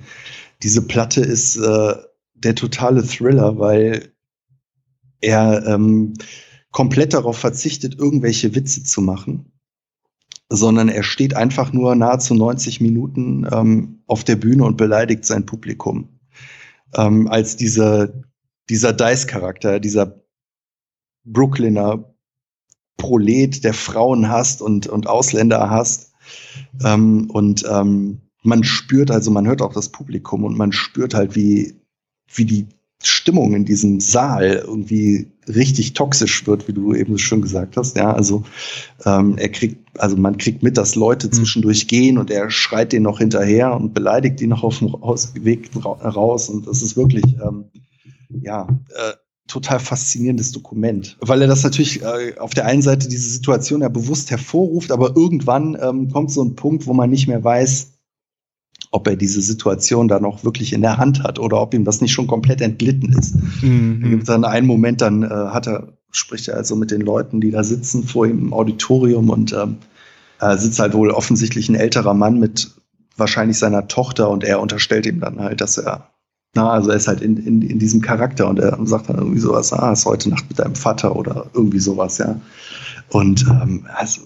[0.62, 1.94] diese Platte ist äh,
[2.34, 4.12] der totale Thriller, weil
[5.22, 6.12] er ähm,
[6.70, 9.52] komplett darauf verzichtet, irgendwelche Witze zu machen,
[10.50, 15.46] sondern er steht einfach nur nahezu 90 Minuten ähm, auf der Bühne und beleidigt sein
[15.46, 16.20] Publikum.
[16.94, 18.22] Ähm, als diese,
[18.68, 20.20] dieser Dice-Charakter, dieser
[21.24, 22.13] Brooklyner
[22.96, 26.12] Prolet, der Frauen hasst und, und Ausländer hasst.
[26.84, 31.34] Ähm, und ähm, man spürt, also man hört auch das Publikum und man spürt halt,
[31.34, 31.74] wie,
[32.32, 32.66] wie die
[33.02, 37.96] Stimmung in diesem Saal irgendwie richtig toxisch wird, wie du eben schon gesagt hast.
[37.96, 38.44] Ja, also
[39.04, 41.32] ähm, er kriegt, also man kriegt mit, dass Leute mhm.
[41.32, 45.70] zwischendurch gehen und er schreit den noch hinterher und beleidigt die noch auf dem Weg
[45.84, 46.48] raus.
[46.48, 47.64] Und das ist wirklich, ähm,
[48.30, 49.12] ja, äh,
[49.46, 53.88] total faszinierendes Dokument, weil er das natürlich äh, auf der einen Seite diese Situation ja
[53.88, 57.92] bewusst hervorruft, aber irgendwann ähm, kommt so ein Punkt, wo man nicht mehr weiß,
[58.90, 62.00] ob er diese Situation dann auch wirklich in der Hand hat oder ob ihm das
[62.00, 63.34] nicht schon komplett entglitten ist.
[63.62, 64.00] Mhm.
[64.02, 67.40] Da gibt dann einen Moment, dann äh, hat er, spricht er also mit den Leuten,
[67.40, 69.76] die da sitzen vor ihm im Auditorium und ähm,
[70.40, 72.70] äh, sitzt halt wohl offensichtlich ein älterer Mann mit
[73.16, 76.13] wahrscheinlich seiner Tochter und er unterstellt ihm dann halt, dass er
[76.54, 79.40] na, also er ist halt in, in, in diesem Charakter und er sagt dann irgendwie
[79.40, 82.40] sowas, ah, ist heute Nacht mit deinem Vater oder irgendwie sowas, ja.
[83.10, 84.22] Und ähm, also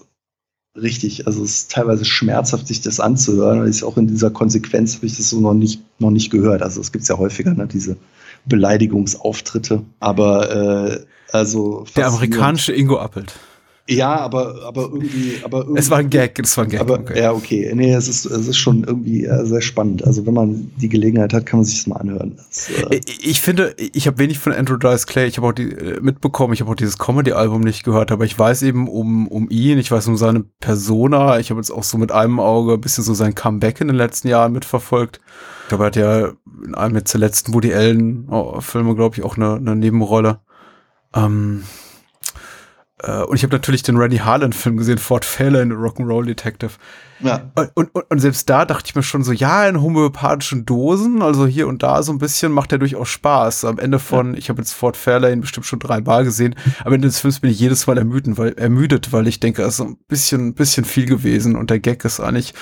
[0.75, 3.65] richtig, also es ist teilweise schmerzhaft, sich das anzuhören.
[3.65, 6.61] Ist auch in dieser Konsequenz habe ich das so noch nicht, noch nicht gehört.
[6.61, 7.97] Also es gibt ja häufiger, ne, diese
[8.45, 9.83] Beleidigungsauftritte.
[9.99, 13.33] Aber äh, also der amerikanische Ingo Appelt.
[13.89, 15.79] Ja, aber, aber irgendwie, aber irgendwie.
[15.79, 16.79] Es war ein Gag, es war ein Gag.
[16.79, 17.19] Aber, okay.
[17.19, 17.71] Ja, okay.
[17.73, 20.05] Nee, es ist, es ist schon irgendwie äh, sehr spannend.
[20.05, 22.35] Also, wenn man die Gelegenheit hat, kann man sich das mal anhören.
[22.37, 25.27] Das, äh ich finde, ich habe wenig von Andrew Dice Clay.
[25.27, 28.37] Ich habe auch die äh, mitbekommen, ich habe auch dieses Comedy-Album nicht gehört, aber ich
[28.37, 31.39] weiß eben um, um ihn, ich weiß um seine Persona.
[31.39, 33.97] Ich habe jetzt auch so mit einem Auge ein bisschen so sein Comeback in den
[33.97, 35.19] letzten Jahren mitverfolgt.
[35.63, 36.31] Ich glaube, er hat ja
[36.65, 40.39] in einem jetzt der letzten Woody Allen-Filme, glaube ich, auch eine, eine Nebenrolle.
[41.15, 41.88] Ähm, äh,
[43.01, 46.71] und ich habe natürlich den Randy Harlan-Film gesehen, Fort Fairlane, Rock'n'Roll Detective.
[47.21, 47.51] Ja.
[47.55, 51.47] Und, und, und selbst da dachte ich mir schon so, ja, in homöopathischen Dosen, also
[51.47, 53.65] hier und da so ein bisschen macht der durchaus Spaß.
[53.65, 54.39] Am Ende von, ja.
[54.39, 57.59] ich habe jetzt Fort Fairlane bestimmt schon dreimal gesehen, am Ende des Films bin ich
[57.59, 60.85] jedes Mal ermüdet, weil, ermüdet, weil ich denke, es ist so ein bisschen, ein bisschen
[60.85, 62.53] viel gewesen und der Gag ist eigentlich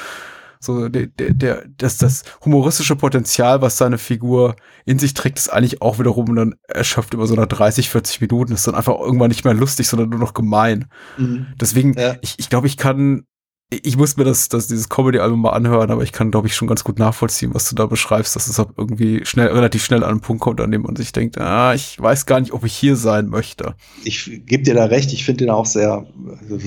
[0.59, 4.55] so, der, der, der, das, das humoristische Potenzial, was seine Figur
[4.85, 8.53] in sich trägt, ist eigentlich auch wiederum dann erschöpft über so nach 30, 40 Minuten,
[8.53, 10.85] ist dann einfach irgendwann nicht mehr lustig, sondern nur noch gemein.
[11.17, 11.47] Mhm.
[11.59, 12.15] Deswegen, ja.
[12.21, 13.25] ich, ich glaube, ich kann
[13.69, 16.69] ich muss mir das, das dieses Comedy-Album mal anhören, aber ich kann, glaube ich, schon
[16.69, 20.21] ganz gut nachvollziehen, was du da beschreibst, dass es irgendwie schnell, relativ schnell an einen
[20.21, 22.95] Punkt kommt, an dem man sich denkt, ah, ich weiß gar nicht, ob ich hier
[22.95, 23.75] sein möchte.
[24.05, 26.05] Ich gebe dir da recht, ich finde ihn auch sehr,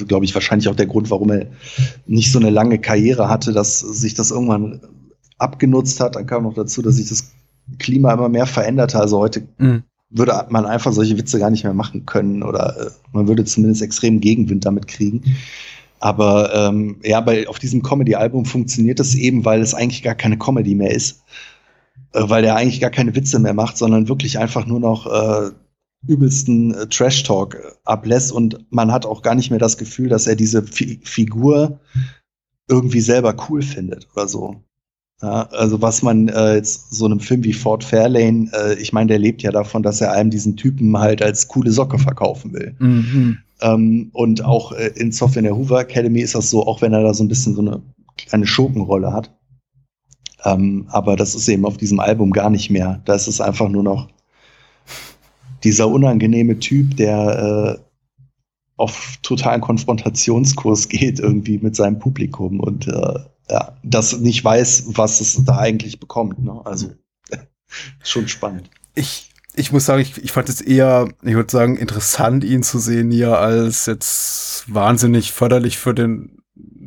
[0.08, 1.46] glaube ich, wahrscheinlich auch der Grund, warum er
[2.06, 4.80] nicht so eine lange Karriere hatte, dass sich das irgendwann
[5.38, 6.16] abgenutzt hat.
[6.16, 7.32] Dann kam noch dazu, dass sich das
[7.78, 9.00] Klima immer mehr veränderte.
[9.00, 9.84] Also heute mhm.
[10.10, 13.80] würde man einfach solche Witze gar nicht mehr machen können oder äh, man würde zumindest
[13.80, 15.22] extrem Gegenwind damit kriegen.
[16.00, 20.38] Aber ähm, ja, bei, auf diesem Comedy-Album funktioniert das eben, weil es eigentlich gar keine
[20.38, 21.22] Comedy mehr ist.
[22.12, 25.50] Äh, weil er eigentlich gar keine Witze mehr macht, sondern wirklich einfach nur noch äh,
[26.06, 28.32] übelsten äh, Trash-Talk äh, ablässt.
[28.32, 31.80] Und man hat auch gar nicht mehr das Gefühl, dass er diese Fi Figur
[32.68, 34.62] irgendwie selber cool findet oder so.
[35.22, 39.08] Ja, also was man äh, jetzt so einem Film wie Fort Fairlane, äh, ich meine,
[39.08, 42.74] der lebt ja davon, dass er einem diesen Typen halt als coole Socke verkaufen will.
[42.78, 43.38] Mhm.
[43.62, 46.92] Ähm, und auch äh, in Software in der Hoover Academy ist das so, auch wenn
[46.92, 47.82] er da so ein bisschen so eine
[48.16, 49.30] kleine Schurkenrolle hat.
[50.44, 53.02] Ähm, aber das ist eben auf diesem Album gar nicht mehr.
[53.04, 54.08] Da ist es einfach nur noch
[55.64, 57.84] dieser unangenehme Typ, der äh,
[58.76, 63.18] auf totalen Konfrontationskurs geht irgendwie mit seinem Publikum und äh,
[63.50, 66.42] ja, das nicht weiß, was es da eigentlich bekommt.
[66.42, 66.60] Ne?
[66.64, 66.88] Also
[68.02, 68.70] schon spannend.
[68.94, 72.78] Ich ich muss sagen, ich, ich fand es eher, ich würde sagen, interessant, ihn zu
[72.78, 76.36] sehen hier, als jetzt wahnsinnig förderlich für den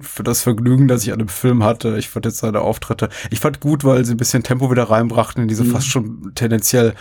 [0.02, 1.98] für das Vergnügen, das ich an dem Film hatte.
[1.98, 3.10] Ich fand jetzt seine Auftritte.
[3.32, 5.72] Ich fand gut, weil sie ein bisschen Tempo wieder reinbrachten in diese mhm.
[5.72, 6.94] fast schon tendenziell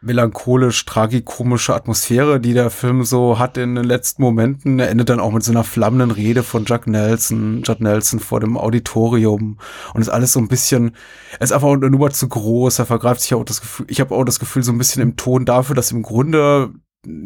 [0.00, 4.78] melancholisch, tragikomische Atmosphäre, die der Film so hat in den letzten Momenten.
[4.78, 8.40] Er endet dann auch mit so einer flammenden Rede von Jack Nelson, Judd Nelson vor
[8.40, 9.58] dem Auditorium
[9.94, 10.94] und ist alles so ein bisschen,
[11.38, 14.14] er ist einfach eine Nummer zu groß, er vergreift sich auch das Gefühl, ich habe
[14.14, 16.72] auch das Gefühl so ein bisschen im Ton dafür, dass im Grunde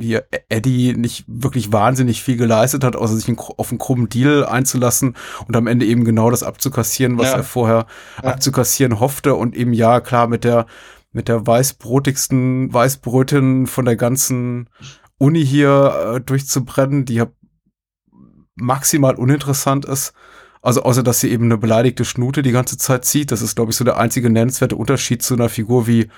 [0.00, 5.16] hier Eddie nicht wirklich wahnsinnig viel geleistet hat, außer sich auf einen krummen Deal einzulassen
[5.46, 7.36] und am Ende eben genau das abzukassieren, was ja.
[7.38, 7.86] er vorher
[8.22, 8.30] ja.
[8.30, 10.66] abzukassieren hoffte und eben ja, klar, mit der
[11.12, 14.68] mit der weißbrotigsten Weißbrötin von der ganzen
[15.18, 17.26] Uni hier äh, durchzubrennen, die ja
[18.54, 20.12] maximal uninteressant ist.
[20.62, 23.32] Also außer, dass sie eben eine beleidigte Schnute die ganze Zeit zieht.
[23.32, 26.08] Das ist, glaube ich, so der einzige nennenswerte Unterschied zu einer Figur wie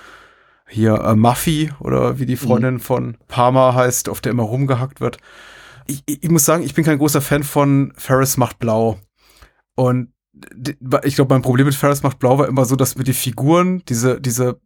[0.68, 2.80] hier äh, Muffy oder wie die Freundin mhm.
[2.80, 5.18] von Parma heißt, auf der immer rumgehackt wird.
[5.86, 8.98] Ich, ich, ich muss sagen, ich bin kein großer Fan von Ferris macht blau.
[9.76, 10.12] Und
[11.04, 13.82] ich glaube, mein Problem mit Ferris macht blau war immer so, dass mir die Figuren,
[13.88, 14.60] diese, diese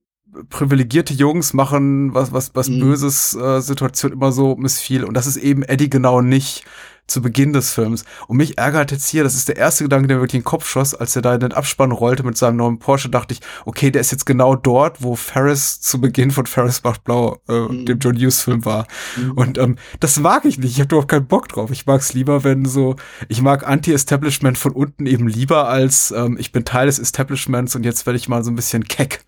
[0.50, 2.80] privilegierte Jungs machen was, was, was mhm.
[2.80, 5.04] Böses äh, Situation immer so missfiel.
[5.04, 6.64] Und das ist eben Eddie genau nicht
[7.08, 8.04] zu Beginn des Films.
[8.28, 10.68] Und mich ärgert jetzt hier, das ist der erste Gedanke, der wirklich in den Kopf
[10.68, 13.90] schoss, als er da in den Abspann rollte mit seinem neuen Porsche, dachte ich, okay,
[13.90, 17.86] der ist jetzt genau dort, wo Ferris zu Beginn von Ferris macht blau, äh, mhm.
[17.86, 18.86] dem John Hughes Film war.
[19.16, 19.32] Mhm.
[19.32, 20.72] Und ähm, das mag ich nicht.
[20.72, 21.70] Ich habe überhaupt keinen Bock drauf.
[21.70, 22.96] Ich mag es lieber, wenn so,
[23.28, 27.84] ich mag Anti-Establishment von unten eben lieber als ähm, ich bin Teil des Establishments und
[27.84, 29.24] jetzt werde ich mal so ein bisschen keck.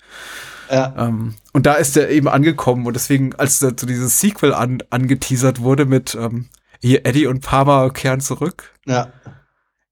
[0.71, 0.95] Ja.
[0.97, 5.61] Ähm, und da ist er eben angekommen und deswegen, als so dieses Sequel an, angeteasert
[5.61, 6.47] wurde mit ähm,
[6.81, 8.73] hier Eddie und Parma kehren zurück.
[8.87, 9.13] Ja.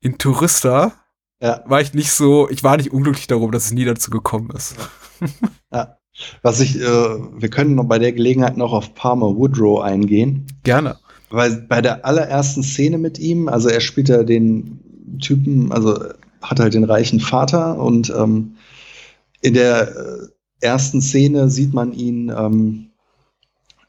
[0.01, 0.93] In Tourista.
[1.41, 1.63] Ja.
[1.67, 4.77] War ich nicht so, ich war nicht unglücklich darum, dass es nie dazu gekommen ist.
[5.73, 5.99] Ja.
[6.43, 10.47] Was ich, äh, wir können noch bei der Gelegenheit noch auf Palmer Woodrow eingehen.
[10.65, 10.99] Gerne.
[11.31, 14.81] Weil bei der allerersten Szene mit ihm, also er spielt ja den
[15.21, 15.97] Typen, also
[16.43, 18.57] hat halt den reichen Vater und ähm,
[19.41, 20.29] in der äh,
[20.61, 22.91] ersten Szene sieht man ihn, ähm,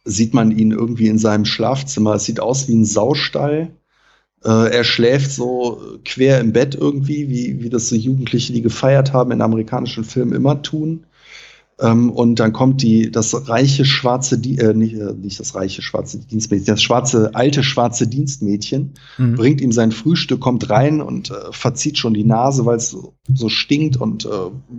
[0.05, 2.15] sieht man ihn irgendwie in seinem Schlafzimmer.
[2.15, 3.71] Es sieht aus wie ein Saustall.
[4.43, 9.13] Äh, er schläft so quer im Bett irgendwie, wie, wie das so Jugendliche, die gefeiert
[9.13, 11.05] haben, in amerikanischen Filmen immer tun.
[11.81, 16.19] Ähm, und dann kommt die, das reiche schwarze, äh, nicht, äh, nicht das reiche schwarze
[16.19, 19.35] Dienstmädchen, das schwarze, alte schwarze Dienstmädchen, mhm.
[19.35, 23.13] bringt ihm sein Frühstück, kommt rein und äh, verzieht schon die Nase, weil es so,
[23.33, 24.29] so, stinkt und äh,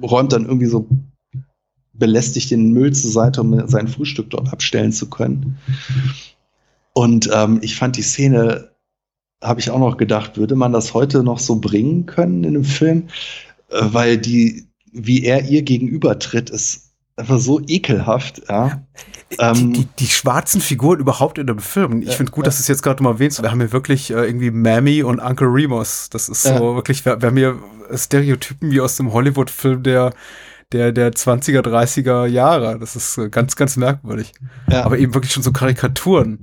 [0.03, 0.87] räumt dann irgendwie so
[2.01, 5.59] belästigt den Müll zur Seite, um sein Frühstück dort abstellen zu können.
[6.93, 8.71] Und ähm, ich fand die Szene,
[9.41, 12.65] habe ich auch noch gedacht, würde man das heute noch so bringen können in einem
[12.65, 13.09] Film?
[13.69, 18.83] Äh, weil die, wie er ihr gegenübertritt, ist einfach so ekelhaft, ja.
[19.31, 22.03] Die, ähm, die, die, schwarzen Figuren überhaupt in dem Film.
[22.03, 23.41] Ich finde gut, dass du es jetzt gerade mal erwähnst.
[23.41, 26.09] Wir haben hier wirklich äh, irgendwie Mammy und Uncle Remus.
[26.11, 26.61] Das ist so ja.
[26.61, 27.59] wirklich, wir, wir haben hier
[27.95, 30.13] Stereotypen wie aus dem Hollywood-Film der
[30.73, 32.79] der, der 20er, 30er Jahre.
[32.79, 34.33] Das ist äh, ganz, ganz merkwürdig.
[34.71, 34.85] Ja.
[34.85, 36.39] Aber eben wirklich schon so Karikaturen.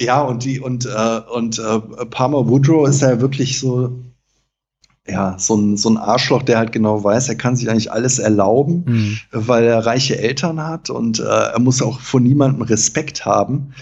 [0.00, 4.00] Ja, und die, und, äh, und äh, Palmer Woodrow ist ja wirklich so,
[5.06, 8.18] ja, so ein, so ein Arschloch, der halt genau weiß, er kann sich eigentlich alles
[8.18, 9.18] erlauben, mhm.
[9.30, 13.74] weil er reiche Eltern hat und äh, er muss auch vor niemandem Respekt haben.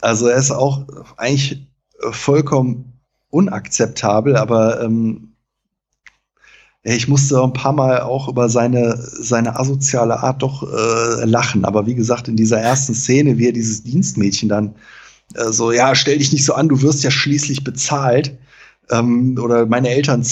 [0.00, 0.84] Also er ist auch
[1.16, 1.66] eigentlich
[2.10, 2.92] vollkommen
[3.30, 5.27] unakzeptabel, aber ähm,
[6.84, 11.64] ich musste ein paar Mal auch über seine, seine asoziale Art doch äh, lachen.
[11.64, 14.74] Aber wie gesagt, in dieser ersten Szene, wie er dieses Dienstmädchen dann
[15.34, 18.38] äh, so, ja, stell dich nicht so an, du wirst ja schließlich bezahlt.
[18.90, 20.24] Ähm, oder meine Eltern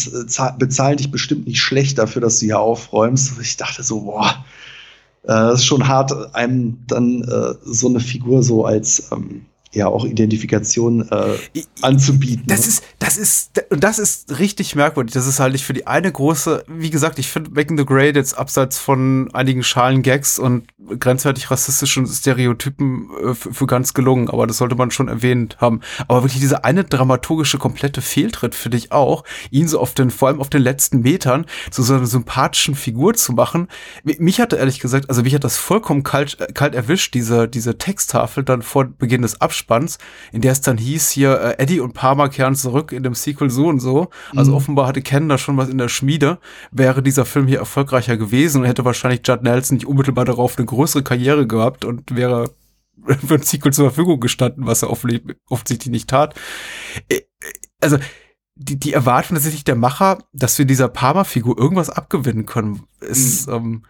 [0.59, 3.33] bezahlen dich bestimmt nicht schlecht dafür, dass du hier aufräumst.
[3.41, 4.45] Ich dachte so, boah,
[5.25, 9.47] äh, das ist schon hart, einem dann äh, so eine Figur so als ähm,
[9.77, 12.45] ja auch Identifikation äh, anzubieten.
[12.47, 12.67] Das ne?
[12.67, 15.13] ist, das ist, das ist richtig merkwürdig.
[15.13, 18.19] Das ist halt nicht für die eine große, wie gesagt, ich finde Making the Grade
[18.19, 20.67] jetzt abseits von einigen schalen Gags und
[20.99, 25.81] grenzwertig rassistischen Stereotypen äh, für ganz gelungen, aber das sollte man schon erwähnt haben.
[26.09, 30.29] Aber wirklich dieser eine dramaturgische komplette Fehltritt finde ich auch, ihn so auf den, vor
[30.29, 33.69] allem auf den letzten Metern zu so einer sympathischen Figur zu machen.
[34.05, 38.43] Mich hatte ehrlich gesagt, also mich hat das vollkommen kalt, kalt erwischt, diese, diese Texttafel
[38.43, 39.99] dann vor Beginn des Abspanns Abspanns,
[40.33, 43.51] in der es dann hieß hier, äh, Eddie und Parma kehren zurück in dem Sequel
[43.51, 44.09] so und so.
[44.35, 44.57] Also mhm.
[44.57, 46.39] offenbar hatte Ken da schon was in der Schmiede.
[46.71, 50.67] Wäre dieser Film hier erfolgreicher gewesen und hätte wahrscheinlich Judd Nelson nicht unmittelbar darauf eine
[50.67, 52.55] größere Karriere gehabt und wäre
[53.27, 56.35] für ein Sequel zur Verfügung gestanden, was er offensichtlich nicht tat.
[57.09, 57.23] Äh, äh,
[57.81, 57.99] also,
[58.59, 63.55] die, die Erwartung tatsächlich der Macher, dass wir dieser Parma-Figur irgendwas abgewinnen können, ist, mhm.
[63.55, 63.85] ähm,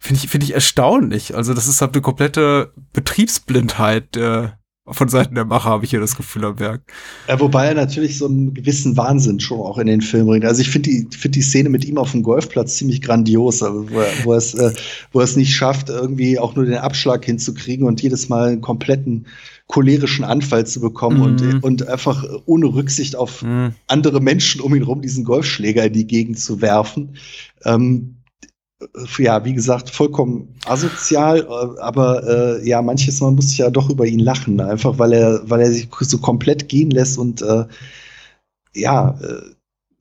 [0.00, 1.36] finde ich, finde ich erstaunlich.
[1.36, 4.48] Also, das ist halt eine komplette Betriebsblindheit, äh,
[4.92, 6.82] von Seiten der Macher, habe ich hier das Gefühl am Werk.
[7.28, 10.44] Ja, wobei er natürlich so einen gewissen Wahnsinn schon auch in den Film bringt.
[10.44, 14.00] Also ich finde die, find die Szene mit ihm auf dem Golfplatz ziemlich grandios, wo,
[14.00, 14.72] er, wo, er es, äh,
[15.12, 18.60] wo er es nicht schafft, irgendwie auch nur den Abschlag hinzukriegen und jedes Mal einen
[18.60, 19.26] kompletten
[19.70, 21.22] cholerischen Anfall zu bekommen mhm.
[21.22, 23.74] und, und einfach ohne Rücksicht auf mhm.
[23.86, 27.16] andere Menschen um ihn herum diesen Golfschläger in die Gegend zu werfen.
[27.64, 28.19] Ähm, äh,
[29.18, 33.90] ja, wie gesagt, vollkommen asozial, äh, aber äh, ja, manches Mal muss ich ja doch
[33.90, 37.64] über ihn lachen, einfach weil er, weil er sich so komplett gehen lässt und äh,
[38.74, 39.42] ja, äh,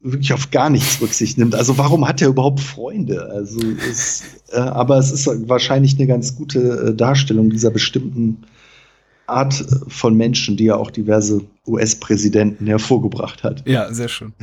[0.02, 1.56] wirklich auf gar nichts Rücksicht nimmt.
[1.56, 3.30] Also warum hat er überhaupt Freunde?
[3.32, 8.46] Also es, äh, aber es ist wahrscheinlich eine ganz gute Darstellung dieser bestimmten
[9.30, 13.64] Art von Menschen, die ja auch diverse US-Präsidenten hervorgebracht hat.
[13.68, 14.34] Ja, sehr schön.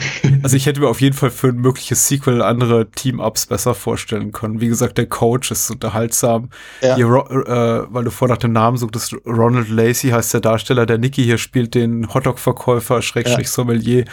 [0.43, 4.33] Also ich hätte mir auf jeden Fall für ein mögliches Sequel andere Team-Ups besser vorstellen
[4.33, 4.61] können.
[4.61, 6.51] Wie gesagt, der Coach ist unterhaltsam.
[6.83, 6.97] Ja.
[6.97, 10.99] Hier, äh, weil du vor nach dem Namen suchtest, Ronald Lacey heißt der Darsteller, der
[10.99, 14.05] Nicky hier spielt den Hotdog-Verkäufer, Schrägstrich Sommelier.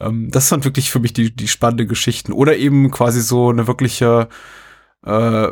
[0.00, 2.32] Ähm, das sind wirklich für mich die, die spannende Geschichten.
[2.32, 4.28] Oder eben quasi so eine wirkliche
[5.04, 5.48] äh,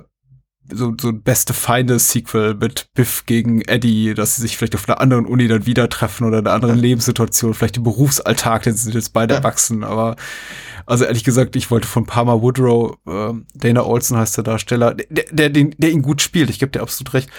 [0.73, 5.01] so, so ein beste Feinde-Sequel mit Biff gegen Eddie, dass sie sich vielleicht auf einer
[5.01, 8.85] anderen Uni dann wieder treffen oder in einer anderen Lebenssituation, vielleicht im Berufsalltag, denn sie
[8.85, 9.39] sind jetzt beide ja.
[9.39, 10.17] erwachsen, aber
[10.87, 15.25] also ehrlich gesagt, ich wollte von Palmer Woodrow, äh, Dana Olson heißt der Darsteller, der,
[15.31, 17.31] der, der, der ihn gut spielt, ich gebe dir absolut recht,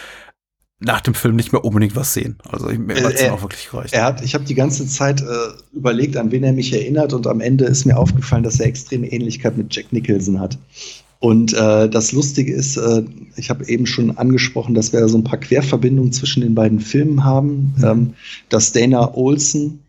[0.81, 2.37] nach dem Film nicht mehr unbedingt was sehen.
[2.49, 3.93] Also mir hat es auch wirklich gereicht.
[3.93, 5.25] Er hat, ich habe die ganze Zeit äh,
[5.73, 9.11] überlegt, an wen er mich erinnert und am Ende ist mir aufgefallen, dass er extreme
[9.11, 10.57] Ähnlichkeit mit Jack Nicholson hat.
[11.22, 13.03] Und äh, das Lustige ist, äh,
[13.35, 17.23] ich habe eben schon angesprochen, dass wir so ein paar Querverbindungen zwischen den beiden Filmen
[17.23, 17.84] haben, mhm.
[17.84, 18.14] ähm,
[18.49, 19.81] dass Dana Olsen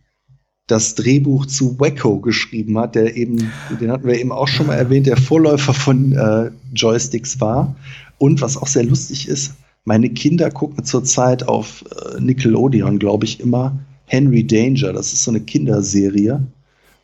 [0.66, 3.50] das Drehbuch zu Wacko geschrieben hat, der eben,
[3.80, 7.74] den hatten wir eben auch schon mal erwähnt, der Vorläufer von äh, Joysticks war.
[8.18, 9.54] Und was auch sehr lustig ist,
[9.84, 14.92] meine Kinder gucken zurzeit auf äh, Nickelodeon, glaube ich, immer Henry Danger.
[14.92, 16.46] Das ist so eine Kinderserie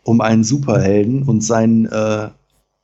[0.04, 2.28] um einen Superhelden und seinen äh,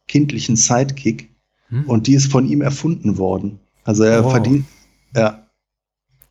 [0.09, 1.34] kindlichen Sidekick.
[1.69, 1.85] Hm.
[1.85, 3.61] Und die ist von ihm erfunden worden.
[3.85, 4.33] Also er wow.
[4.33, 4.65] verdient,
[5.13, 5.47] er,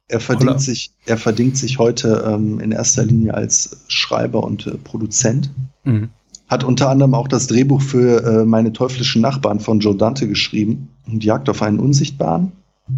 [0.07, 4.77] er verdient sich, er verdient sich heute ähm, in erster Linie als Schreiber und äh,
[4.77, 5.51] Produzent.
[5.83, 6.09] Mhm.
[6.47, 10.89] Hat unter anderem auch das Drehbuch für äh, meine teuflischen Nachbarn von Joe Dante geschrieben
[11.07, 12.51] und Jagd auf einen Unsichtbaren.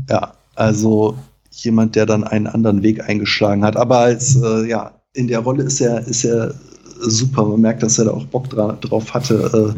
[0.10, 1.18] Ja, also
[1.52, 3.78] jemand, der dann einen anderen Weg eingeschlagen hat.
[3.78, 6.54] Aber als, äh, ja, in der Rolle ist er, ist er
[7.00, 7.46] super.
[7.46, 9.76] Man merkt, dass er da auch Bock dra drauf hatte,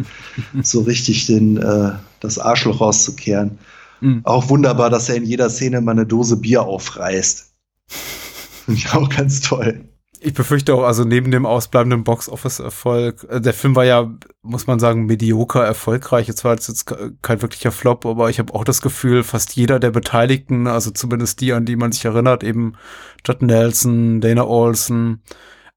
[0.57, 3.57] äh, so richtig den, äh, das Arschloch rauszukehren.
[4.01, 4.21] Mhm.
[4.23, 7.51] Auch wunderbar, dass er in jeder Szene mal eine Dose Bier aufreißt.
[8.65, 9.85] Finde ich auch ganz toll.
[10.19, 14.11] Ich befürchte auch, also neben dem ausbleibenden Box-Office-Erfolg, äh, der Film war ja,
[14.41, 16.27] muss man sagen, medioker erfolgreich.
[16.27, 16.85] Jetzt war es jetzt
[17.21, 21.39] kein wirklicher Flop, aber ich habe auch das Gefühl, fast jeder der Beteiligten, also zumindest
[21.41, 22.73] die, an die man sich erinnert, eben
[23.25, 25.21] Judd Nelson, Dana Olsen,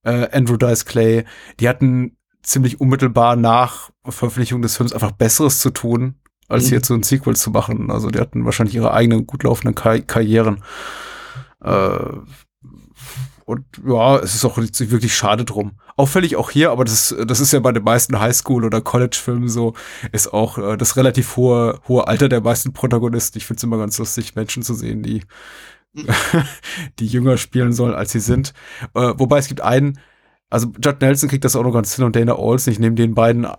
[0.04, 1.24] äh, Andrew Dice Clay,
[1.60, 6.14] die hatten ziemlich unmittelbar nach Veröffentlichung des Films einfach Besseres zu tun,
[6.50, 6.72] als mhm.
[6.74, 7.90] jetzt so ein Sequel zu machen.
[7.90, 10.62] Also die hatten wahrscheinlich ihre eigenen gut laufenden Kar Karrieren.
[11.62, 11.98] Äh,
[13.44, 15.72] und ja, es ist auch wirklich schade drum.
[15.96, 19.74] Auffällig auch hier, aber das, das ist ja bei den meisten Highschool- oder College-Filmen so,
[20.12, 23.38] ist auch äh, das relativ hohe, hohe Alter der meisten Protagonisten.
[23.38, 25.22] Ich finde es immer ganz lustig, Menschen zu sehen, die,
[27.00, 28.54] die jünger spielen sollen, als sie sind.
[28.94, 29.98] Äh, wobei es gibt einen,
[30.48, 33.14] also Judd Nelson kriegt das auch noch ganz hin und Dana Olsen, ich nehme den
[33.14, 33.56] beiden äh,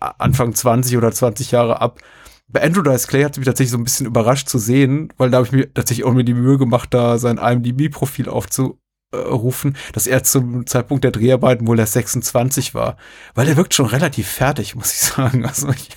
[0.00, 2.00] Anfang 20 oder 20 Jahre ab.
[2.48, 5.38] Bei Andrew Dice Clay hat mich tatsächlich so ein bisschen überrascht zu sehen, weil da
[5.38, 8.78] habe ich mir tatsächlich auch mir die Mühe gemacht, da sein IMDb-Profil aufzu,
[9.14, 12.96] rufen, dass er zum Zeitpunkt der Dreharbeiten wohl erst 26 war.
[13.34, 15.44] Weil er wirkt schon relativ fertig, muss ich sagen.
[15.54, 15.88] Also ich,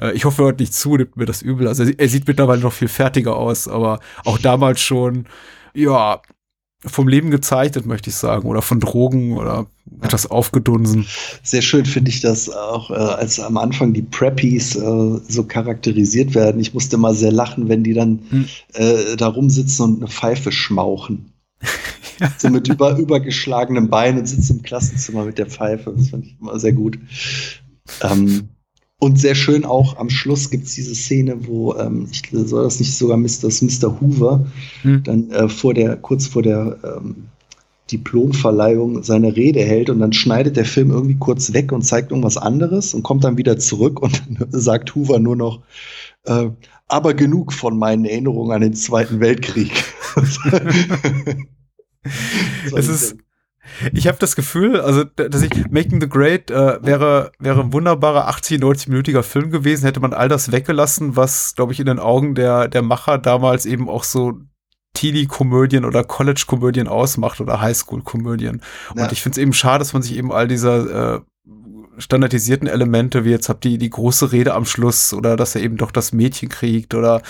[0.00, 1.68] äh, ich hoffe, er hört nicht zu, nimmt mir das übel.
[1.68, 5.26] Also er sieht mittlerweile noch viel fertiger aus, aber auch damals schon,
[5.74, 6.20] ja,
[6.86, 9.66] vom Leben gezeichnet, möchte ich sagen, oder von Drogen oder
[10.00, 11.06] etwas aufgedunsen.
[11.42, 16.34] Sehr schön finde ich das auch, äh, als am Anfang die Preppies äh, so charakterisiert
[16.34, 16.60] werden.
[16.60, 18.44] Ich musste mal sehr lachen, wenn die dann hm.
[18.74, 21.32] äh, da rumsitzen und eine Pfeife schmauchen.
[22.38, 25.94] so mit über, übergeschlagenem Bein und sitzt im Klassenzimmer mit der Pfeife.
[25.96, 26.98] Das fand ich immer sehr gut.
[28.02, 28.48] Ähm,
[28.98, 32.78] und sehr schön auch am Schluss gibt es diese Szene, wo ähm, ich soll das
[32.78, 33.48] nicht sogar Mr.
[33.62, 34.00] Mr.
[34.00, 34.46] Hoover
[34.82, 35.02] hm.
[35.02, 37.29] dann äh, vor der, kurz vor der ähm,
[37.90, 42.36] Diplomverleihung seine Rede hält und dann schneidet der Film irgendwie kurz weg und zeigt irgendwas
[42.36, 45.62] anderes und kommt dann wieder zurück und sagt Hoover nur noch,
[46.24, 46.50] äh,
[46.88, 49.84] aber genug von meinen Erinnerungen an den Zweiten Weltkrieg.
[52.74, 53.16] es ist,
[53.92, 58.28] ich habe das Gefühl, also dass ich Making the Great äh, wäre wäre ein wunderbarer
[58.28, 62.34] 80 90-minütiger Film gewesen, hätte man all das weggelassen, was glaube ich in den Augen
[62.34, 64.34] der der Macher damals eben auch so
[64.94, 68.62] Teenie-Komödien oder College-Komödien ausmacht oder Highschool-Komödien.
[68.94, 69.04] Ja.
[69.04, 71.20] Und ich finde es eben schade, dass man sich eben all dieser äh,
[71.98, 75.76] standardisierten Elemente, wie jetzt habt ihr die große Rede am Schluss oder dass er eben
[75.76, 77.22] doch das Mädchen kriegt oder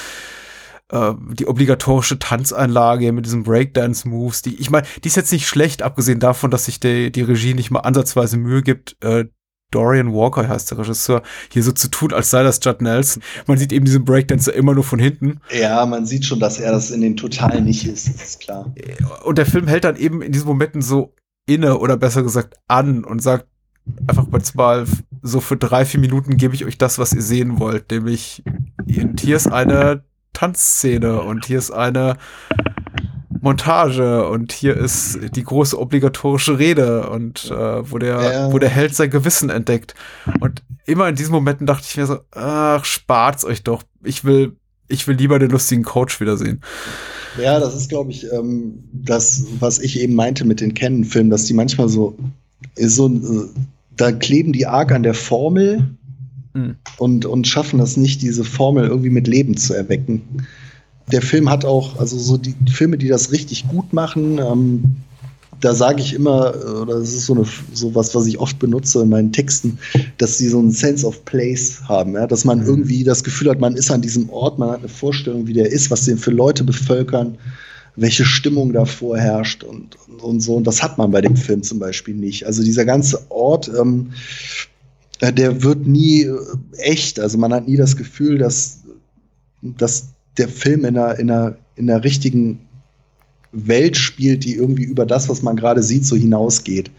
[0.90, 5.82] äh, die obligatorische Tanzeinlage mit diesen Breakdance-Moves, die, ich meine, die ist jetzt nicht schlecht,
[5.82, 9.26] abgesehen davon, dass sich die, die Regie nicht mal ansatzweise Mühe gibt, äh,
[9.70, 11.22] Dorian Walker heißt der Regisseur,
[11.52, 13.22] hier so zu tun, als sei das Judd Nelson.
[13.46, 15.40] Man sieht eben diesen Breakdancer immer nur von hinten.
[15.50, 18.72] Ja, man sieht schon, dass er das in den Totalen nicht ist, das ist klar.
[19.24, 21.14] Und der Film hält dann eben in diesen Momenten so
[21.46, 23.46] inne oder besser gesagt an und sagt
[24.06, 24.84] einfach mal
[25.22, 28.42] so für drei, vier Minuten gebe ich euch das, was ihr sehen wollt, nämlich
[28.86, 32.16] hier ist eine Tanzszene und hier ist eine
[33.40, 38.52] Montage und hier ist die große obligatorische Rede und äh, wo der ja.
[38.52, 39.94] wo der Held sein Gewissen entdeckt
[40.40, 44.56] und immer in diesen Momenten dachte ich mir so ach spart's euch doch ich will
[44.88, 46.60] ich will lieber den lustigen Coach wiedersehen
[47.40, 51.44] ja das ist glaube ich ähm, das was ich eben meinte mit den Canon-Filmen dass
[51.44, 52.16] die manchmal so
[52.76, 53.48] so äh,
[53.96, 55.96] da kleben die arg an der Formel
[56.54, 56.76] mhm.
[56.98, 60.46] und, und schaffen das nicht, diese Formel irgendwie mit Leben zu erwecken.
[61.12, 64.96] Der Film hat auch, also so die Filme, die das richtig gut machen, ähm,
[65.60, 69.02] da sage ich immer, oder das ist so, eine, so was, was ich oft benutze
[69.02, 69.78] in meinen Texten,
[70.16, 72.26] dass sie so einen Sense of Place haben, ja?
[72.26, 72.66] dass man mhm.
[72.66, 75.70] irgendwie das Gefühl hat, man ist an diesem Ort, man hat eine Vorstellung, wie der
[75.70, 77.36] ist, was den für Leute bevölkern,
[77.96, 80.54] welche Stimmung da vorherrscht und, und, und so.
[80.54, 82.46] Und das hat man bei dem Film zum Beispiel nicht.
[82.46, 84.12] Also dieser ganze Ort, ähm,
[85.20, 86.38] Ja, der wird nie äh,
[86.78, 87.20] echt.
[87.20, 88.80] Also man hat nie das Gefühl, dass,
[89.60, 90.08] dass
[90.40, 92.60] der Film in einer, in, einer, in einer richtigen
[93.52, 96.90] Welt spielt, die irgendwie über das, was man gerade sieht, so hinausgeht.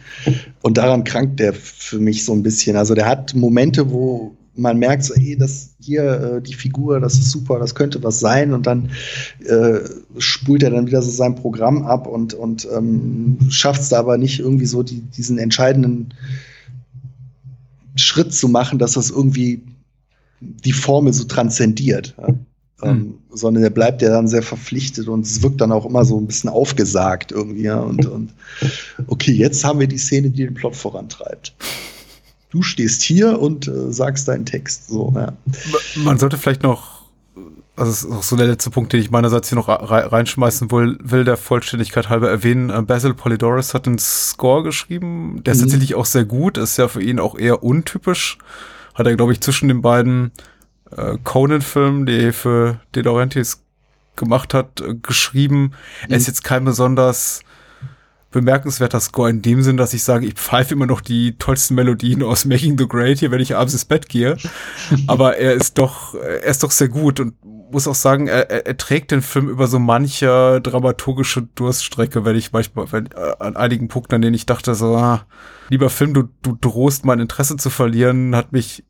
[0.61, 2.76] Und daran krankt der für mich so ein bisschen.
[2.76, 7.13] Also der hat Momente, wo man merkt, so, ey, das hier, äh, die Figur, das
[7.13, 8.53] ist super, das könnte was sein.
[8.53, 8.89] Und dann
[9.45, 9.80] äh,
[10.18, 14.18] spult er dann wieder so sein Programm ab und, und ähm, schafft es da aber
[14.18, 16.13] nicht irgendwie so die, diesen entscheidenden
[17.95, 19.63] Schritt zu machen, dass das irgendwie
[20.41, 22.15] die Formel so transzendiert.
[22.18, 22.34] Ja?
[22.84, 26.19] Ähm, sondern der bleibt ja dann sehr verpflichtet und es wirkt dann auch immer so
[26.19, 27.63] ein bisschen aufgesagt irgendwie.
[27.63, 27.79] Ja?
[27.79, 28.33] Und, und
[29.07, 31.53] okay, jetzt haben wir die Szene, die den Plot vorantreibt.
[32.49, 34.89] Du stehst hier und äh, sagst deinen Text.
[34.89, 35.31] So, ja.
[35.95, 37.03] Man sollte vielleicht noch,
[37.77, 40.97] also das ist auch so der letzte Punkt, den ich meinerseits hier noch reinschmeißen will,
[41.01, 42.69] will der Vollständigkeit halber erwähnen.
[42.69, 45.63] Äh, Basil Polidorus hat einen Score geschrieben, der ist mhm.
[45.63, 48.37] tatsächlich auch sehr gut, ist ja für ihn auch eher untypisch.
[48.93, 50.31] Hat er, glaube ich, zwischen den beiden
[50.95, 53.63] äh, Conan-Film, die für De Laurentiis
[54.15, 55.61] gemacht hat, äh, geschrieben.
[55.61, 55.72] Mhm.
[56.09, 56.31] Er ist mhm.
[56.31, 57.43] jetzt kein besonders
[58.31, 62.23] bemerkenswerter Score in dem Sinn, dass ich sage, ich pfeife immer noch die tollsten Melodien
[62.23, 64.38] aus Making the Great hier, wenn ich abends ins Bett gehe.
[65.07, 68.77] Aber er ist doch, er ist doch sehr gut und muss auch sagen, er, er
[68.77, 73.88] trägt den Film über so manche dramaturgische Durststrecke, wenn ich manchmal wenn, äh, an einigen
[73.88, 75.26] Punkten, an denen ich dachte so, ah,
[75.69, 78.84] lieber Film, du, du drohst mein Interesse zu verlieren, hat mich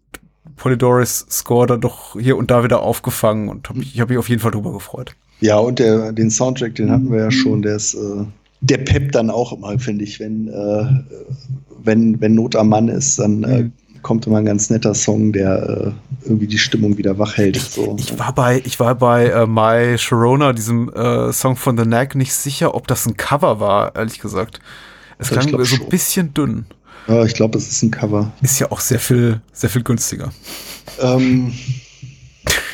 [0.56, 4.20] Polydorus Score dann doch hier und da wieder aufgefangen und hab mich, ich habe mich
[4.20, 5.16] auf jeden Fall drüber gefreut.
[5.40, 8.26] Ja, und der, den Soundtrack, den hatten wir ja schon, der ist, äh,
[8.62, 10.86] der peppt dann auch immer, finde ich, wenn, äh,
[11.84, 13.72] wenn, wenn Not am Mann ist, dann äh, mhm.
[14.04, 17.58] kommt immer ein ganz netter Song, der äh, irgendwie die Stimmung wieder wach hält.
[17.58, 17.96] So.
[17.98, 21.84] Ich, ich war bei, ich war bei äh, My Sharona, diesem äh, Song von The
[21.86, 24.60] Knack, nicht sicher, ob das ein Cover war, ehrlich gesagt.
[25.18, 26.66] Es klang so ein bisschen dünn.
[27.08, 28.32] Ja, ich glaube, es ist ein Cover.
[28.42, 30.32] Ist ja auch sehr viel, sehr viel günstiger.
[31.00, 31.54] Ähm,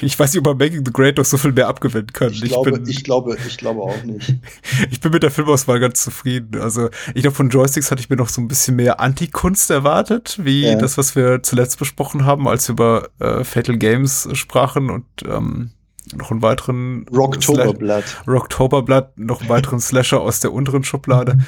[0.02, 2.32] ich weiß nicht, ob man Making the Great noch so viel mehr abgewinnen kann.
[2.32, 4.36] Ich, ich glaube, bin, ich glaube, ich glaube auch nicht.
[4.92, 6.62] ich bin mit der Filmauswahl ganz zufrieden.
[6.62, 10.40] Also, ich glaube, von Joysticks hatte ich mir noch so ein bisschen mehr Anti-Kunst erwartet,
[10.42, 10.76] wie ja.
[10.76, 15.72] das, was wir zuletzt besprochen haben, als wir über äh, Fatal Games sprachen und ähm,
[16.16, 18.24] noch einen weiteren Rocktoberblatt.
[18.28, 21.40] Rocktoberblatt, noch einen weiteren Slasher aus der unteren Schublade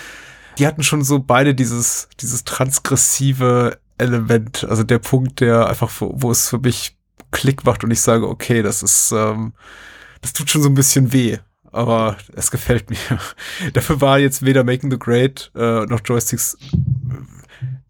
[0.57, 6.13] die hatten schon so beide dieses, dieses transgressive Element, also der Punkt, der einfach, wo,
[6.15, 6.97] wo es für mich
[7.31, 9.53] Klick macht und ich sage, okay, das ist, ähm,
[10.21, 11.37] das tut schon so ein bisschen weh,
[11.71, 12.97] aber es gefällt mir.
[13.73, 16.57] Dafür war jetzt weder Making the Great äh, noch Joysticks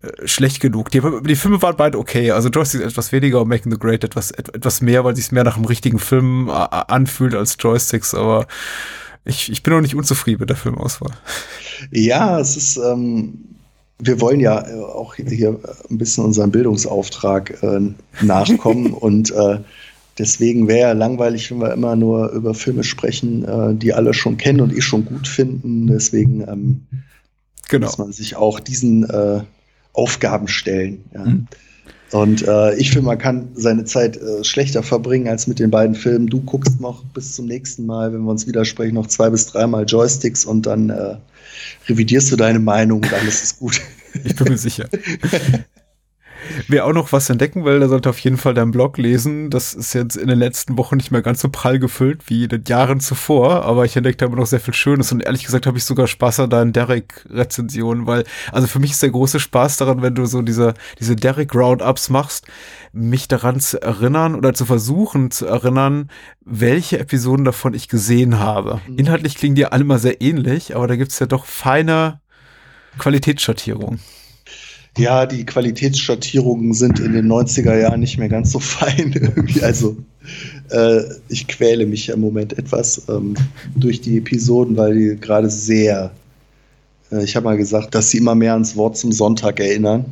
[0.01, 0.91] äh, schlecht genug.
[0.91, 2.31] Die, die, Filme waren beide okay.
[2.31, 5.55] Also Joysticks etwas weniger und Making the Great etwas, etwas mehr, weil sich mehr nach
[5.55, 8.47] einem richtigen Film äh, anfühlt als Joysticks, aber
[9.25, 11.13] ich, ich bin noch nicht unzufrieden mit der Filmauswahl.
[11.91, 13.45] Ja, es ist, ähm,
[13.99, 15.59] wir wollen ja äh, auch hier
[15.89, 17.81] ein bisschen unserem Bildungsauftrag äh,
[18.21, 19.59] nachkommen und äh,
[20.17, 24.37] deswegen wäre ja langweilig, wenn wir immer nur über Filme sprechen, äh, die alle schon
[24.37, 25.87] kennen und ich schon gut finden.
[25.87, 26.81] Deswegen ähm,
[27.67, 27.87] genau.
[27.87, 29.41] muss man sich auch diesen äh,
[29.93, 31.03] Aufgaben stellen.
[31.13, 31.25] Ja.
[31.25, 31.47] Mhm.
[32.11, 35.95] Und äh, ich finde, man kann seine Zeit äh, schlechter verbringen als mit den beiden
[35.95, 36.27] Filmen.
[36.27, 39.85] Du guckst noch bis zum nächsten Mal, wenn wir uns widersprechen, noch zwei bis dreimal
[39.85, 41.17] Joysticks und dann äh,
[41.87, 43.81] revidierst du deine Meinung und alles ist gut.
[44.23, 44.89] Ich bin mir sicher.
[46.67, 49.49] Wer auch noch was entdecken will, der sollte auf jeden Fall deinen Blog lesen.
[49.49, 52.49] Das ist jetzt in den letzten Wochen nicht mehr ganz so prall gefüllt wie in
[52.49, 55.67] den Jahren zuvor, aber ich entdecke da immer noch sehr viel Schönes und ehrlich gesagt
[55.67, 59.77] habe ich sogar Spaß an deinen Derek-Rezensionen, weil, also für mich ist der große Spaß
[59.77, 62.45] daran, wenn du so diese, diese Derek-Roundups machst,
[62.91, 66.09] mich daran zu erinnern oder zu versuchen zu erinnern,
[66.45, 68.81] welche Episoden davon ich gesehen habe.
[68.87, 68.97] Mhm.
[68.97, 72.21] Inhaltlich klingen die alle mal sehr ähnlich, aber da gibt's ja doch feine
[72.97, 73.99] Qualitätsschattierungen.
[74.99, 79.13] Ja, die Qualitätsschattierungen sind in den 90er Jahren nicht mehr ganz so fein.
[79.15, 79.63] Irgendwie.
[79.63, 79.95] Also
[80.71, 83.35] äh, ich quäle mich im Moment etwas ähm,
[83.77, 86.11] durch die Episoden, weil die gerade sehr,
[87.13, 90.03] äh, ich habe mal gesagt, dass sie immer mehr ans Wort zum Sonntag erinnern.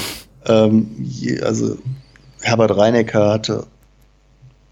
[0.46, 1.76] ähm, je, also
[2.40, 3.66] Herbert Reinecker hatte,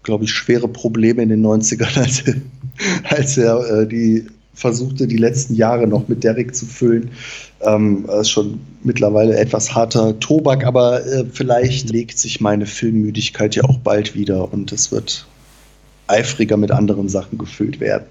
[0.03, 2.23] glaube ich, schwere Probleme in den 90ern, als,
[3.09, 7.11] als er äh, die versuchte, die letzten Jahre noch mit Derek zu füllen.
[7.61, 13.63] Ähm, ist schon mittlerweile etwas harter Tobak, aber äh, vielleicht legt sich meine Filmmüdigkeit ja
[13.65, 15.27] auch bald wieder und es wird
[16.07, 18.07] eifriger mit anderen Sachen gefüllt werden.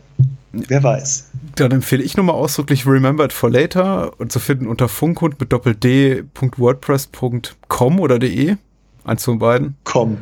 [0.53, 1.31] Wer weiß.
[1.57, 8.01] Dann empfehle ich nochmal ausdrücklich Remembered for Later und zu finden unter funkhund mit doppeld.wordpress.com
[8.01, 8.57] oder de.
[9.05, 9.77] Eins von beiden.
[9.85, 10.19] Com.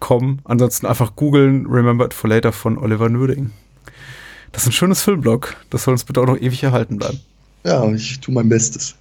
[0.00, 0.40] Com.
[0.44, 3.50] Ansonsten einfach googeln Remembered for Later von Oliver Nöding.
[4.54, 5.56] Das ist ein schönes Filmblog.
[5.70, 7.20] Das soll uns bitte auch noch ewig erhalten bleiben.
[7.64, 8.94] Ja, ich tue mein Bestes.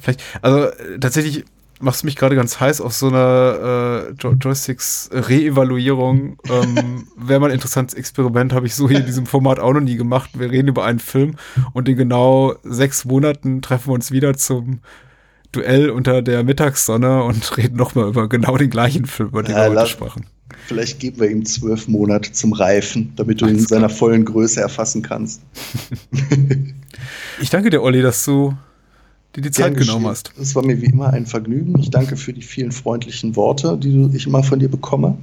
[0.00, 1.44] Vielleicht, also äh, tatsächlich,
[1.80, 6.38] machst mich gerade ganz heiß auf so einer äh, jo Joysticks Re-Evaluierung.
[6.50, 9.80] Ähm, Wäre mal ein interessantes Experiment, habe ich so hier in diesem Format auch noch
[9.80, 10.30] nie gemacht.
[10.34, 11.36] Wir reden über einen Film
[11.72, 14.80] und in genau sechs Monaten treffen wir uns wieder zum
[15.52, 19.70] Duell unter der Mittagssonne und reden nochmal über genau den gleichen Film, über den ja,
[19.70, 20.26] wir heute sprachen.
[20.66, 24.60] Vielleicht geben wir ihm zwölf Monate zum Reifen, damit du ihn in seiner vollen Größe
[24.60, 25.42] erfassen kannst.
[27.40, 28.54] ich danke dir, Olli, dass du
[29.36, 30.32] dir die Zeit genommen hast.
[30.40, 31.78] Es war mir wie immer ein Vergnügen.
[31.78, 35.18] Ich danke für die vielen freundlichen Worte, die ich immer von dir bekomme.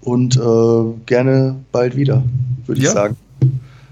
[0.00, 2.22] Und äh, gerne bald wieder,
[2.66, 2.88] würde ja.
[2.88, 3.16] ich sagen.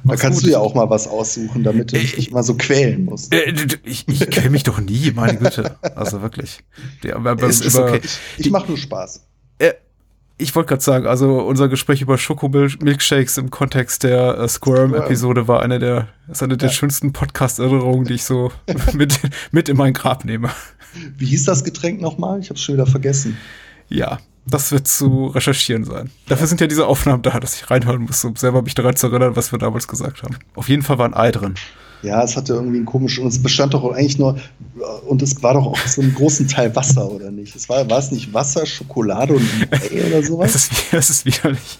[0.05, 0.47] Da kannst gut.
[0.47, 3.35] du ja auch mal was aussuchen, damit du dich äh, nicht immer so quälen musst.
[3.35, 3.53] Äh,
[3.85, 5.77] ich, ich quäle mich doch nie, meine Güte.
[5.97, 6.61] Also wirklich.
[7.03, 8.01] Der, aber, es ist okay.
[8.05, 9.26] Ich, ich mache nur Spaß.
[10.39, 15.63] Ich wollte gerade sagen, also unser Gespräch über Schokomilkshakes im Kontext der äh, Squirm-Episode war
[15.63, 18.53] eine der, ist eine der schönsten Podcast-Erinnerungen, die ich so
[18.93, 19.19] mit,
[19.51, 20.51] mit in mein Grab nehme.
[21.17, 22.39] Wie hieß das Getränk nochmal?
[22.41, 23.39] Ich habe es schon wieder vergessen.
[23.89, 26.11] Ja, das wird zu recherchieren sein.
[26.29, 29.07] Dafür sind ja diese Aufnahmen da, dass ich reinhören muss, um selber mich daran zu
[29.07, 30.37] erinnern, was wir damals gesagt haben.
[30.55, 31.55] Auf jeden Fall war ein Ei drin.
[32.03, 34.37] Ja, es hatte irgendwie einen komischen, und es bestand doch eigentlich nur,
[35.07, 37.57] und es war doch auch so einen großen Teil Wasser, oder nicht?
[37.57, 40.53] Es war, war es nicht Wasser, Schokolade und Ei oder sowas?
[40.53, 41.79] Das ist, das ist widerlich.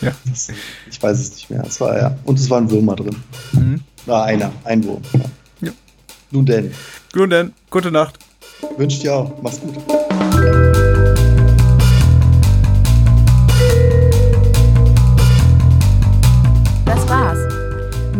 [0.00, 0.12] Ja.
[0.26, 0.48] Das,
[0.90, 1.64] ich weiß es nicht mehr.
[1.66, 2.16] Es war, ja.
[2.24, 3.16] Und es war ein Würmer drin.
[3.52, 3.80] Mhm.
[4.04, 5.02] Na, einer, ein Wurm.
[5.60, 5.70] Ja.
[6.30, 6.72] Nun denn.
[7.14, 8.18] Nun denn, gute Nacht.
[8.76, 9.32] Wünsche dir auch.
[9.42, 9.74] Mach's gut.